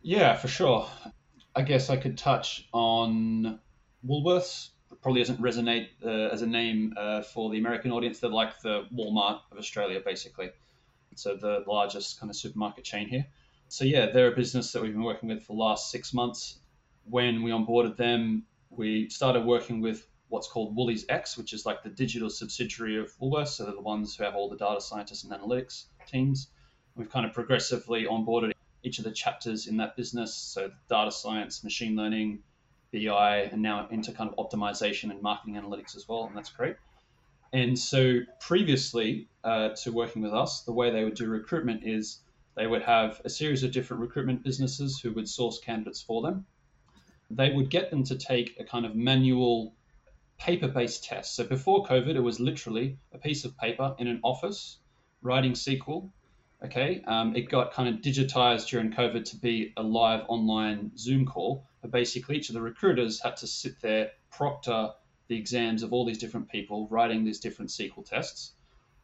Yeah, 0.00 0.34
for 0.34 0.48
sure. 0.48 0.88
I 1.54 1.62
guess 1.62 1.90
I 1.90 1.96
could 1.96 2.16
touch 2.16 2.66
on 2.72 3.60
Woolworths. 4.06 4.70
Probably 5.02 5.20
doesn't 5.20 5.40
resonate 5.40 5.88
uh, 6.04 6.32
as 6.32 6.42
a 6.42 6.46
name 6.46 6.94
uh, 6.96 7.22
for 7.22 7.50
the 7.50 7.58
American 7.58 7.92
audience. 7.92 8.18
They're 8.18 8.30
like 8.30 8.60
the 8.62 8.86
Walmart 8.94 9.40
of 9.52 9.58
Australia, 9.58 10.00
basically. 10.04 10.50
So 11.14 11.36
the 11.36 11.64
largest 11.66 12.18
kind 12.18 12.30
of 12.30 12.36
supermarket 12.36 12.84
chain 12.84 13.08
here. 13.08 13.26
So 13.68 13.84
yeah, 13.84 14.06
they're 14.10 14.32
a 14.32 14.36
business 14.36 14.72
that 14.72 14.82
we've 14.82 14.92
been 14.92 15.02
working 15.02 15.28
with 15.28 15.42
for 15.42 15.54
the 15.54 15.62
last 15.62 15.90
six 15.90 16.14
months. 16.14 16.58
When 17.04 17.42
we 17.42 17.50
onboarded 17.50 17.96
them, 17.96 18.44
we 18.70 19.08
started 19.10 19.44
working 19.44 19.80
with 19.80 20.06
what's 20.30 20.48
called 20.48 20.74
Woolies 20.74 21.04
X, 21.08 21.36
which 21.36 21.52
is 21.52 21.66
like 21.66 21.82
the 21.82 21.90
digital 21.90 22.30
subsidiary 22.30 22.98
of 22.98 23.12
Woolworths. 23.18 23.48
So 23.48 23.64
they're 23.64 23.74
the 23.74 23.80
ones 23.80 24.16
who 24.16 24.24
have 24.24 24.34
all 24.34 24.48
the 24.48 24.56
data 24.56 24.80
scientists 24.80 25.24
and 25.24 25.32
analytics 25.32 25.84
teams. 26.06 26.48
We've 26.96 27.10
kind 27.10 27.26
of 27.26 27.32
progressively 27.32 28.06
onboarded 28.06 28.52
each 28.82 28.98
of 28.98 29.04
the 29.04 29.12
chapters 29.12 29.66
in 29.66 29.76
that 29.76 29.96
business. 29.96 30.34
So 30.34 30.70
data 30.88 31.10
science, 31.10 31.62
machine 31.62 31.96
learning, 31.96 32.42
BI, 32.92 33.48
and 33.52 33.60
now 33.60 33.86
into 33.90 34.12
kind 34.12 34.30
of 34.30 34.36
optimization 34.36 35.10
and 35.10 35.20
marketing 35.20 35.54
analytics 35.54 35.96
as 35.96 36.08
well. 36.08 36.24
And 36.24 36.36
that's 36.36 36.50
great. 36.50 36.76
And 37.52 37.78
so 37.78 38.20
previously 38.40 39.28
uh, 39.42 39.70
to 39.82 39.92
working 39.92 40.22
with 40.22 40.32
us, 40.32 40.62
the 40.62 40.72
way 40.72 40.90
they 40.90 41.04
would 41.04 41.14
do 41.14 41.28
recruitment 41.28 41.82
is 41.84 42.20
they 42.56 42.66
would 42.66 42.82
have 42.82 43.20
a 43.24 43.30
series 43.30 43.64
of 43.64 43.72
different 43.72 44.00
recruitment 44.00 44.44
businesses 44.44 45.00
who 45.00 45.12
would 45.14 45.28
source 45.28 45.58
candidates 45.58 46.00
for 46.00 46.22
them. 46.22 46.46
They 47.30 47.50
would 47.50 47.70
get 47.70 47.90
them 47.90 48.04
to 48.04 48.16
take 48.16 48.56
a 48.60 48.64
kind 48.64 48.86
of 48.86 48.94
manual 48.94 49.74
paper-based 50.40 51.04
tests. 51.04 51.36
So 51.36 51.44
before 51.44 51.86
COVID, 51.86 52.16
it 52.16 52.20
was 52.20 52.40
literally 52.40 52.96
a 53.12 53.18
piece 53.18 53.44
of 53.44 53.56
paper 53.58 53.94
in 53.98 54.08
an 54.08 54.20
office 54.24 54.78
writing 55.22 55.52
SQL. 55.52 56.10
Okay, 56.62 57.02
um, 57.06 57.34
it 57.36 57.48
got 57.48 57.72
kind 57.72 57.88
of 57.88 58.02
digitized 58.02 58.68
during 58.68 58.90
COVID 58.90 59.24
to 59.30 59.36
be 59.36 59.72
a 59.76 59.82
live 59.82 60.24
online 60.28 60.90
Zoom 60.96 61.24
call. 61.24 61.64
But 61.80 61.90
basically, 61.90 62.36
each 62.36 62.50
of 62.50 62.54
the 62.54 62.60
recruiters 62.60 63.20
had 63.20 63.36
to 63.38 63.46
sit 63.46 63.80
there, 63.80 64.10
proctor 64.30 64.90
the 65.28 65.36
exams 65.36 65.82
of 65.82 65.92
all 65.92 66.04
these 66.04 66.18
different 66.18 66.50
people, 66.50 66.88
writing 66.90 67.24
these 67.24 67.40
different 67.40 67.70
SQL 67.70 68.04
tests. 68.04 68.52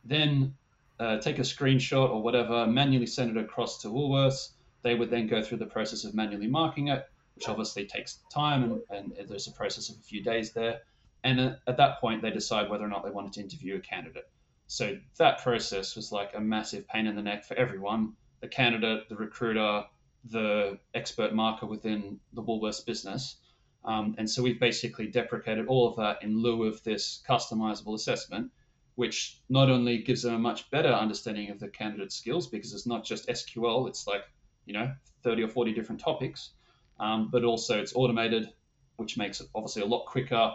Then 0.04 0.54
uh, 0.98 1.18
take 1.18 1.38
a 1.38 1.42
screenshot 1.42 2.10
or 2.10 2.22
whatever, 2.22 2.66
manually 2.66 3.06
send 3.06 3.36
it 3.36 3.40
across 3.42 3.82
to 3.82 3.88
Woolworths. 3.88 4.50
They 4.82 4.94
would 4.94 5.10
then 5.10 5.26
go 5.26 5.42
through 5.42 5.58
the 5.58 5.66
process 5.66 6.04
of 6.04 6.14
manually 6.14 6.46
marking 6.46 6.88
it, 6.88 7.08
which 7.34 7.48
obviously 7.48 7.86
takes 7.86 8.18
time, 8.30 8.82
and, 8.90 9.12
and 9.18 9.28
there's 9.28 9.46
a 9.46 9.52
process 9.52 9.88
of 9.88 9.96
a 9.96 10.02
few 10.02 10.22
days 10.22 10.52
there. 10.52 10.80
And 11.24 11.40
at 11.40 11.76
that 11.76 12.00
point, 12.00 12.22
they 12.22 12.30
decide 12.30 12.70
whether 12.70 12.84
or 12.84 12.88
not 12.88 13.04
they 13.04 13.10
wanted 13.10 13.32
to 13.34 13.40
interview 13.40 13.76
a 13.76 13.80
candidate. 13.80 14.28
So 14.68 14.98
that 15.18 15.42
process 15.42 15.96
was 15.96 16.12
like 16.12 16.32
a 16.34 16.40
massive 16.40 16.88
pain 16.88 17.06
in 17.06 17.16
the 17.16 17.22
neck 17.22 17.44
for 17.44 17.54
everyone 17.54 18.14
the 18.40 18.48
candidate, 18.48 19.08
the 19.08 19.16
recruiter, 19.16 19.84
the 20.30 20.78
expert 20.94 21.34
marker 21.34 21.66
within 21.66 22.20
the 22.34 22.42
Woolworths 22.42 22.84
business. 22.84 23.36
Um, 23.84 24.14
and 24.18 24.28
so 24.28 24.42
we've 24.42 24.60
basically 24.60 25.06
deprecated 25.06 25.66
all 25.68 25.88
of 25.88 25.96
that 25.96 26.22
in 26.22 26.42
lieu 26.42 26.64
of 26.64 26.82
this 26.82 27.22
customizable 27.28 27.94
assessment, 27.94 28.50
which 28.96 29.40
not 29.48 29.70
only 29.70 29.98
gives 29.98 30.22
them 30.22 30.34
a 30.34 30.38
much 30.38 30.70
better 30.70 30.88
understanding 30.88 31.50
of 31.50 31.60
the 31.60 31.68
candidate's 31.68 32.16
skills 32.16 32.46
because 32.46 32.74
it's 32.74 32.86
not 32.86 33.04
just 33.04 33.28
SQL, 33.28 33.88
it's 33.88 34.06
like, 34.06 34.24
you 34.64 34.72
know, 34.72 34.92
30 35.22 35.44
or 35.44 35.48
40 35.48 35.72
different 35.72 36.00
topics, 36.00 36.50
um, 36.98 37.28
but 37.30 37.44
also 37.44 37.78
it's 37.78 37.94
automated, 37.94 38.52
which 38.96 39.16
makes 39.16 39.40
it 39.40 39.48
obviously 39.54 39.82
a 39.82 39.86
lot 39.86 40.06
quicker 40.06 40.52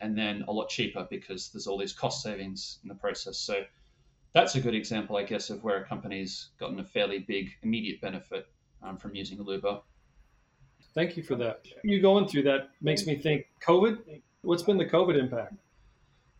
and 0.00 0.16
then 0.16 0.44
a 0.48 0.52
lot 0.52 0.68
cheaper 0.68 1.06
because 1.10 1.50
there's 1.50 1.66
all 1.66 1.78
these 1.78 1.92
cost 1.92 2.22
savings 2.22 2.78
in 2.82 2.88
the 2.88 2.94
process. 2.94 3.38
So 3.38 3.62
that's 4.32 4.54
a 4.54 4.60
good 4.60 4.74
example, 4.74 5.16
I 5.16 5.22
guess, 5.22 5.50
of 5.50 5.62
where 5.62 5.82
a 5.82 5.86
company's 5.86 6.50
gotten 6.58 6.78
a 6.80 6.84
fairly 6.84 7.20
big 7.20 7.50
immediate 7.62 8.00
benefit 8.00 8.46
um, 8.82 8.96
from 8.96 9.14
using 9.14 9.38
Alooba. 9.38 9.82
Thank 10.94 11.16
you 11.16 11.22
for 11.22 11.36
that. 11.36 11.66
You 11.82 12.00
going 12.00 12.28
through 12.28 12.44
that 12.44 12.70
makes 12.80 13.06
me 13.06 13.16
think 13.16 13.46
COVID. 13.66 14.20
What's 14.42 14.62
been 14.62 14.78
the 14.78 14.86
COVID 14.86 15.18
impact? 15.18 15.54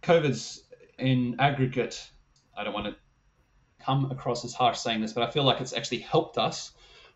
COVID's 0.02 0.64
in 0.98 1.36
aggregate. 1.38 2.10
I 2.56 2.62
don't 2.62 2.74
want 2.74 2.86
to 2.86 2.96
come 3.84 4.10
across 4.10 4.44
as 4.44 4.54
harsh 4.54 4.78
saying 4.78 5.00
this, 5.00 5.12
but 5.12 5.26
I 5.28 5.30
feel 5.30 5.44
like 5.44 5.60
it's 5.60 5.72
actually 5.72 5.98
helped 5.98 6.38
us 6.38 6.72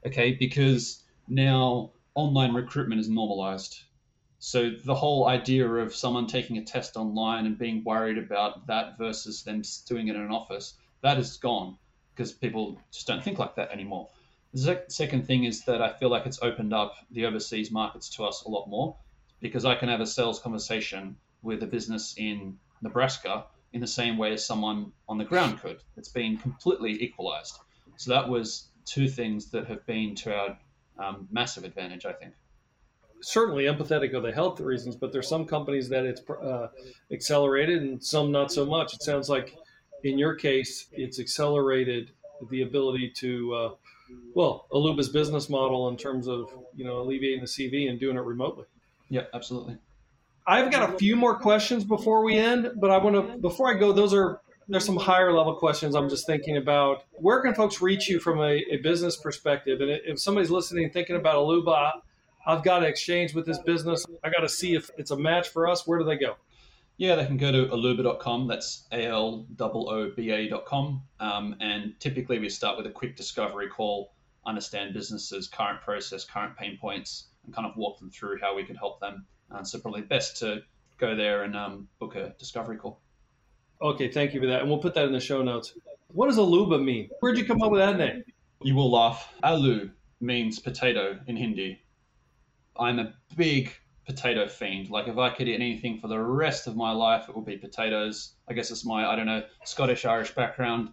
Okay, 0.06 0.32
because 0.32 1.02
now 1.26 1.90
online 2.14 2.54
recruitment 2.54 3.00
is 3.00 3.08
normalized. 3.08 3.82
So 4.40 4.70
the 4.70 4.94
whole 4.94 5.26
idea 5.26 5.68
of 5.68 5.94
someone 5.94 6.26
taking 6.26 6.58
a 6.58 6.64
test 6.64 6.96
online 6.96 7.46
and 7.46 7.58
being 7.58 7.82
worried 7.82 8.18
about 8.18 8.66
that 8.68 8.96
versus 8.96 9.42
them 9.42 9.62
doing 9.86 10.08
it 10.08 10.14
in 10.14 10.22
an 10.22 10.30
office, 10.30 10.74
that 11.00 11.18
is 11.18 11.36
gone 11.36 11.76
because 12.14 12.32
people 12.32 12.80
just 12.92 13.06
don't 13.06 13.22
think 13.22 13.38
like 13.38 13.56
that 13.56 13.70
anymore. 13.72 14.08
The 14.54 14.84
second 14.88 15.26
thing 15.26 15.44
is 15.44 15.64
that 15.64 15.82
I 15.82 15.92
feel 15.92 16.08
like 16.08 16.24
it's 16.24 16.40
opened 16.40 16.72
up 16.72 16.94
the 17.10 17.26
overseas 17.26 17.70
markets 17.70 18.08
to 18.16 18.24
us 18.24 18.42
a 18.42 18.48
lot 18.48 18.68
more 18.68 18.96
because 19.40 19.64
I 19.64 19.74
can 19.74 19.88
have 19.88 20.00
a 20.00 20.06
sales 20.06 20.40
conversation 20.40 21.16
with 21.42 21.62
a 21.62 21.66
business 21.66 22.14
in 22.16 22.58
Nebraska 22.80 23.46
in 23.72 23.80
the 23.80 23.86
same 23.86 24.16
way 24.16 24.32
as 24.32 24.44
someone 24.44 24.92
on 25.08 25.18
the 25.18 25.24
ground 25.24 25.60
could. 25.60 25.82
It's 25.96 26.08
been 26.08 26.38
completely 26.38 27.02
equalized. 27.02 27.58
So 27.96 28.10
that 28.12 28.28
was 28.28 28.68
two 28.84 29.08
things 29.08 29.50
that 29.50 29.66
have 29.66 29.84
been 29.86 30.14
to 30.16 30.34
our 30.34 30.58
um, 30.98 31.28
massive 31.30 31.64
advantage, 31.64 32.06
I 32.06 32.12
think. 32.12 32.34
Certainly 33.20 33.64
empathetic 33.64 34.14
of 34.14 34.22
the 34.22 34.32
health 34.32 34.60
reasons, 34.60 34.96
but 34.96 35.12
there's 35.12 35.28
some 35.28 35.44
companies 35.44 35.88
that 35.88 36.04
it's 36.04 36.22
uh, 36.30 36.68
accelerated 37.12 37.82
and 37.82 38.02
some 38.02 38.30
not 38.30 38.52
so 38.52 38.64
much. 38.64 38.94
It 38.94 39.02
sounds 39.02 39.28
like 39.28 39.56
in 40.04 40.18
your 40.18 40.34
case, 40.34 40.86
it's 40.92 41.18
accelerated 41.18 42.10
the 42.50 42.62
ability 42.62 43.10
to, 43.16 43.54
uh, 43.54 43.70
well, 44.34 44.66
Alooba's 44.72 45.08
business 45.08 45.48
model 45.48 45.88
in 45.88 45.96
terms 45.96 46.28
of 46.28 46.50
you 46.74 46.84
know 46.84 47.00
alleviating 47.00 47.40
the 47.40 47.46
CV 47.46 47.90
and 47.90 47.98
doing 47.98 48.16
it 48.16 48.22
remotely. 48.22 48.64
Yeah, 49.08 49.24
absolutely. 49.34 49.78
I've 50.46 50.70
got 50.70 50.94
a 50.94 50.96
few 50.96 51.16
more 51.16 51.38
questions 51.38 51.84
before 51.84 52.24
we 52.24 52.36
end, 52.36 52.70
but 52.76 52.90
I 52.90 52.98
want 52.98 53.16
to 53.16 53.38
before 53.38 53.74
I 53.74 53.78
go, 53.78 53.92
those 53.92 54.14
are 54.14 54.40
there's 54.68 54.84
some 54.84 54.96
higher 54.96 55.32
level 55.32 55.54
questions 55.54 55.94
I'm 55.94 56.08
just 56.08 56.26
thinking 56.26 56.56
about. 56.56 57.04
Where 57.12 57.40
can 57.42 57.54
folks 57.54 57.80
reach 57.80 58.08
you 58.08 58.20
from 58.20 58.40
a, 58.40 58.62
a 58.70 58.76
business 58.78 59.16
perspective? 59.16 59.80
And 59.80 59.90
if 59.90 60.20
somebody's 60.20 60.50
listening, 60.50 60.90
thinking 60.90 61.16
about 61.16 61.36
Alooba, 61.36 61.92
I've 62.48 62.62
got 62.62 62.78
to 62.78 62.86
exchange 62.86 63.34
with 63.34 63.44
this 63.44 63.58
business. 63.58 64.06
I 64.24 64.30
got 64.30 64.40
to 64.40 64.48
see 64.48 64.74
if 64.74 64.90
it's 64.96 65.10
a 65.10 65.16
match 65.18 65.50
for 65.50 65.68
us. 65.68 65.86
Where 65.86 65.98
do 65.98 66.04
they 66.06 66.16
go? 66.16 66.36
Yeah, 66.96 67.14
they 67.14 67.26
can 67.26 67.36
go 67.36 67.52
to 67.52 67.66
alooba.com. 67.66 68.48
That's 68.48 68.86
A 68.90 69.04
L 69.04 69.46
O 69.60 69.70
O 69.70 70.10
B 70.16 70.30
A.com. 70.30 71.02
Um, 71.20 71.56
and 71.60 71.92
typically 72.00 72.38
we 72.38 72.48
start 72.48 72.78
with 72.78 72.86
a 72.86 72.90
quick 72.90 73.16
discovery 73.16 73.68
call, 73.68 74.14
understand 74.46 74.94
businesses' 74.94 75.46
current 75.46 75.82
process, 75.82 76.24
current 76.24 76.56
pain 76.56 76.78
points, 76.80 77.26
and 77.44 77.54
kind 77.54 77.68
of 77.68 77.76
walk 77.76 77.98
them 77.98 78.10
through 78.10 78.38
how 78.40 78.56
we 78.56 78.64
can 78.64 78.76
help 78.76 78.98
them. 78.98 79.26
Uh, 79.50 79.62
so 79.62 79.78
probably 79.78 80.00
best 80.00 80.38
to 80.38 80.62
go 80.96 81.14
there 81.14 81.42
and 81.42 81.54
um, 81.54 81.86
book 81.98 82.16
a 82.16 82.34
discovery 82.38 82.78
call. 82.78 82.98
Okay, 83.82 84.10
thank 84.10 84.32
you 84.32 84.40
for 84.40 84.46
that. 84.46 84.62
And 84.62 84.70
we'll 84.70 84.78
put 84.78 84.94
that 84.94 85.04
in 85.04 85.12
the 85.12 85.20
show 85.20 85.42
notes. 85.42 85.74
What 86.08 86.28
does 86.28 86.38
alooba 86.38 86.82
mean? 86.82 87.10
Where'd 87.20 87.36
you 87.36 87.44
come 87.44 87.60
up 87.62 87.70
with 87.70 87.80
that 87.82 87.98
name? 87.98 88.24
You 88.62 88.74
will 88.74 88.90
laugh. 88.90 89.34
Alu 89.42 89.90
means 90.20 90.58
potato 90.58 91.20
in 91.26 91.36
Hindi. 91.36 91.78
I'm 92.78 92.98
a 92.98 93.12
big 93.36 93.72
potato 94.06 94.48
fiend. 94.48 94.90
Like 94.90 95.06
if 95.06 95.18
I 95.18 95.30
could 95.30 95.48
eat 95.48 95.54
anything 95.54 95.98
for 95.98 96.08
the 96.08 96.18
rest 96.18 96.66
of 96.66 96.76
my 96.76 96.92
life, 96.92 97.28
it 97.28 97.36
would 97.36 97.44
be 97.44 97.56
potatoes. 97.56 98.34
I 98.48 98.54
guess 98.54 98.70
it's 98.70 98.84
my 98.84 99.06
I 99.06 99.16
don't 99.16 99.26
know 99.26 99.42
Scottish 99.64 100.04
Irish 100.04 100.34
background. 100.34 100.90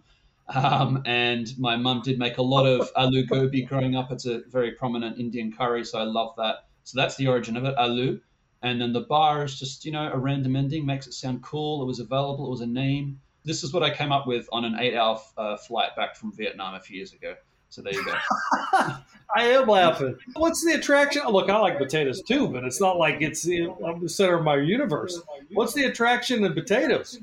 Um, 0.54 1.02
and 1.06 1.52
my 1.58 1.76
mum 1.76 2.02
did 2.04 2.18
make 2.18 2.38
a 2.38 2.42
lot 2.42 2.66
of 2.66 2.92
aloo 2.96 3.26
gobi 3.26 3.62
growing 3.62 3.96
up. 3.96 4.12
It's 4.12 4.26
a 4.26 4.42
very 4.48 4.72
prominent 4.72 5.18
Indian 5.18 5.52
curry, 5.52 5.84
so 5.84 5.98
I 5.98 6.04
love 6.04 6.34
that. 6.36 6.68
So 6.84 7.00
that's 7.00 7.16
the 7.16 7.26
origin 7.26 7.56
of 7.56 7.64
it, 7.64 7.74
aloo. 7.76 8.20
And 8.62 8.80
then 8.80 8.92
the 8.92 9.00
bar 9.00 9.44
is 9.44 9.58
just, 9.58 9.84
you 9.84 9.92
know, 9.92 10.10
a 10.12 10.16
random 10.16 10.56
ending, 10.56 10.86
makes 10.86 11.06
it 11.06 11.14
sound 11.14 11.42
cool. 11.42 11.82
It 11.82 11.86
was 11.86 11.98
available, 11.98 12.46
it 12.46 12.50
was 12.50 12.60
a 12.60 12.66
name. 12.66 13.20
This 13.44 13.62
is 13.62 13.72
what 13.72 13.82
I 13.82 13.90
came 13.90 14.12
up 14.12 14.26
with 14.26 14.48
on 14.52 14.64
an 14.64 14.76
eight 14.78 14.96
hour 14.96 15.20
uh, 15.36 15.56
flight 15.56 15.94
back 15.96 16.16
from 16.16 16.32
Vietnam 16.32 16.74
a 16.74 16.80
few 16.80 16.96
years 16.96 17.12
ago. 17.12 17.34
So 17.70 17.82
there 17.82 17.92
you 17.92 18.04
go. 18.04 18.14
I 19.34 19.48
am 19.48 19.66
laughing. 19.66 20.16
What's 20.34 20.64
the 20.64 20.72
attraction? 20.74 21.22
Look, 21.28 21.50
I 21.50 21.58
like 21.58 21.78
potatoes 21.78 22.22
too, 22.22 22.48
but 22.48 22.64
it's 22.64 22.80
not 22.80 22.96
like 22.96 23.20
it's 23.20 23.44
I'm 23.46 24.00
the 24.00 24.08
center 24.08 24.36
of 24.36 24.44
my 24.44 24.56
universe. 24.56 25.20
What's 25.52 25.74
the 25.74 25.84
attraction 25.84 26.44
in 26.44 26.54
potatoes? 26.54 27.18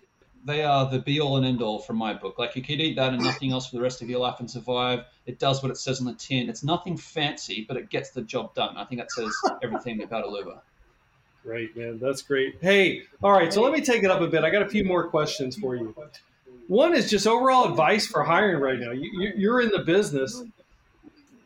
They 0.45 0.63
are 0.63 0.89
the 0.89 0.99
be 0.99 1.21
all 1.21 1.37
and 1.37 1.45
end 1.45 1.61
all 1.61 1.79
from 1.79 1.95
my 1.95 2.13
book. 2.13 2.37
Like 2.37 2.55
you 2.55 2.61
could 2.61 2.81
eat 2.81 2.97
that 2.97 3.13
and 3.13 3.23
nothing 3.23 3.51
else 3.51 3.67
for 3.69 3.77
the 3.77 3.81
rest 3.81 4.01
of 4.01 4.09
your 4.09 4.19
life 4.19 4.39
and 4.39 4.51
survive. 4.51 5.05
It 5.25 5.39
does 5.39 5.63
what 5.63 5.71
it 5.71 5.77
says 5.77 6.01
on 6.01 6.05
the 6.05 6.13
tin. 6.13 6.49
It's 6.49 6.63
nothing 6.63 6.97
fancy, 6.97 7.65
but 7.65 7.77
it 7.77 7.89
gets 7.89 8.09
the 8.09 8.21
job 8.21 8.53
done. 8.53 8.75
I 8.75 8.83
think 8.83 8.99
that 8.99 9.11
says 9.11 9.33
everything 9.63 10.03
about 10.03 10.25
Alooba. 10.25 10.59
Great, 11.43 11.75
man. 11.75 11.97
That's 11.99 12.21
great. 12.21 12.57
Hey, 12.61 13.03
all 13.21 13.31
right. 13.31 13.51
So 13.51 13.61
let 13.61 13.71
me 13.73 13.81
take 13.81 14.03
it 14.03 14.11
up 14.11 14.21
a 14.21 14.27
bit. 14.27 14.43
I 14.43 14.49
got 14.49 14.61
a 14.61 14.69
few 14.69 14.83
more 14.83 15.07
questions 15.07 15.55
for 15.55 15.75
you. 15.75 15.95
One 16.67 16.95
is 16.95 17.09
just 17.09 17.27
overall 17.27 17.69
advice 17.69 18.07
for 18.07 18.23
hiring 18.23 18.61
right 18.61 18.79
now. 18.79 18.91
You, 18.91 19.51
are 19.51 19.61
in 19.61 19.69
the 19.69 19.79
business. 19.79 20.41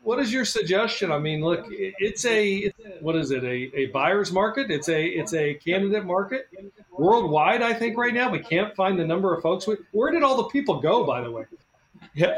What 0.02 0.20
is 0.20 0.32
your 0.32 0.44
suggestion? 0.44 1.12
I 1.12 1.18
mean, 1.18 1.42
look, 1.42 1.66
it's 1.70 2.24
a 2.24 2.72
what 3.00 3.16
is 3.16 3.30
it? 3.30 3.44
A, 3.44 3.76
a 3.76 3.86
buyer's 3.86 4.32
market. 4.32 4.70
It's 4.70 4.88
a 4.88 5.04
it's 5.04 5.34
a 5.34 5.54
candidate 5.54 6.04
market 6.04 6.48
worldwide. 6.90 7.62
I 7.62 7.74
think 7.74 7.98
right 7.98 8.14
now 8.14 8.30
we 8.30 8.38
can't 8.38 8.74
find 8.74 8.98
the 8.98 9.04
number 9.04 9.34
of 9.34 9.42
folks. 9.42 9.68
Where 9.92 10.10
did 10.10 10.22
all 10.22 10.36
the 10.36 10.48
people 10.48 10.80
go? 10.80 11.04
By 11.04 11.20
the 11.20 11.30
way, 11.30 11.44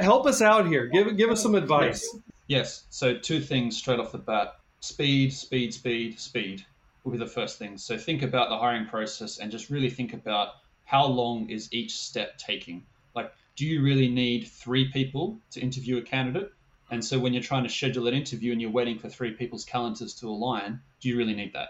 help 0.00 0.26
us 0.26 0.42
out 0.42 0.66
here. 0.66 0.86
Give 0.86 1.16
give 1.16 1.30
us 1.30 1.42
some 1.42 1.54
advice. 1.54 2.16
Yes. 2.48 2.84
So 2.90 3.16
two 3.16 3.40
things 3.40 3.76
straight 3.76 4.00
off 4.00 4.10
the 4.10 4.18
bat: 4.18 4.56
speed, 4.80 5.32
speed, 5.32 5.72
speed, 5.74 6.18
speed 6.18 6.64
will 7.04 7.12
be 7.12 7.18
the 7.18 7.26
first 7.26 7.58
things. 7.58 7.84
So 7.84 7.96
think 7.96 8.22
about 8.22 8.48
the 8.48 8.58
hiring 8.58 8.86
process 8.86 9.38
and 9.38 9.50
just 9.50 9.70
really 9.70 9.90
think 9.90 10.12
about 10.12 10.54
how 10.90 11.06
long 11.06 11.48
is 11.48 11.72
each 11.72 11.96
step 11.96 12.36
taking. 12.36 12.84
Like, 13.14 13.32
do 13.54 13.64
you 13.64 13.80
really 13.80 14.08
need 14.08 14.48
three 14.48 14.90
people 14.90 15.38
to 15.52 15.60
interview 15.60 15.98
a 15.98 16.02
candidate? 16.02 16.52
And 16.90 17.04
so 17.04 17.16
when 17.16 17.32
you're 17.32 17.44
trying 17.44 17.62
to 17.62 17.68
schedule 17.68 18.08
an 18.08 18.14
interview 18.14 18.50
and 18.50 18.60
you're 18.60 18.72
waiting 18.72 18.98
for 18.98 19.08
three 19.08 19.30
people's 19.30 19.64
calendars 19.64 20.14
to 20.14 20.28
align, 20.28 20.80
do 21.00 21.08
you 21.08 21.16
really 21.16 21.34
need 21.34 21.52
that? 21.52 21.68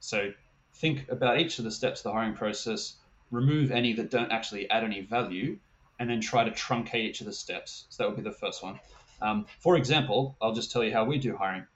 So 0.00 0.32
think 0.74 1.08
about 1.08 1.40
each 1.40 1.58
of 1.58 1.64
the 1.64 1.70
steps 1.70 2.00
of 2.00 2.04
the 2.04 2.12
hiring 2.12 2.34
process, 2.34 2.96
remove 3.30 3.70
any 3.70 3.94
that 3.94 4.10
don't 4.10 4.30
actually 4.30 4.68
add 4.68 4.84
any 4.84 5.00
value, 5.00 5.58
and 5.98 6.10
then 6.10 6.20
try 6.20 6.44
to 6.44 6.50
truncate 6.50 7.08
each 7.08 7.20
of 7.20 7.26
the 7.26 7.32
steps. 7.32 7.86
So 7.88 8.02
that 8.02 8.10
would 8.10 8.22
be 8.22 8.30
the 8.30 8.36
first 8.36 8.62
one. 8.62 8.78
Um, 9.22 9.46
for 9.60 9.78
example, 9.78 10.36
I'll 10.42 10.52
just 10.52 10.70
tell 10.70 10.84
you 10.84 10.92
how 10.92 11.06
we 11.06 11.16
do 11.16 11.34
hiring. 11.34 11.66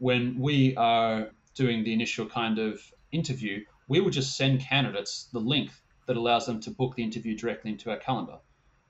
When 0.00 0.38
we 0.38 0.76
are 0.76 1.30
doing 1.54 1.82
the 1.82 1.94
initial 1.94 2.26
kind 2.26 2.58
of 2.58 2.78
interview, 3.10 3.64
we 3.88 4.00
will 4.00 4.10
just 4.10 4.36
send 4.36 4.60
candidates 4.60 5.30
the 5.32 5.40
link 5.40 5.70
that 6.12 6.18
allows 6.18 6.44
them 6.44 6.60
to 6.60 6.70
book 6.70 6.94
the 6.94 7.02
interview 7.02 7.34
directly 7.34 7.70
into 7.70 7.90
our 7.90 7.96
calendar. 7.96 8.36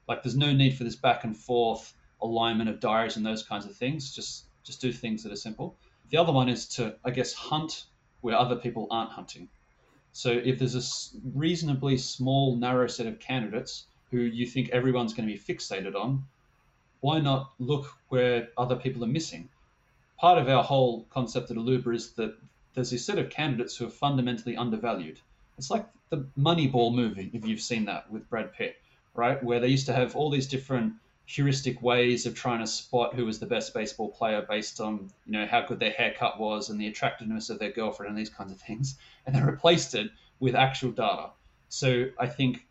Like 0.08 0.24
there's 0.24 0.36
no 0.36 0.52
need 0.52 0.76
for 0.76 0.82
this 0.82 0.96
back 0.96 1.22
and 1.22 1.36
forth 1.36 1.94
alignment 2.20 2.68
of 2.68 2.80
diaries 2.80 3.16
and 3.16 3.24
those 3.24 3.44
kinds 3.44 3.64
of 3.64 3.76
things. 3.76 4.12
Just 4.12 4.46
just 4.64 4.80
do 4.80 4.92
things 4.92 5.22
that 5.22 5.32
are 5.32 5.36
simple. 5.36 5.76
The 6.10 6.16
other 6.16 6.32
one 6.32 6.48
is 6.48 6.66
to 6.76 6.96
I 7.04 7.12
guess 7.12 7.32
hunt 7.32 7.84
where 8.22 8.36
other 8.36 8.56
people 8.56 8.88
aren't 8.90 9.10
hunting. 9.10 9.48
So 10.10 10.32
if 10.32 10.58
there's 10.58 10.74
a 10.74 11.18
reasonably 11.32 11.96
small 11.96 12.56
narrow 12.56 12.88
set 12.88 13.06
of 13.06 13.20
candidates 13.20 13.86
who 14.10 14.18
you 14.18 14.44
think 14.44 14.70
everyone's 14.70 15.14
going 15.14 15.28
to 15.28 15.32
be 15.32 15.54
fixated 15.54 15.94
on, 15.94 16.24
why 17.02 17.20
not 17.20 17.52
look 17.60 17.86
where 18.08 18.48
other 18.58 18.74
people 18.74 19.04
are 19.04 19.14
missing? 19.18 19.48
Part 20.18 20.38
of 20.38 20.48
our 20.48 20.64
whole 20.64 21.04
concept 21.04 21.52
at 21.52 21.56
Alooba 21.56 21.94
is 21.94 22.14
that 22.14 22.36
there's 22.74 22.92
a 22.92 22.98
set 22.98 23.18
of 23.18 23.30
candidates 23.30 23.76
who 23.76 23.86
are 23.86 23.90
fundamentally 23.90 24.56
undervalued. 24.56 25.20
It's 25.56 25.70
like 25.70 25.86
the 26.12 26.26
Moneyball 26.38 26.94
movie, 26.94 27.30
if 27.32 27.46
you've 27.46 27.62
seen 27.62 27.86
that 27.86 28.12
with 28.12 28.28
Brad 28.28 28.52
Pitt, 28.52 28.76
right? 29.14 29.42
Where 29.42 29.60
they 29.60 29.68
used 29.68 29.86
to 29.86 29.94
have 29.94 30.14
all 30.14 30.28
these 30.28 30.46
different 30.46 30.92
heuristic 31.24 31.80
ways 31.80 32.26
of 32.26 32.34
trying 32.34 32.60
to 32.60 32.66
spot 32.66 33.14
who 33.14 33.24
was 33.24 33.40
the 33.40 33.46
best 33.46 33.72
baseball 33.72 34.10
player 34.10 34.44
based 34.46 34.78
on, 34.78 35.10
you 35.24 35.32
know, 35.32 35.46
how 35.46 35.62
good 35.62 35.80
their 35.80 35.92
haircut 35.92 36.38
was 36.38 36.68
and 36.68 36.78
the 36.78 36.86
attractiveness 36.86 37.48
of 37.48 37.58
their 37.58 37.70
girlfriend 37.70 38.10
and 38.10 38.18
these 38.18 38.28
kinds 38.28 38.52
of 38.52 38.60
things. 38.60 38.98
And 39.26 39.34
they 39.34 39.40
replaced 39.40 39.94
it 39.94 40.10
with 40.38 40.54
actual 40.54 40.90
data. 40.90 41.30
So 41.70 42.10
I 42.18 42.26
think 42.26 42.66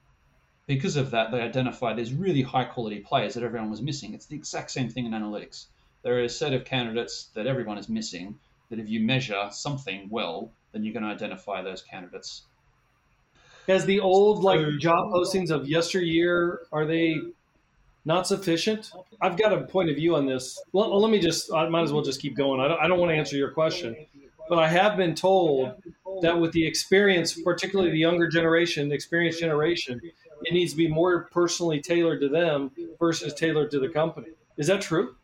because 0.68 0.96
of 0.96 1.10
that, 1.10 1.32
they 1.32 1.42
identified 1.42 1.98
these 1.98 2.14
really 2.14 2.44
high 2.44 2.66
quality 2.66 3.00
players 3.00 3.34
that 3.34 3.44
everyone 3.44 3.72
was 3.72 3.82
missing. 3.82 4.14
It's 4.14 4.28
the 4.28 4.36
exact 4.36 4.70
same 4.70 4.90
thing 4.90 5.08
in 5.08 5.14
analytics. 5.14 5.66
There 6.04 6.16
are 6.18 6.26
a 6.26 6.30
set 6.30 6.54
of 6.54 6.64
candidates 6.64 7.30
that 7.34 7.48
everyone 7.48 7.80
is 7.80 7.90
missing 7.90 8.38
that 8.70 8.78
if 8.78 8.88
you 8.88 9.00
measure 9.00 9.50
something 9.52 10.10
well, 10.12 10.52
then 10.74 10.84
you're 10.84 10.94
going 10.94 11.06
to 11.06 11.10
identify 11.10 11.64
those 11.64 11.82
candidates. 11.82 12.44
As 13.68 13.86
the 13.86 14.00
old 14.00 14.44
like 14.44 14.78
job 14.80 15.12
postings 15.12 15.52
of 15.52 15.68
yesteryear 15.68 16.62
are 16.72 16.86
they 16.86 17.18
not 18.06 18.28
sufficient? 18.28 18.92
I've 19.22 19.38
got 19.38 19.54
a 19.54 19.62
point 19.66 19.90
of 19.90 19.96
view 19.96 20.16
on 20.16 20.26
this. 20.26 20.60
Well, 20.72 21.00
let 21.00 21.12
me 21.12 21.20
just 21.20 21.54
I 21.54 21.70
might 21.70 21.84
as 21.84 21.94
well 21.94 22.04
just 22.04 22.22
keep 22.22 22.36
going. 22.36 22.60
I 22.60 22.68
don't, 22.68 22.80
I 22.80 22.88
don't 22.88 23.00
want 23.00 23.12
to 23.12 23.16
answer 23.16 23.38
your 23.38 23.52
question, 23.52 23.96
but 24.50 24.58
I 24.58 24.68
have 24.68 24.98
been 24.98 25.16
told 25.16 25.82
that 26.22 26.40
with 26.40 26.52
the 26.52 26.66
experience, 26.66 27.40
particularly 27.42 27.92
the 27.92 28.00
younger 28.00 28.28
generation, 28.28 28.90
the 28.90 28.96
experienced 28.96 29.40
generation, 29.40 30.02
it 30.44 30.54
needs 30.54 30.72
to 30.72 30.78
be 30.78 30.88
more 30.88 31.26
personally 31.32 31.82
tailored 31.82 32.20
to 32.22 32.30
them 32.30 32.72
versus 33.00 33.34
tailored 33.34 33.72
to 33.72 33.80
the 33.80 33.90
company. 33.90 34.30
Is 34.58 34.68
that 34.68 34.82
true? 34.82 35.16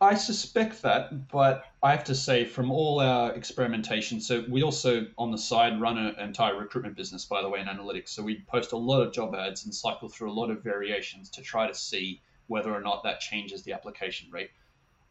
I 0.00 0.14
suspect 0.14 0.82
that, 0.82 1.28
but 1.28 1.64
I 1.82 1.92
have 1.92 2.04
to 2.04 2.14
say, 2.14 2.44
from 2.44 2.70
all 2.70 3.00
our 3.00 3.32
experimentation, 3.32 4.20
so 4.20 4.44
we 4.48 4.62
also 4.62 5.06
on 5.16 5.30
the 5.30 5.38
side 5.38 5.80
run 5.80 5.96
an 5.96 6.18
entire 6.18 6.58
recruitment 6.58 6.96
business, 6.96 7.24
by 7.24 7.40
the 7.42 7.48
way, 7.48 7.60
in 7.60 7.66
analytics. 7.66 8.08
So 8.08 8.22
we 8.22 8.44
post 8.48 8.72
a 8.72 8.76
lot 8.76 9.02
of 9.02 9.12
job 9.12 9.34
ads 9.34 9.64
and 9.64 9.74
cycle 9.74 10.08
through 10.08 10.30
a 10.30 10.34
lot 10.34 10.50
of 10.50 10.62
variations 10.62 11.30
to 11.30 11.42
try 11.42 11.66
to 11.66 11.74
see 11.74 12.20
whether 12.48 12.74
or 12.74 12.80
not 12.80 13.02
that 13.04 13.20
changes 13.20 13.62
the 13.62 13.72
application 13.72 14.30
rate. 14.30 14.50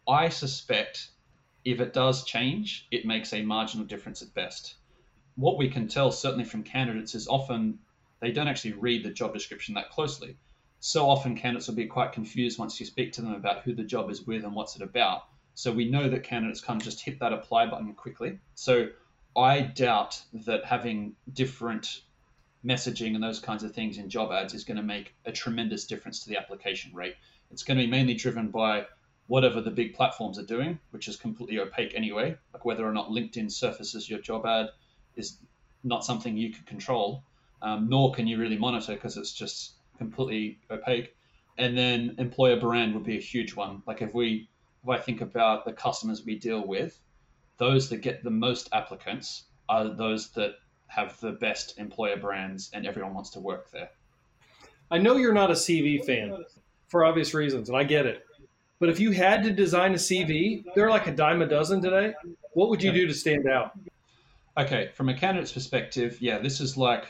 I 0.08 0.30
suspect 0.30 1.10
if 1.66 1.80
it 1.80 1.94
does 1.94 2.26
change, 2.26 2.88
it 2.92 3.06
makes 3.06 3.32
a 3.34 3.42
marginal 3.42 3.86
difference 3.86 4.22
at 4.22 4.34
best. 4.34 4.76
What 5.36 5.58
we 5.58 5.70
can 5.70 5.88
tell, 5.88 6.12
certainly 6.12 6.46
from 6.46 6.62
candidates, 6.62 7.16
is 7.16 7.28
often 7.28 7.80
they 8.20 8.32
don't 8.32 8.48
actually 8.48 8.74
read 8.74 9.04
the 9.04 9.12
job 9.12 9.34
description 9.34 9.74
that 9.76 9.90
closely. 9.90 10.38
So 10.86 11.10
often, 11.10 11.38
candidates 11.38 11.70
will 11.70 11.76
be 11.76 11.86
quite 11.86 12.12
confused 12.12 12.60
once 12.60 12.78
you 12.78 12.86
speak 12.86 13.14
to 13.14 13.22
them 13.22 13.36
about 13.36 13.62
who 13.62 13.74
the 13.74 13.86
job 13.86 14.12
is 14.12 14.28
with 14.28 14.44
and 14.44 14.54
what's 14.54 14.76
it 14.76 14.82
about. 14.82 15.24
So 15.54 15.72
we 15.72 15.90
know 15.90 16.10
that 16.10 16.26
candidates 16.26 16.62
of 16.62 16.80
just 16.80 17.00
hit 17.00 17.20
that 17.20 17.32
apply 17.32 17.68
button 17.68 17.94
quickly. 17.94 18.40
So 18.54 18.90
I 19.34 19.62
doubt 19.62 20.22
that 20.46 20.66
having 20.66 21.16
different 21.32 22.02
messaging 22.66 23.16
and 23.16 23.24
those 23.24 23.40
kinds 23.40 23.64
of 23.64 23.74
things 23.74 23.98
in 23.98 24.10
job 24.10 24.34
ads 24.34 24.54
is 24.54 24.66
going 24.66 24.76
to 24.76 24.84
make 24.84 25.16
a 25.24 25.32
tremendous 25.32 25.86
difference 25.86 26.22
to 26.26 26.30
the 26.30 26.36
application 26.36 26.94
rate. 26.94 27.16
It's 27.50 27.64
going 27.64 27.78
to 27.78 27.86
be 27.86 27.90
mainly 27.90 28.16
driven 28.16 28.50
by 28.50 28.86
whatever 29.28 29.62
the 29.62 29.72
big 29.72 29.94
platforms 29.94 30.38
are 30.38 30.46
doing, 30.46 30.80
which 30.92 31.08
is 31.08 31.16
completely 31.16 31.60
opaque 31.60 31.96
anyway. 31.96 32.36
Like 32.54 32.66
whether 32.66 32.86
or 32.86 32.92
not 32.92 33.08
LinkedIn 33.08 33.50
surfaces 33.54 34.10
your 34.10 34.20
job 34.20 34.46
ad 34.46 34.68
is 35.16 35.38
not 35.82 36.04
something 36.04 36.36
you 36.36 36.52
can 36.52 36.66
control, 36.66 37.24
um, 37.62 37.88
nor 37.88 38.12
can 38.14 38.28
you 38.28 38.38
really 38.38 38.58
monitor 38.58 38.96
because 38.96 39.16
it's 39.16 39.32
just 39.32 39.76
completely 39.98 40.60
opaque. 40.72 41.16
And 41.58 41.78
then 41.78 42.16
employer 42.18 42.60
brand 42.60 42.94
would 42.94 43.04
be 43.04 43.18
a 43.18 43.22
huge 43.22 43.56
one. 43.56 43.84
Like 43.86 44.02
if 44.02 44.14
we, 44.14 44.50
if 44.84 44.90
I 44.90 44.98
think 44.98 45.22
about 45.22 45.66
the 45.66 45.74
customers 45.74 46.26
we 46.26 46.36
deal 46.36 46.66
with, 46.66 47.00
those 47.58 47.90
that 47.90 47.98
get 47.98 48.24
the 48.24 48.32
most 48.32 48.70
applicants 48.74 49.44
are 49.70 49.88
those 49.88 50.30
that 50.32 50.56
have 50.88 51.20
the 51.20 51.32
best 51.32 51.78
employer 51.78 52.18
brands 52.18 52.70
and 52.74 52.86
everyone 52.86 53.14
wants 53.14 53.30
to 53.32 53.40
work 53.40 53.72
there. 53.72 53.90
I 54.92 54.98
know 54.98 55.18
you're 55.18 55.34
not 55.34 55.50
a 55.50 55.56
CV 55.56 56.04
fan 56.06 56.44
for 56.88 57.06
obvious 57.06 57.34
reasons, 57.34 57.70
and 57.70 57.78
I 57.78 57.84
get 57.84 58.06
it. 58.06 58.26
But 58.80 58.90
if 58.90 59.00
you 59.00 59.12
had 59.12 59.44
to 59.44 59.52
design 59.52 59.94
a 59.94 59.98
CV, 59.98 60.64
they're 60.76 60.90
like 60.90 61.08
a 61.08 61.12
dime 61.12 61.42
a 61.42 61.48
dozen 61.48 61.82
today. 61.82 62.14
What 62.54 62.70
would 62.70 62.84
you 62.84 62.92
do 62.92 63.08
to 63.08 63.14
stand 63.14 63.48
out? 63.48 63.72
Okay, 64.58 64.92
from 64.94 65.10
a 65.10 65.14
candidate's 65.16 65.52
perspective, 65.52 66.22
yeah, 66.22 66.38
this 66.38 66.60
is 66.60 66.78
like 66.78 67.06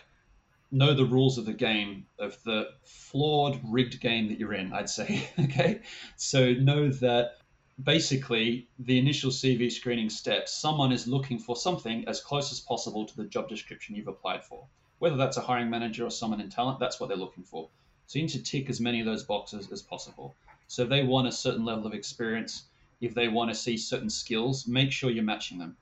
know 0.74 0.94
the 0.94 1.06
rules 1.06 1.38
of 1.38 1.46
the 1.46 1.54
game, 1.54 2.06
of 2.20 2.42
the 2.44 2.70
flawed, 2.84 3.60
rigged 3.64 4.02
game 4.02 4.28
that 4.28 4.40
you're 4.40 4.54
in, 4.54 4.74
I'd 4.74 4.90
say. 4.90 5.30
okay, 5.40 5.82
so 6.18 6.54
know 6.54 6.90
that 6.90 7.38
basically 7.82 8.68
the 8.80 8.98
initial 8.98 9.32
CV 9.32 9.72
screening 9.72 10.10
step, 10.10 10.50
someone 10.50 10.92
is 10.92 11.08
looking 11.08 11.40
for 11.40 11.56
something 11.56 12.08
as 12.08 12.22
close 12.22 12.52
as 12.52 12.60
possible 12.60 13.06
to 13.06 13.16
the 13.16 13.26
job 13.26 13.48
description 13.48 13.96
you've 13.96 14.08
applied 14.08 14.44
for. 14.44 14.66
Whether 15.00 15.16
that's 15.16 15.38
a 15.38 15.42
hiring 15.42 15.70
manager 15.70 16.06
or 16.06 16.12
someone 16.12 16.42
in 16.42 16.50
talent, 16.50 16.80
that's 16.80 17.00
what 17.00 17.08
they're 17.08 17.18
looking 17.18 17.44
for. 17.44 17.70
So 18.08 18.20
you 18.20 18.26
need 18.26 18.32
to 18.32 18.44
tick 18.44 18.70
as 18.70 18.80
many 18.80 19.00
of 19.00 19.06
those 19.06 19.24
boxes 19.24 19.72
as 19.72 19.82
possible. 19.82 20.36
So 20.68 20.84
if 20.84 20.90
they 20.90 21.04
want 21.04 21.28
a 21.28 21.32
certain 21.32 21.66
level 21.66 21.86
of 21.86 21.94
experience, 21.94 22.66
if 23.00 23.14
they 23.14 23.28
want 23.28 23.52
to 23.52 23.56
see 23.56 23.78
certain 23.78 24.10
skills, 24.10 24.68
make 24.68 24.92
sure 24.92 25.12
you're 25.12 25.24
matching 25.24 25.58
them. 25.60 25.78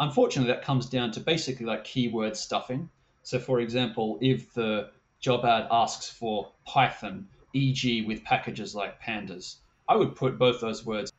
Unfortunately, 0.00 0.52
that 0.52 0.62
comes 0.62 0.86
down 0.86 1.12
to 1.12 1.20
basically 1.20 1.66
like 1.66 1.84
keyword 1.84 2.36
stuffing. 2.36 2.90
So, 3.22 3.38
for 3.38 3.60
example, 3.60 4.18
if 4.20 4.52
the 4.54 4.90
job 5.20 5.44
ad 5.44 5.68
asks 5.70 6.08
for 6.08 6.52
Python, 6.66 7.28
e.g., 7.52 8.02
with 8.02 8.24
packages 8.24 8.74
like 8.74 9.02
pandas, 9.02 9.56
I 9.88 9.96
would 9.96 10.14
put 10.14 10.38
both 10.38 10.60
those 10.60 10.84
words 10.84 11.12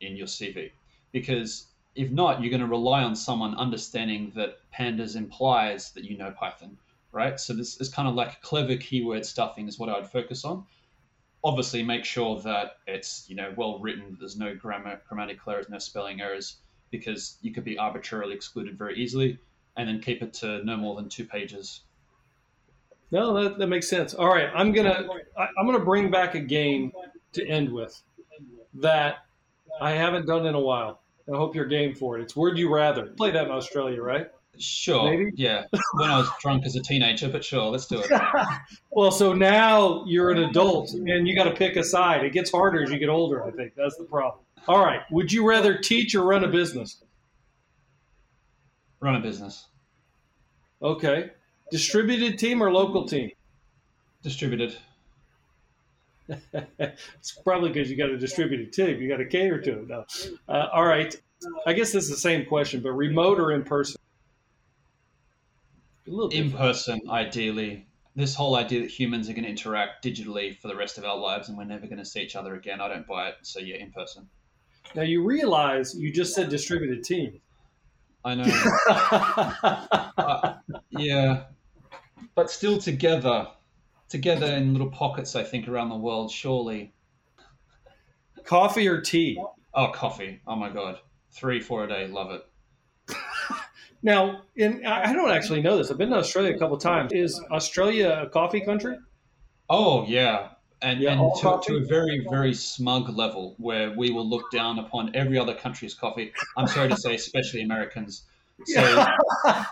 in 0.00 0.16
your 0.16 0.26
CV 0.26 0.70
because 1.12 1.68
if 1.94 2.10
not, 2.10 2.40
you're 2.42 2.50
going 2.50 2.60
to 2.60 2.66
rely 2.66 3.02
on 3.02 3.16
someone 3.16 3.54
understanding 3.54 4.30
that 4.34 4.58
pandas 4.72 5.16
implies 5.16 5.92
that 5.92 6.04
you 6.04 6.16
know 6.18 6.30
Python, 6.30 6.76
right? 7.10 7.40
So 7.40 7.54
this 7.54 7.80
is 7.80 7.88
kind 7.88 8.06
of 8.06 8.14
like 8.14 8.42
clever 8.42 8.76
keyword 8.76 9.24
stuffing 9.24 9.66
is 9.66 9.78
what 9.78 9.88
I 9.88 9.98
would 9.98 10.10
focus 10.10 10.44
on. 10.44 10.66
Obviously, 11.42 11.82
make 11.82 12.04
sure 12.04 12.40
that 12.42 12.78
it's 12.86 13.24
you 13.28 13.36
know 13.36 13.54
well 13.56 13.78
written. 13.78 14.16
There's 14.18 14.36
no 14.36 14.54
grammar, 14.54 15.00
grammatical 15.08 15.52
errors, 15.52 15.68
no 15.70 15.78
spelling 15.78 16.20
errors, 16.20 16.58
because 16.90 17.38
you 17.40 17.52
could 17.52 17.64
be 17.64 17.78
arbitrarily 17.78 18.34
excluded 18.34 18.76
very 18.76 18.98
easily. 18.98 19.38
And 19.76 19.88
then 19.88 20.00
keep 20.00 20.22
it 20.22 20.32
to 20.34 20.64
no 20.64 20.76
more 20.76 20.96
than 20.96 21.08
two 21.08 21.24
pages. 21.24 21.82
No, 23.10 23.42
that, 23.42 23.58
that 23.58 23.66
makes 23.66 23.88
sense. 23.88 24.14
All 24.14 24.28
right, 24.28 24.48
I'm 24.54 24.72
gonna 24.72 25.06
I, 25.38 25.46
I'm 25.58 25.66
gonna 25.66 25.84
bring 25.84 26.10
back 26.10 26.34
a 26.34 26.40
game 26.40 26.92
to 27.34 27.46
end 27.46 27.70
with 27.70 28.02
that 28.74 29.18
I 29.80 29.92
haven't 29.92 30.26
done 30.26 30.46
in 30.46 30.54
a 30.54 30.60
while. 30.60 31.00
I 31.32 31.36
hope 31.36 31.54
you're 31.54 31.66
game 31.66 31.94
for 31.94 32.18
it. 32.18 32.22
It's 32.22 32.36
Would 32.36 32.56
You 32.56 32.72
Rather. 32.72 33.06
Play 33.06 33.32
that 33.32 33.46
in 33.46 33.50
Australia, 33.50 34.00
right? 34.00 34.28
Sure. 34.58 35.10
Maybe? 35.10 35.32
Yeah. 35.34 35.64
When 35.94 36.10
I 36.10 36.18
was 36.18 36.28
drunk 36.40 36.64
as 36.64 36.76
a 36.76 36.82
teenager, 36.82 37.28
but 37.28 37.44
sure, 37.44 37.66
let's 37.66 37.86
do 37.86 38.00
it. 38.00 38.10
well, 38.90 39.10
so 39.10 39.32
now 39.32 40.04
you're 40.06 40.30
an 40.30 40.38
adult 40.44 40.92
and 40.94 41.28
you 41.28 41.36
got 41.36 41.44
to 41.44 41.54
pick 41.54 41.76
a 41.76 41.84
side. 41.84 42.24
It 42.24 42.32
gets 42.32 42.50
harder 42.50 42.82
as 42.82 42.90
you 42.90 42.98
get 42.98 43.08
older, 43.08 43.44
I 43.44 43.50
think. 43.50 43.74
That's 43.76 43.96
the 43.96 44.04
problem. 44.04 44.44
All 44.68 44.84
right. 44.84 45.00
Would 45.10 45.32
you 45.32 45.46
rather 45.46 45.76
teach 45.76 46.14
or 46.14 46.22
run 46.22 46.44
a 46.44 46.48
business? 46.48 47.02
Run 49.06 49.14
a 49.14 49.20
business. 49.20 49.68
Okay. 50.82 51.30
Distributed 51.70 52.40
team 52.40 52.60
or 52.60 52.72
local 52.72 53.06
team? 53.06 53.30
Distributed. 54.24 54.76
it's 56.28 57.38
probably 57.44 57.70
because 57.70 57.88
you 57.88 57.96
got 57.96 58.10
a 58.10 58.18
distributed 58.18 58.72
team. 58.72 59.00
You 59.00 59.08
got 59.08 59.18
to 59.18 59.26
cater 59.26 59.60
to 59.60 59.78
it. 59.78 59.86
No. 59.86 60.04
Uh, 60.48 60.66
all 60.72 60.84
right. 60.84 61.14
I 61.68 61.72
guess 61.72 61.92
this 61.92 62.02
is 62.02 62.10
the 62.10 62.16
same 62.16 62.46
question, 62.46 62.80
but 62.80 62.90
remote 62.94 63.38
or 63.38 63.52
in 63.52 63.62
person? 63.62 64.00
in 66.32 66.50
person, 66.50 67.00
ideally. 67.08 67.86
This 68.16 68.34
whole 68.34 68.56
idea 68.56 68.80
that 68.80 68.90
humans 68.90 69.28
are 69.28 69.34
going 69.34 69.44
to 69.44 69.50
interact 69.50 70.04
digitally 70.04 70.58
for 70.58 70.66
the 70.66 70.74
rest 70.74 70.98
of 70.98 71.04
our 71.04 71.16
lives 71.16 71.48
and 71.48 71.56
we're 71.56 71.62
never 71.62 71.86
going 71.86 71.98
to 71.98 72.04
see 72.04 72.22
each 72.22 72.34
other 72.34 72.56
again, 72.56 72.80
I 72.80 72.88
don't 72.88 73.06
buy 73.06 73.28
it. 73.28 73.36
So, 73.42 73.60
yeah, 73.60 73.76
in 73.76 73.92
person. 73.92 74.28
Now, 74.96 75.02
you 75.02 75.22
realize 75.22 75.94
you 75.94 76.12
just 76.12 76.34
said 76.34 76.48
distributed 76.48 77.04
team. 77.04 77.40
I 78.26 78.34
know. 78.34 80.12
uh, 80.18 80.54
yeah. 80.90 81.44
But 82.34 82.50
still 82.50 82.78
together 82.78 83.46
together 84.08 84.46
in 84.46 84.72
little 84.72 84.90
pockets, 84.90 85.36
I 85.36 85.44
think, 85.44 85.68
around 85.68 85.90
the 85.90 85.96
world, 85.96 86.30
surely. 86.30 86.92
Coffee 88.44 88.88
or 88.88 89.00
tea? 89.00 89.40
Oh, 89.74 89.88
coffee. 89.88 90.40
Oh, 90.46 90.56
my 90.56 90.70
God. 90.70 90.98
Three, 91.30 91.60
four 91.60 91.84
a 91.84 91.88
day. 91.88 92.06
Love 92.08 92.30
it. 92.32 93.16
now, 94.02 94.42
in, 94.54 94.84
I 94.84 95.12
don't 95.12 95.30
actually 95.30 95.62
know 95.62 95.76
this. 95.76 95.90
I've 95.90 95.98
been 95.98 96.10
to 96.10 96.16
Australia 96.16 96.54
a 96.54 96.58
couple 96.58 96.78
times. 96.78 97.12
Is 97.12 97.40
Australia 97.50 98.22
a 98.26 98.28
coffee 98.28 98.60
country? 98.60 98.96
Oh, 99.68 100.04
yeah. 100.06 100.50
And, 100.82 101.00
yeah, 101.00 101.12
and 101.12 101.20
oh, 101.20 101.60
to, 101.60 101.72
to, 101.72 101.76
a 101.78 101.80
very, 101.80 102.26
very 102.28 102.52
smug 102.52 103.08
level 103.08 103.54
where 103.58 103.92
we 103.92 104.10
will 104.10 104.28
look 104.28 104.50
down 104.50 104.78
upon 104.78 105.14
every 105.16 105.38
other 105.38 105.54
country's 105.54 105.94
coffee. 105.94 106.32
I'm 106.56 106.66
sorry 106.66 106.90
to 106.90 106.96
say, 106.96 107.14
especially 107.14 107.62
Americans. 107.62 108.22
So 108.64 108.80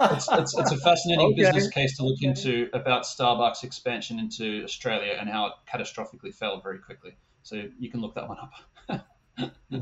it's, 0.02 0.28
it's, 0.30 0.58
it's, 0.58 0.72
a 0.72 0.76
fascinating 0.76 1.28
okay. 1.28 1.36
business 1.36 1.68
case 1.68 1.96
to 1.96 2.04
look 2.04 2.20
into 2.20 2.68
about 2.74 3.04
Starbucks 3.04 3.64
expansion 3.64 4.18
into 4.18 4.62
Australia 4.62 5.16
and 5.18 5.26
how 5.26 5.46
it 5.46 5.52
catastrophically 5.66 6.34
failed 6.34 6.62
very 6.62 6.78
quickly. 6.78 7.16
So 7.44 7.62
you 7.78 7.90
can 7.90 8.02
look 8.02 8.14
that 8.14 8.28
one 8.28 8.36
up. 8.38 9.06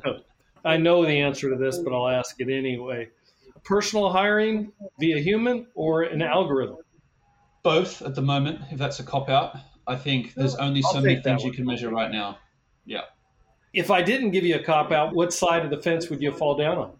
I 0.64 0.76
know 0.76 1.04
the 1.04 1.20
answer 1.20 1.50
to 1.50 1.56
this, 1.56 1.78
but 1.78 1.92
I'll 1.92 2.08
ask 2.08 2.40
it 2.40 2.48
anyway. 2.48 3.08
Personal 3.64 4.10
hiring 4.10 4.72
via 5.00 5.18
human 5.18 5.66
or 5.74 6.02
an 6.02 6.22
algorithm? 6.22 6.76
Both 7.64 8.02
at 8.02 8.14
the 8.14 8.22
moment, 8.22 8.60
if 8.70 8.78
that's 8.78 9.00
a 9.00 9.04
cop 9.04 9.28
out. 9.28 9.56
I 9.86 9.96
think 9.96 10.34
there's 10.34 10.54
only 10.56 10.82
so 10.82 11.00
many 11.00 11.20
things 11.20 11.42
you 11.42 11.52
can 11.52 11.64
measure 11.64 11.90
right 11.90 12.10
now. 12.10 12.38
Yeah. 12.84 13.02
If 13.72 13.90
I 13.90 14.02
didn't 14.02 14.30
give 14.30 14.44
you 14.44 14.56
a 14.56 14.62
cop 14.62 14.92
out, 14.92 15.14
what 15.14 15.32
side 15.32 15.64
of 15.64 15.70
the 15.70 15.78
fence 15.78 16.10
would 16.10 16.22
you 16.22 16.30
fall 16.32 16.56
down 16.56 16.78
on? 16.78 16.92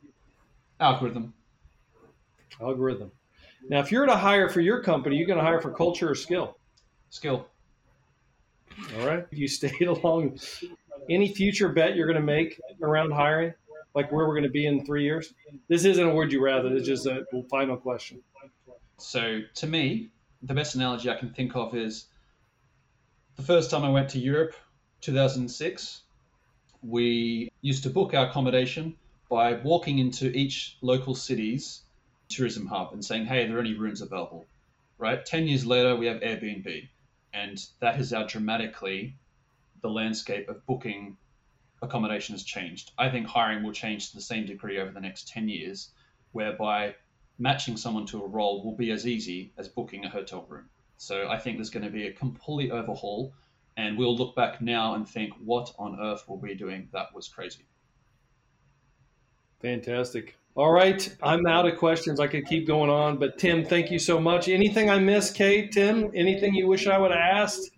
Algorithm. 0.81 1.35
Algorithm. 2.61 3.13
Now, 3.69 3.81
if 3.81 3.93
you're 3.93 4.07
to 4.07 4.17
hire 4.17 4.49
for 4.49 4.61
your 4.61 4.83
company, 4.83 5.17
you're 5.17 5.27
going 5.27 5.39
to 5.39 5.45
hire 5.45 5.61
for 5.61 5.71
culture 5.71 6.11
or 6.11 6.15
skill? 6.15 6.57
Skill. 7.11 7.47
All 8.99 9.07
right. 9.07 9.25
If 9.31 9.39
you 9.39 9.49
stayed 9.49 9.83
along 9.83 10.39
any 11.11 11.33
future 11.35 11.69
bet 11.69 11.95
you're 11.97 12.07
going 12.07 12.21
to 12.21 12.23
make 12.23 12.61
around 12.83 13.13
hiring, 13.13 13.53
like 13.95 14.11
where 14.11 14.27
we're 14.27 14.35
going 14.35 14.45
to 14.45 14.51
be 14.51 14.67
in 14.67 14.85
three 14.85 15.05
years? 15.05 15.35
This 15.69 15.85
isn't 15.85 16.05
a 16.05 16.15
would 16.15 16.33
you 16.33 16.43
rather. 16.43 16.75
It's 16.75 16.87
just 16.87 17.07
a 17.07 17.25
final 17.51 17.77
question. 17.77 18.23
So, 18.99 19.41
to 19.55 19.67
me, 19.67 20.11
the 20.43 20.55
best 20.55 20.75
analogy 20.75 21.11
I 21.11 21.17
can 21.17 21.31
think 21.31 21.57
of 21.57 21.75
is 21.75 22.07
the 23.37 23.43
first 23.43 23.71
time 23.71 23.85
I 23.85 23.89
went 23.89 24.11
to 24.11 24.19
Europe, 24.19 24.55
2006. 25.01 26.03
We 26.83 27.51
used 27.63 27.83
to 27.85 27.91
book 27.91 28.13
our 28.15 28.27
accommodation 28.27 28.97
by 29.31 29.55
walking 29.55 29.99
into 29.99 30.31
each 30.37 30.77
local 30.83 31.15
city's 31.15 31.83
tourism 32.29 32.67
hub 32.67 32.93
and 32.93 33.05
saying, 33.05 33.27
hey, 33.27 33.47
there 33.47 33.57
are 33.57 33.61
there 33.61 33.61
any 33.61 33.75
rooms 33.75 34.03
available? 34.03 34.45
Right? 34.99 35.25
10 35.25 35.49
years 35.49 35.65
later, 35.65 35.97
we 35.97 36.07
have 36.07 36.21
Airbnb. 36.21 36.89
And 37.33 37.67
that 37.81 37.97
has 37.97 38.11
how 38.11 38.25
dramatically 38.25 39.17
the 39.81 39.89
landscape 39.89 40.49
of 40.49 40.65
booking 40.67 41.17
accommodation 41.81 42.35
has 42.35 42.45
changed. 42.45 42.93
I 42.99 43.09
think 43.09 43.27
hiring 43.27 43.63
will 43.63 43.73
change 43.73 44.11
to 44.11 44.17
the 44.17 44.23
same 44.23 44.45
degree 44.47 44.79
over 44.79 44.91
the 44.91 45.01
next 45.01 45.29
10 45.29 45.49
years, 45.49 45.91
whereby 46.33 46.95
matching 47.39 47.77
someone 47.77 48.07
to 48.07 48.23
a 48.23 48.27
role 48.27 48.63
will 48.63 48.77
be 48.77 48.91
as 48.91 49.07
easy 49.07 49.53
as 49.57 49.69
booking 49.69 50.05
a 50.05 50.11
hotel 50.11 50.45
room. 50.49 50.69
So 51.03 51.27
I 51.29 51.37
think 51.37 51.57
there's 51.57 51.69
going 51.69 51.85
to 51.85 51.91
be 51.91 52.07
a 52.07 52.13
complete 52.13 52.71
overhaul, 52.71 53.35
and 53.77 53.99
we'll 53.99 54.17
look 54.17 54.37
back 54.37 54.61
now 54.61 54.95
and 54.95 55.09
think, 55.09 55.33
what 55.45 55.75
on 55.77 55.99
earth 56.01 56.23
were 56.29 56.37
we 56.37 56.55
doing? 56.55 56.89
That 56.93 57.13
was 57.13 57.27
crazy. 57.27 57.67
Fantastic. 59.61 60.37
All 60.55 60.71
right, 60.71 61.13
I'm 61.21 61.45
out 61.47 61.67
of 61.67 61.77
questions. 61.77 62.21
I 62.21 62.29
could 62.29 62.47
keep 62.47 62.69
going 62.69 62.89
on, 62.89 63.19
but 63.19 63.37
Tim, 63.37 63.65
thank 63.65 63.91
you 63.91 63.99
so 63.99 64.21
much. 64.21 64.49
Anything 64.49 64.91
I 64.91 65.01
missed, 65.01 65.35
Kate? 65.35 65.73
Tim, 65.73 66.13
anything 66.15 66.55
you 66.55 66.69
wish 66.69 66.87
I 66.87 66.99
would 66.99 67.11
have 67.11 67.19
asked? 67.19 67.71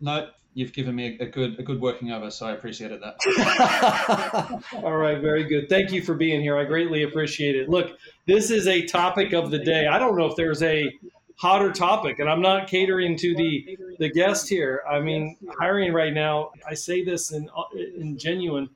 No, 0.00 0.28
you've 0.52 0.72
given 0.72 0.94
me 0.94 1.18
a 1.18 1.26
good 1.26 1.58
a 1.58 1.64
good 1.64 1.80
working 1.80 2.12
over, 2.12 2.30
so 2.30 2.46
I 2.46 2.52
appreciated 2.52 3.02
that. 3.02 4.62
All 4.74 4.96
right, 4.96 5.20
very 5.20 5.42
good. 5.42 5.68
Thank 5.68 5.90
you 5.90 6.02
for 6.02 6.14
being 6.14 6.40
here. 6.40 6.56
I 6.56 6.64
greatly 6.66 7.02
appreciate 7.02 7.56
it. 7.56 7.68
Look, 7.68 7.98
this 8.26 8.52
is 8.52 8.68
a 8.68 8.86
topic 8.86 9.32
of 9.32 9.50
the 9.50 9.58
day. 9.58 9.88
I 9.88 9.98
don't 9.98 10.16
know 10.16 10.26
if 10.26 10.36
there's 10.36 10.62
a 10.62 10.88
hotter 11.44 11.72
topic, 11.72 12.18
and 12.20 12.28
I'm 12.28 12.40
not 12.40 12.68
catering 12.68 13.16
to 13.18 13.34
the 13.34 13.78
the 13.98 14.08
guest 14.10 14.48
here. 14.48 14.82
I 14.88 15.00
mean, 15.00 15.36
hiring 15.58 15.92
right 15.92 16.12
now. 16.12 16.52
I 16.66 16.74
say 16.74 17.04
this 17.04 17.32
in 17.32 17.48
in 17.96 18.18
genuine 18.18 18.70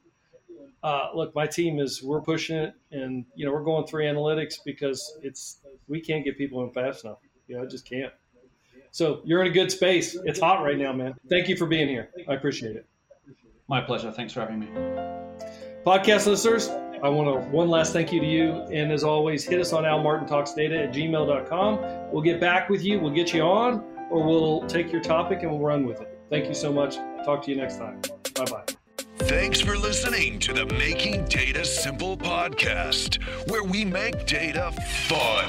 uh, 0.82 1.08
look, 1.14 1.34
my 1.34 1.46
team 1.46 1.80
is 1.80 2.02
we're 2.02 2.20
pushing 2.20 2.56
it, 2.56 2.74
and 2.92 3.24
you 3.34 3.44
know 3.44 3.52
we're 3.52 3.64
going 3.64 3.86
through 3.86 4.04
analytics 4.04 4.56
because 4.64 5.18
it's 5.22 5.58
we 5.88 6.00
can't 6.00 6.24
get 6.24 6.38
people 6.38 6.62
in 6.62 6.70
fast 6.70 7.04
enough. 7.04 7.18
You 7.48 7.56
know, 7.56 7.62
I 7.62 7.66
just 7.66 7.88
can't. 7.88 8.12
So 8.90 9.20
you're 9.24 9.42
in 9.42 9.48
a 9.48 9.52
good 9.52 9.70
space. 9.72 10.16
It's 10.24 10.40
hot 10.40 10.62
right 10.62 10.78
now, 10.78 10.92
man. 10.92 11.14
Thank 11.28 11.48
you 11.48 11.56
for 11.56 11.66
being 11.66 11.88
here. 11.88 12.10
I 12.28 12.34
appreciate 12.34 12.76
it. 12.76 12.86
My 13.68 13.80
pleasure. 13.80 14.10
Thanks 14.12 14.32
for 14.32 14.40
having 14.40 14.60
me. 14.60 14.68
Podcast 15.84 16.26
listeners, 16.26 16.68
I 17.02 17.08
want 17.08 17.28
to 17.28 17.50
one 17.50 17.68
last 17.68 17.92
thank 17.92 18.12
you 18.12 18.20
to 18.20 18.26
you. 18.26 18.52
And 18.72 18.92
as 18.92 19.04
always, 19.04 19.44
hit 19.44 19.60
us 19.60 19.72
on 19.72 19.84
almartintalksdata 19.84 20.88
at 20.88 20.92
gmail.com. 20.92 22.10
We'll 22.12 22.22
get 22.22 22.40
back 22.40 22.68
with 22.68 22.82
you. 22.82 22.98
We'll 22.98 23.12
get 23.12 23.32
you 23.32 23.42
on, 23.42 23.84
or 24.10 24.24
we'll 24.24 24.66
take 24.66 24.90
your 24.92 25.02
topic 25.02 25.42
and 25.42 25.50
we'll 25.50 25.60
run 25.60 25.86
with 25.86 26.00
it. 26.00 26.18
Thank 26.30 26.46
you 26.46 26.54
so 26.54 26.72
much. 26.72 26.96
Talk 27.24 27.44
to 27.44 27.50
you 27.50 27.56
next 27.56 27.76
time. 27.76 28.00
Bye 28.34 28.44
bye. 28.44 28.77
Thanks 29.20 29.60
for 29.60 29.76
listening 29.76 30.38
to 30.40 30.52
the 30.52 30.66
Making 30.66 31.24
Data 31.26 31.64
Simple 31.64 32.16
podcast, 32.16 33.20
where 33.50 33.64
we 33.64 33.84
make 33.84 34.26
data 34.26 34.70
fun. 35.06 35.46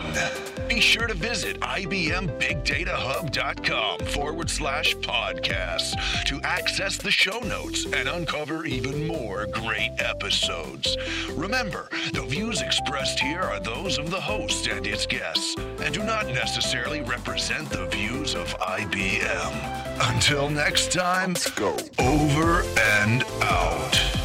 Be 0.67 0.81
sure 0.81 1.07
to 1.07 1.13
visit 1.13 1.59
IBMBigDataHub.com 1.61 3.99
forward 4.07 4.49
slash 4.49 4.95
podcast 4.97 5.95
to 6.25 6.41
access 6.43 6.97
the 6.97 7.11
show 7.11 7.39
notes 7.39 7.85
and 7.85 8.09
uncover 8.09 8.65
even 8.65 9.07
more 9.07 9.45
great 9.47 9.91
episodes. 9.99 10.97
Remember, 11.31 11.87
the 12.13 12.23
views 12.23 12.61
expressed 12.61 13.19
here 13.19 13.41
are 13.41 13.59
those 13.59 13.97
of 13.97 14.09
the 14.09 14.19
host 14.19 14.67
and 14.67 14.85
its 14.85 15.05
guests 15.05 15.55
and 15.79 15.93
do 15.93 16.03
not 16.03 16.27
necessarily 16.27 17.01
represent 17.01 17.69
the 17.69 17.85
views 17.87 18.35
of 18.35 18.47
IBM. 18.59 19.88
Until 20.01 20.49
next 20.49 20.91
time, 20.91 21.33
Let's 21.33 21.49
go. 21.51 21.75
over 21.99 22.63
and 22.77 23.23
out. 23.41 24.18